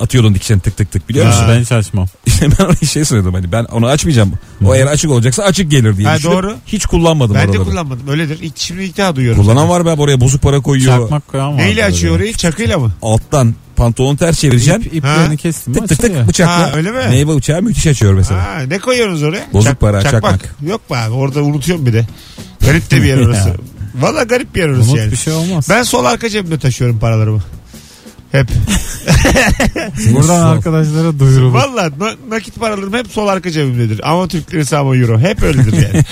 atıyordun 0.00 0.34
dikişen 0.34 0.58
tık 0.58 0.76
tık 0.76 0.92
tık 0.92 1.08
biliyor 1.08 1.26
musun? 1.26 1.40
Ha. 1.42 1.48
Ben 1.48 1.60
hiç 1.60 1.72
açmam. 1.72 2.06
İşte 2.26 2.48
ben 2.58 2.64
oraya 2.64 2.86
şey 2.86 3.04
söyledim 3.04 3.34
hani 3.34 3.52
ben 3.52 3.64
onu 3.64 3.86
açmayacağım. 3.86 4.32
O 4.64 4.74
eğer 4.74 4.86
açık 4.86 5.10
olacaksa 5.10 5.42
açık 5.42 5.70
gelir 5.70 5.96
diye 5.96 6.08
Ha, 6.08 6.16
düşünüp 6.16 6.34
doğru. 6.34 6.56
hiç 6.66 6.86
kullanmadım 6.86 7.34
ben 7.34 7.46
de 7.46 7.50
oraları. 7.50 7.64
kullanmadım. 7.70 8.08
Öyledir. 8.08 8.38
İlk, 8.42 8.58
şimdi 8.58 8.82
ilk 8.82 8.96
daha 8.98 9.16
duyuyorum. 9.16 9.42
Kullanan 9.42 9.68
var 9.68 9.84
be 9.86 9.90
oraya 9.90 10.20
bozuk 10.20 10.42
para 10.42 10.60
koyuyor. 10.60 10.98
Çakmak 10.98 11.28
koyan 11.28 11.52
var. 11.54 11.58
Neyle 11.58 11.84
açıyor 11.84 12.16
orayı? 12.16 12.32
Çakıyla 12.32 12.78
mı? 12.78 12.92
Alttan 13.02 13.54
pantolonu 13.76 14.16
ters 14.16 14.38
çevireceksin. 14.40 14.80
İp, 14.82 14.94
iplerini 14.94 15.28
Ha. 15.28 15.36
kestim 15.36 15.72
mi 15.72 15.78
Tık 15.80 15.88
tık 15.88 15.98
açılıyor. 16.00 16.20
tık 16.20 16.28
bıçakla. 16.28 16.58
Ha, 16.58 16.72
öyle 16.76 16.90
mi? 16.90 16.98
Meyve 17.08 17.36
bıçağı 17.36 17.62
müthiş 17.62 17.86
açıyor 17.86 18.14
mesela. 18.14 18.44
Ha, 18.46 18.58
ne 18.68 18.78
koyuyorsunuz 18.78 19.22
oraya? 19.22 19.46
Bozuk 19.52 19.80
para, 19.80 20.02
çakmak. 20.02 20.54
Yok 20.66 20.90
be 20.90 20.96
abi 20.96 21.14
orada 21.14 21.42
unutuyorum 21.42 21.86
bir 21.86 21.92
de. 21.92 22.06
Garip 22.60 22.90
de 22.90 22.96
bir 22.96 23.06
yer 23.06 23.18
orası. 23.18 23.54
Valla 23.94 24.22
garip 24.22 24.54
bir 24.54 24.60
yer 24.60 24.68
orası 24.68 24.82
Umut 24.82 24.98
yani. 24.98 25.12
bir 25.12 25.16
şey 25.16 25.32
olmaz. 25.32 25.66
Ben 25.70 25.82
sol 25.82 26.04
arka 26.04 26.28
cebimde 26.28 26.58
taşıyorum 26.58 26.98
paralarımı. 26.98 27.42
Hep. 28.32 28.48
Buradan 30.14 30.42
arkadaşlara 30.46 31.18
duyurulur. 31.18 31.52
Valla 31.54 31.90
na- 32.00 32.14
nakit 32.36 32.60
paralarım 32.60 32.92
hep 32.94 33.06
sol 33.12 33.28
arka 33.28 33.50
cebimdedir. 33.50 34.00
Ama 34.10 34.28
Türk 34.28 34.54
lirası 34.54 34.78
ama 34.78 34.96
euro. 34.96 35.20
Hep 35.20 35.42
öyledir 35.42 35.72
yani. 35.72 36.04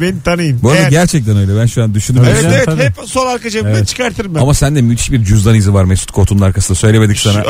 Beni 0.00 0.22
tanıyın. 0.22 0.62
Bu 0.62 0.70
arada 0.70 0.80
Eğer- 0.80 0.90
gerçekten 0.90 1.36
öyle. 1.36 1.56
Ben 1.60 1.66
şu 1.66 1.82
an 1.82 1.94
düşündüm. 1.94 2.22
Evet 2.28 2.42
Tabii 2.42 2.54
evet 2.54 2.66
canım, 2.66 2.78
hep 2.80 2.94
sol 3.06 3.26
arka 3.26 3.50
cebimden 3.50 3.74
Evet. 3.74 3.88
çıkartırım 3.88 4.34
ben. 4.34 4.40
Ama 4.40 4.54
sende 4.54 4.82
müthiş 4.82 5.12
bir 5.12 5.24
cüzdan 5.24 5.54
izi 5.54 5.74
var 5.74 5.84
Mesut 5.84 6.10
kotunun 6.10 6.40
arkasında. 6.40 6.78
Söylemedik 6.78 7.18
sana. 7.20 7.38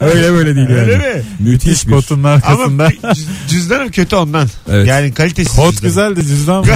öyle 0.00 0.32
böyle 0.32 0.56
değil 0.56 0.68
yani. 0.68 0.80
Öyle 0.80 0.96
mi? 0.98 1.22
Müthiş 1.38 1.86
bir. 1.86 1.92
Kotun 1.92 2.18
Ama 2.18 2.28
arkasında. 2.28 2.88
cüz- 3.14 3.26
cüzdanım 3.48 3.90
kötü 3.90 4.16
ondan. 4.16 4.48
Evet. 4.70 4.86
Yani 4.88 5.14
kalitesiz 5.14 5.56
Kot 5.56 5.72
cüzdanım. 5.72 5.88
güzel 6.14 6.16
de 6.16 6.28
cüzdan 6.28 6.60
mı? 6.66 6.72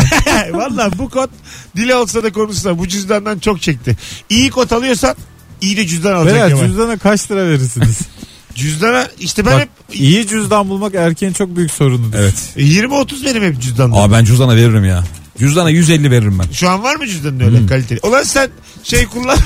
Valla 0.53 0.91
bu 0.99 1.09
kot 1.09 1.31
dili 1.77 1.95
olsa 1.95 2.23
da 2.23 2.33
konuşsa 2.33 2.79
bu 2.79 2.89
cüzdandan 2.89 3.39
çok 3.39 3.63
çekti. 3.63 3.97
İyi 4.31 4.51
kot 4.51 4.73
alıyorsan 4.73 5.15
iyi 5.61 5.77
de 5.77 5.87
cüzdan 5.87 6.13
alacak 6.13 6.35
Beyler 6.35 6.49
Kemal. 6.49 6.67
cüzdana 6.67 6.97
kaç 6.99 7.31
lira 7.31 7.47
verirsiniz? 7.47 7.99
Cüzdana 8.55 9.09
işte 9.19 9.47
ben 9.47 9.53
Bak, 9.53 9.61
hep 9.61 9.69
iyi 9.93 10.27
cüzdan 10.29 10.69
bulmak 10.69 10.95
erkeğin 10.95 11.33
çok 11.33 11.57
büyük 11.57 11.71
sorunudur. 11.71 12.19
Evet. 12.19 12.35
20-30 12.57 13.25
benim 13.27 13.43
hep 13.43 13.61
cüzdanım. 13.63 13.95
Aa 13.95 14.13
ben 14.13 14.25
cüzdana 14.25 14.57
veririm 14.57 14.85
ya. 14.85 15.05
Cüzdana 15.39 15.71
150 15.71 16.11
veririm 16.11 16.39
ben. 16.39 16.53
Şu 16.53 16.69
an 16.71 16.83
var 16.83 16.97
mı 16.97 17.07
cüzdanın 17.07 17.41
öyle 17.41 17.59
Hmm. 17.59 17.67
kaliteli? 17.67 18.01
Ulan 18.03 18.23
sen 18.23 18.49
şey 18.83 19.07
kullan. 19.07 19.39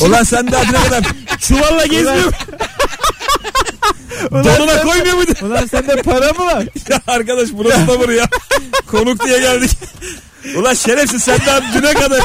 Ulan 0.00 0.22
sen 0.22 0.52
daha 0.52 0.62
ne 0.64 0.72
kadar 0.72 1.04
çuvalla 1.40 1.86
gezmiyor 1.86 2.32
Donuna 4.32 4.82
koymuyor 4.82 5.14
muydun? 5.16 5.46
Ulan 5.46 5.66
sende 5.66 6.02
para 6.02 6.32
mı 6.32 6.44
var? 6.44 6.64
ya 6.90 7.00
arkadaş 7.06 7.48
burası 7.52 7.86
da 7.88 8.00
buraya. 8.00 8.28
Konuk 8.86 9.24
diye 9.26 9.38
geldik. 9.40 9.70
Ulan 10.56 10.74
şerefsiz 10.74 11.22
sen 11.22 11.38
daha 11.46 11.60
düne 11.74 11.94
kadar 11.94 12.20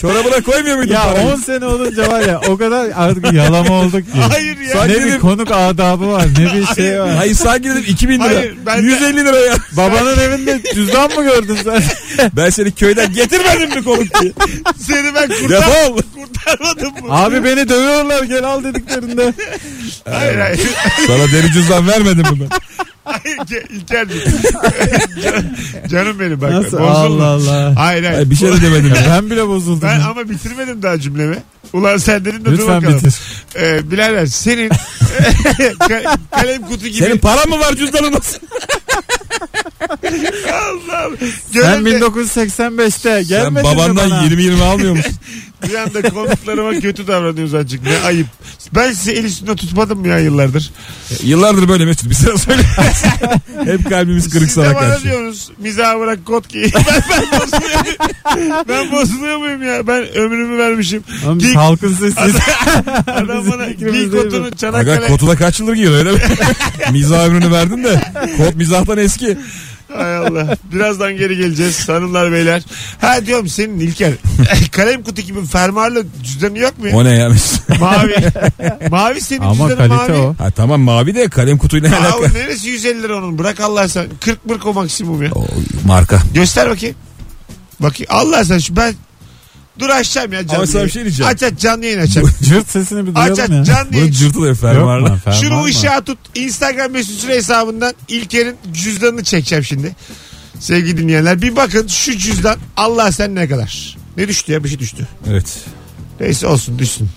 çorabına 0.00 0.40
koymuyor 0.42 0.76
muydun 0.76 0.92
ya 0.94 1.02
parayı? 1.02 1.26
10 1.28 1.36
sene 1.36 1.64
olunca 1.66 2.08
var 2.12 2.20
ya 2.20 2.40
o 2.48 2.56
kadar 2.56 2.88
artık 2.96 3.32
yalama 3.32 3.74
olduk 3.74 3.92
ki. 4.12 4.20
Hayır 4.30 4.56
ya. 4.60 4.84
ne 4.84 5.04
bir 5.04 5.18
konuk 5.18 5.50
adabı 5.52 6.08
var 6.08 6.24
ne 6.38 6.44
bir 6.54 6.66
şey 6.74 7.00
var. 7.00 7.10
Hayır 7.16 7.34
sanki 7.34 7.64
dedim 7.70 7.84
2000 7.88 8.14
lira. 8.20 8.24
Hayır, 8.24 8.54
ben 8.66 8.78
de- 8.78 8.86
150 8.86 9.16
lira 9.16 9.36
ya. 9.38 9.54
Babanın 9.72 10.18
evinde 10.18 10.60
cüzdan 10.74 11.14
mı 11.14 11.24
gördün 11.24 11.58
sen? 11.64 11.82
Ben 12.36 12.50
seni 12.50 12.72
köyden 12.72 13.12
getirmedim 13.12 13.70
mi 13.78 13.84
konuk 13.84 14.20
diye. 14.20 14.32
Seni 14.86 15.14
ben 15.14 15.28
kurtar, 15.28 15.48
Defol. 15.48 15.98
kurtarmadım 16.14 17.06
mı? 17.06 17.14
Abi 17.14 17.44
beni 17.44 17.68
dövüyorlar 17.68 18.22
gel 18.22 18.44
al 18.44 18.64
dediklerinde. 18.64 19.34
Hayır 20.10 20.38
hayır. 20.38 20.60
Sana 21.06 21.32
deri 21.32 21.52
cüzdan 21.52 21.88
vermedim 21.88 22.24
bunu. 22.30 22.44
Hayır 22.48 22.48
Ge- 22.48 22.99
İlker'cim. 23.70 24.20
Can- 25.22 25.88
Canım 25.88 26.20
benim 26.20 26.40
bak. 26.40 26.50
Nasıl? 26.50 26.72
bozulma. 26.78 26.90
Allah 26.94 27.24
Allah. 27.26 27.72
Hayır 27.76 28.04
hayır. 28.04 28.30
Bir 28.30 28.36
şey 28.36 28.48
de 28.52 28.62
demedim 28.62 28.94
ya. 28.94 29.02
Ben 29.10 29.30
bile 29.30 29.48
bozuldum. 29.48 29.88
Ben 29.88 29.98
ya. 29.98 30.08
ama 30.08 30.28
bitirmedim 30.30 30.82
daha 30.82 31.00
cümlemi. 31.00 31.36
Ulan 31.72 31.96
sen 31.96 32.24
dedin 32.24 32.40
de 32.40 32.44
dur 32.44 32.52
Lütfen 32.52 32.82
bakalım. 32.82 32.98
bitir. 32.98 33.14
Ee, 33.56 33.90
birader 33.90 34.26
senin 34.26 34.68
ka- 35.78 36.18
kalem 36.30 36.62
kutu 36.62 36.86
gibi. 36.86 37.04
Senin 37.04 37.18
paran 37.18 37.48
mı 37.48 37.58
var 37.58 37.74
cüzdanın 37.76 38.12
nasıl? 38.12 38.38
Allah 40.52 40.98
Allah. 40.98 41.16
Sen 41.52 41.62
Gönlümde 41.84 41.98
1985'te 42.06 42.90
Sen 42.90 43.24
gelmedin 43.24 43.68
mi 43.70 43.76
babandan 43.76 44.10
bana? 44.10 44.24
20-20 44.26 44.62
almıyor 44.62 44.96
musun? 44.96 45.12
Bir 45.68 45.74
anda 45.74 46.02
konuklarıma 46.10 46.80
kötü 46.80 47.06
davranıyoruz 47.06 47.54
azıcık. 47.54 47.82
Ne 47.82 47.98
ayıp. 48.06 48.26
Ben 48.74 48.92
sizi 48.92 49.12
el 49.12 49.24
üstünde 49.24 49.56
tutmadım 49.56 49.98
mı 50.00 50.08
ya 50.08 50.18
yıllardır? 50.18 50.70
Yıllardır 51.22 51.68
böyle 51.68 51.84
Mesut 51.84 52.10
bir 52.10 52.14
sıra 52.14 52.38
söyle. 52.38 52.62
Hep 53.64 53.88
kalbimiz 53.88 54.28
kırık 54.30 54.48
Siz 54.48 54.56
de 54.56 54.62
sana 54.64 54.74
bana 54.74 54.88
karşı. 54.88 55.04
diyorsunuz 55.04 55.50
mizah 55.58 55.98
bırak 56.00 56.26
kot 56.26 56.48
giy. 56.48 56.64
Ben, 56.80 57.26
ben, 57.32 57.40
bozuluyor, 57.40 58.64
ben 58.68 58.92
bozuluyor 58.92 59.36
muyum 59.36 59.62
ya? 59.62 59.86
Ben 59.86 60.08
ömrümü 60.14 60.58
vermişim. 60.58 61.02
Oğlum 61.26 61.38
biz 61.38 61.56
halkın 61.56 61.92
sesiyiz. 61.94 62.36
Adam 63.06 63.50
bana 63.50 63.64
fikrimiz 63.66 63.92
giy 63.92 64.12
değil 64.12 64.24
kotunu. 64.24 64.46
Aga 64.46 64.56
Çanakkale. 64.56 65.06
kotuna 65.06 65.36
kaç 65.36 65.60
yıldır 65.60 65.74
giyiyor 65.74 65.92
öyle 65.94 66.12
mi? 66.12 66.18
mizah 66.92 67.24
ömrünü 67.26 67.50
verdin 67.52 67.84
de. 67.84 68.00
Kot 68.36 68.54
mizahtan 68.54 68.98
eski. 68.98 69.38
Hay 69.96 70.16
Allah. 70.16 70.56
Birazdan 70.72 71.16
geri 71.16 71.36
geleceğiz 71.36 71.88
hanımlar 71.88 72.32
beyler. 72.32 72.62
Ha 73.00 73.26
diyorum 73.26 73.48
senin 73.48 73.80
İlker. 73.80 74.12
Kalem 74.72 75.02
kutu 75.02 75.22
gibi 75.22 75.44
fermuarlı 75.46 76.04
cüzdanı 76.22 76.58
yok 76.58 76.78
mu 76.78 76.88
ya? 76.88 76.96
O 76.96 77.04
ne 77.04 77.18
ya? 77.18 77.28
Mavi. 77.80 78.14
mavi 78.90 79.20
senin 79.20 79.40
Ama 79.40 79.52
cüzdanın 79.68 79.76
kalite 79.88 80.12
mavi. 80.12 80.22
o. 80.22 80.34
Ha 80.38 80.50
tamam 80.50 80.80
mavi 80.80 81.14
de 81.14 81.28
kalem 81.28 81.58
kutuyla 81.58 81.88
ne 81.90 81.96
Aa, 81.96 82.00
alaka? 82.00 82.32
neresi 82.32 82.68
150 82.68 83.02
lira 83.02 83.16
onun? 83.16 83.38
Bırak 83.38 83.60
Allah 83.60 83.88
sen. 83.88 84.06
40 84.20 84.46
mırk 84.46 84.66
o 84.66 84.72
maksimum 84.74 85.22
ya. 85.22 85.30
O, 85.34 85.46
marka. 85.86 86.22
Göster 86.34 86.70
bakayım. 86.70 86.96
Bakayım. 87.80 88.06
Allah 88.10 88.44
sen 88.44 88.58
şu 88.58 88.76
ben 88.76 88.94
Dur 89.78 89.88
açacağım 89.88 90.32
ya 90.32 90.46
canlı 90.46 90.56
Ama 90.56 90.66
sana 90.66 90.78
yayın. 90.78 90.90
şey 90.92 91.02
diyeceğim. 91.04 91.32
Aç 91.34 91.42
aç 91.42 91.58
canlı 91.60 91.84
yayın 91.84 92.00
açacağım. 92.00 92.30
Cırt 92.42 92.70
sesini 92.70 93.06
bir 93.06 93.12
aç 93.14 93.30
aç 93.30 93.36
duyalım 93.36 93.56
ya. 93.56 93.64
canlı 93.64 93.90
Bunu 93.92 93.98
yayın. 93.98 94.12
cırtılıyor 94.12 94.52
Yok 94.52 94.60
fermuarla. 94.60 95.08
mu? 95.08 95.18
Fermuar 95.24 95.42
Şunu 95.42 95.56
mı? 95.56 95.64
ışığa 95.64 96.00
tut. 96.04 96.18
Instagram 96.34 96.90
mesut 96.92 97.14
süre 97.20 97.34
hesabından 97.36 97.94
İlker'in 98.08 98.56
cüzdanını 98.72 99.24
çekeceğim 99.24 99.64
şimdi. 99.64 99.96
Sevgili 100.60 100.96
dinleyenler 100.98 101.42
bir 101.42 101.56
bakın 101.56 101.86
şu 101.86 102.18
cüzdan 102.18 102.58
Allah 102.76 103.12
sen 103.12 103.34
ne 103.34 103.48
kadar. 103.48 103.96
Ne 104.16 104.28
düştü 104.28 104.52
ya 104.52 104.64
bir 104.64 104.68
şey 104.68 104.78
düştü. 104.78 105.08
Evet. 105.30 105.58
Neyse 106.20 106.46
olsun 106.46 106.78
düşsün. 106.78 107.08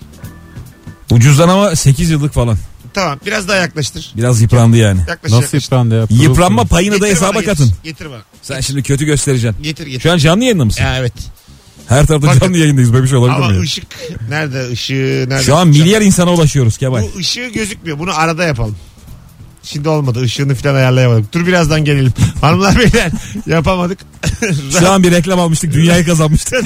Ucuzdan 1.10 1.48
ama 1.48 1.76
8 1.76 2.10
yıllık 2.10 2.32
falan. 2.32 2.58
Tamam 2.94 3.20
biraz 3.26 3.48
daha 3.48 3.56
yaklaştır. 3.56 4.12
Biraz 4.16 4.40
yıprandı 4.42 4.76
yani. 4.76 5.00
Yaklaş 5.08 5.32
Nasıl 5.32 5.42
yaklaş. 5.44 5.64
yıprandı 5.64 5.94
ya? 5.94 6.06
Yıpranma 6.10 6.64
payını 6.64 6.92
da 6.94 6.98
Getir 6.98 7.10
hesaba 7.10 7.34
bana, 7.34 7.44
katın. 7.44 7.66
Getir, 7.66 7.82
getir 7.84 8.10
bana. 8.10 8.22
Sen 8.42 8.60
şimdi 8.60 8.82
kötü 8.82 9.04
göstereceksin. 9.04 9.62
Getir 9.62 9.86
getir. 9.86 10.00
Şu 10.00 10.12
an 10.12 10.16
canlı 10.18 10.44
yayında 10.44 10.64
mısın? 10.64 10.82
Ya 10.82 10.98
evet. 10.98 11.12
Her 11.88 12.06
tarafta 12.06 12.28
Bakın. 12.28 12.40
canlı 12.40 12.58
yayındayız 12.58 12.92
böyle 12.92 13.02
bir 13.04 13.08
şey 13.08 13.18
olabilir 13.18 13.36
Ama 13.36 13.48
mi? 13.48 13.54
ya? 13.56 13.60
ışık 13.62 13.86
nerede 14.28 14.68
ışığı 14.70 15.26
nerede? 15.28 15.42
Şu 15.42 15.56
an 15.56 15.68
milyar 15.68 16.02
insana 16.02 16.32
ulaşıyoruz 16.32 16.78
Kemal. 16.78 17.02
Bu 17.02 17.18
ışığı 17.18 17.48
gözükmüyor. 17.54 17.98
Bunu 17.98 18.18
arada 18.18 18.44
yapalım. 18.44 18.76
Şimdi 19.62 19.88
olmadı. 19.88 20.24
Işığını 20.24 20.54
falan 20.54 20.74
ayarlayamadık. 20.74 21.32
Dur 21.32 21.46
birazdan 21.46 21.84
gelelim. 21.84 22.12
Hanımlar 22.40 22.78
beyler 22.78 23.10
yapamadık. 23.46 23.98
Şu 24.78 24.90
an 24.90 25.02
bir 25.02 25.10
reklam 25.10 25.40
almıştık 25.40 25.72
dünyayı 25.72 26.06
kazanmıştık. 26.06 26.54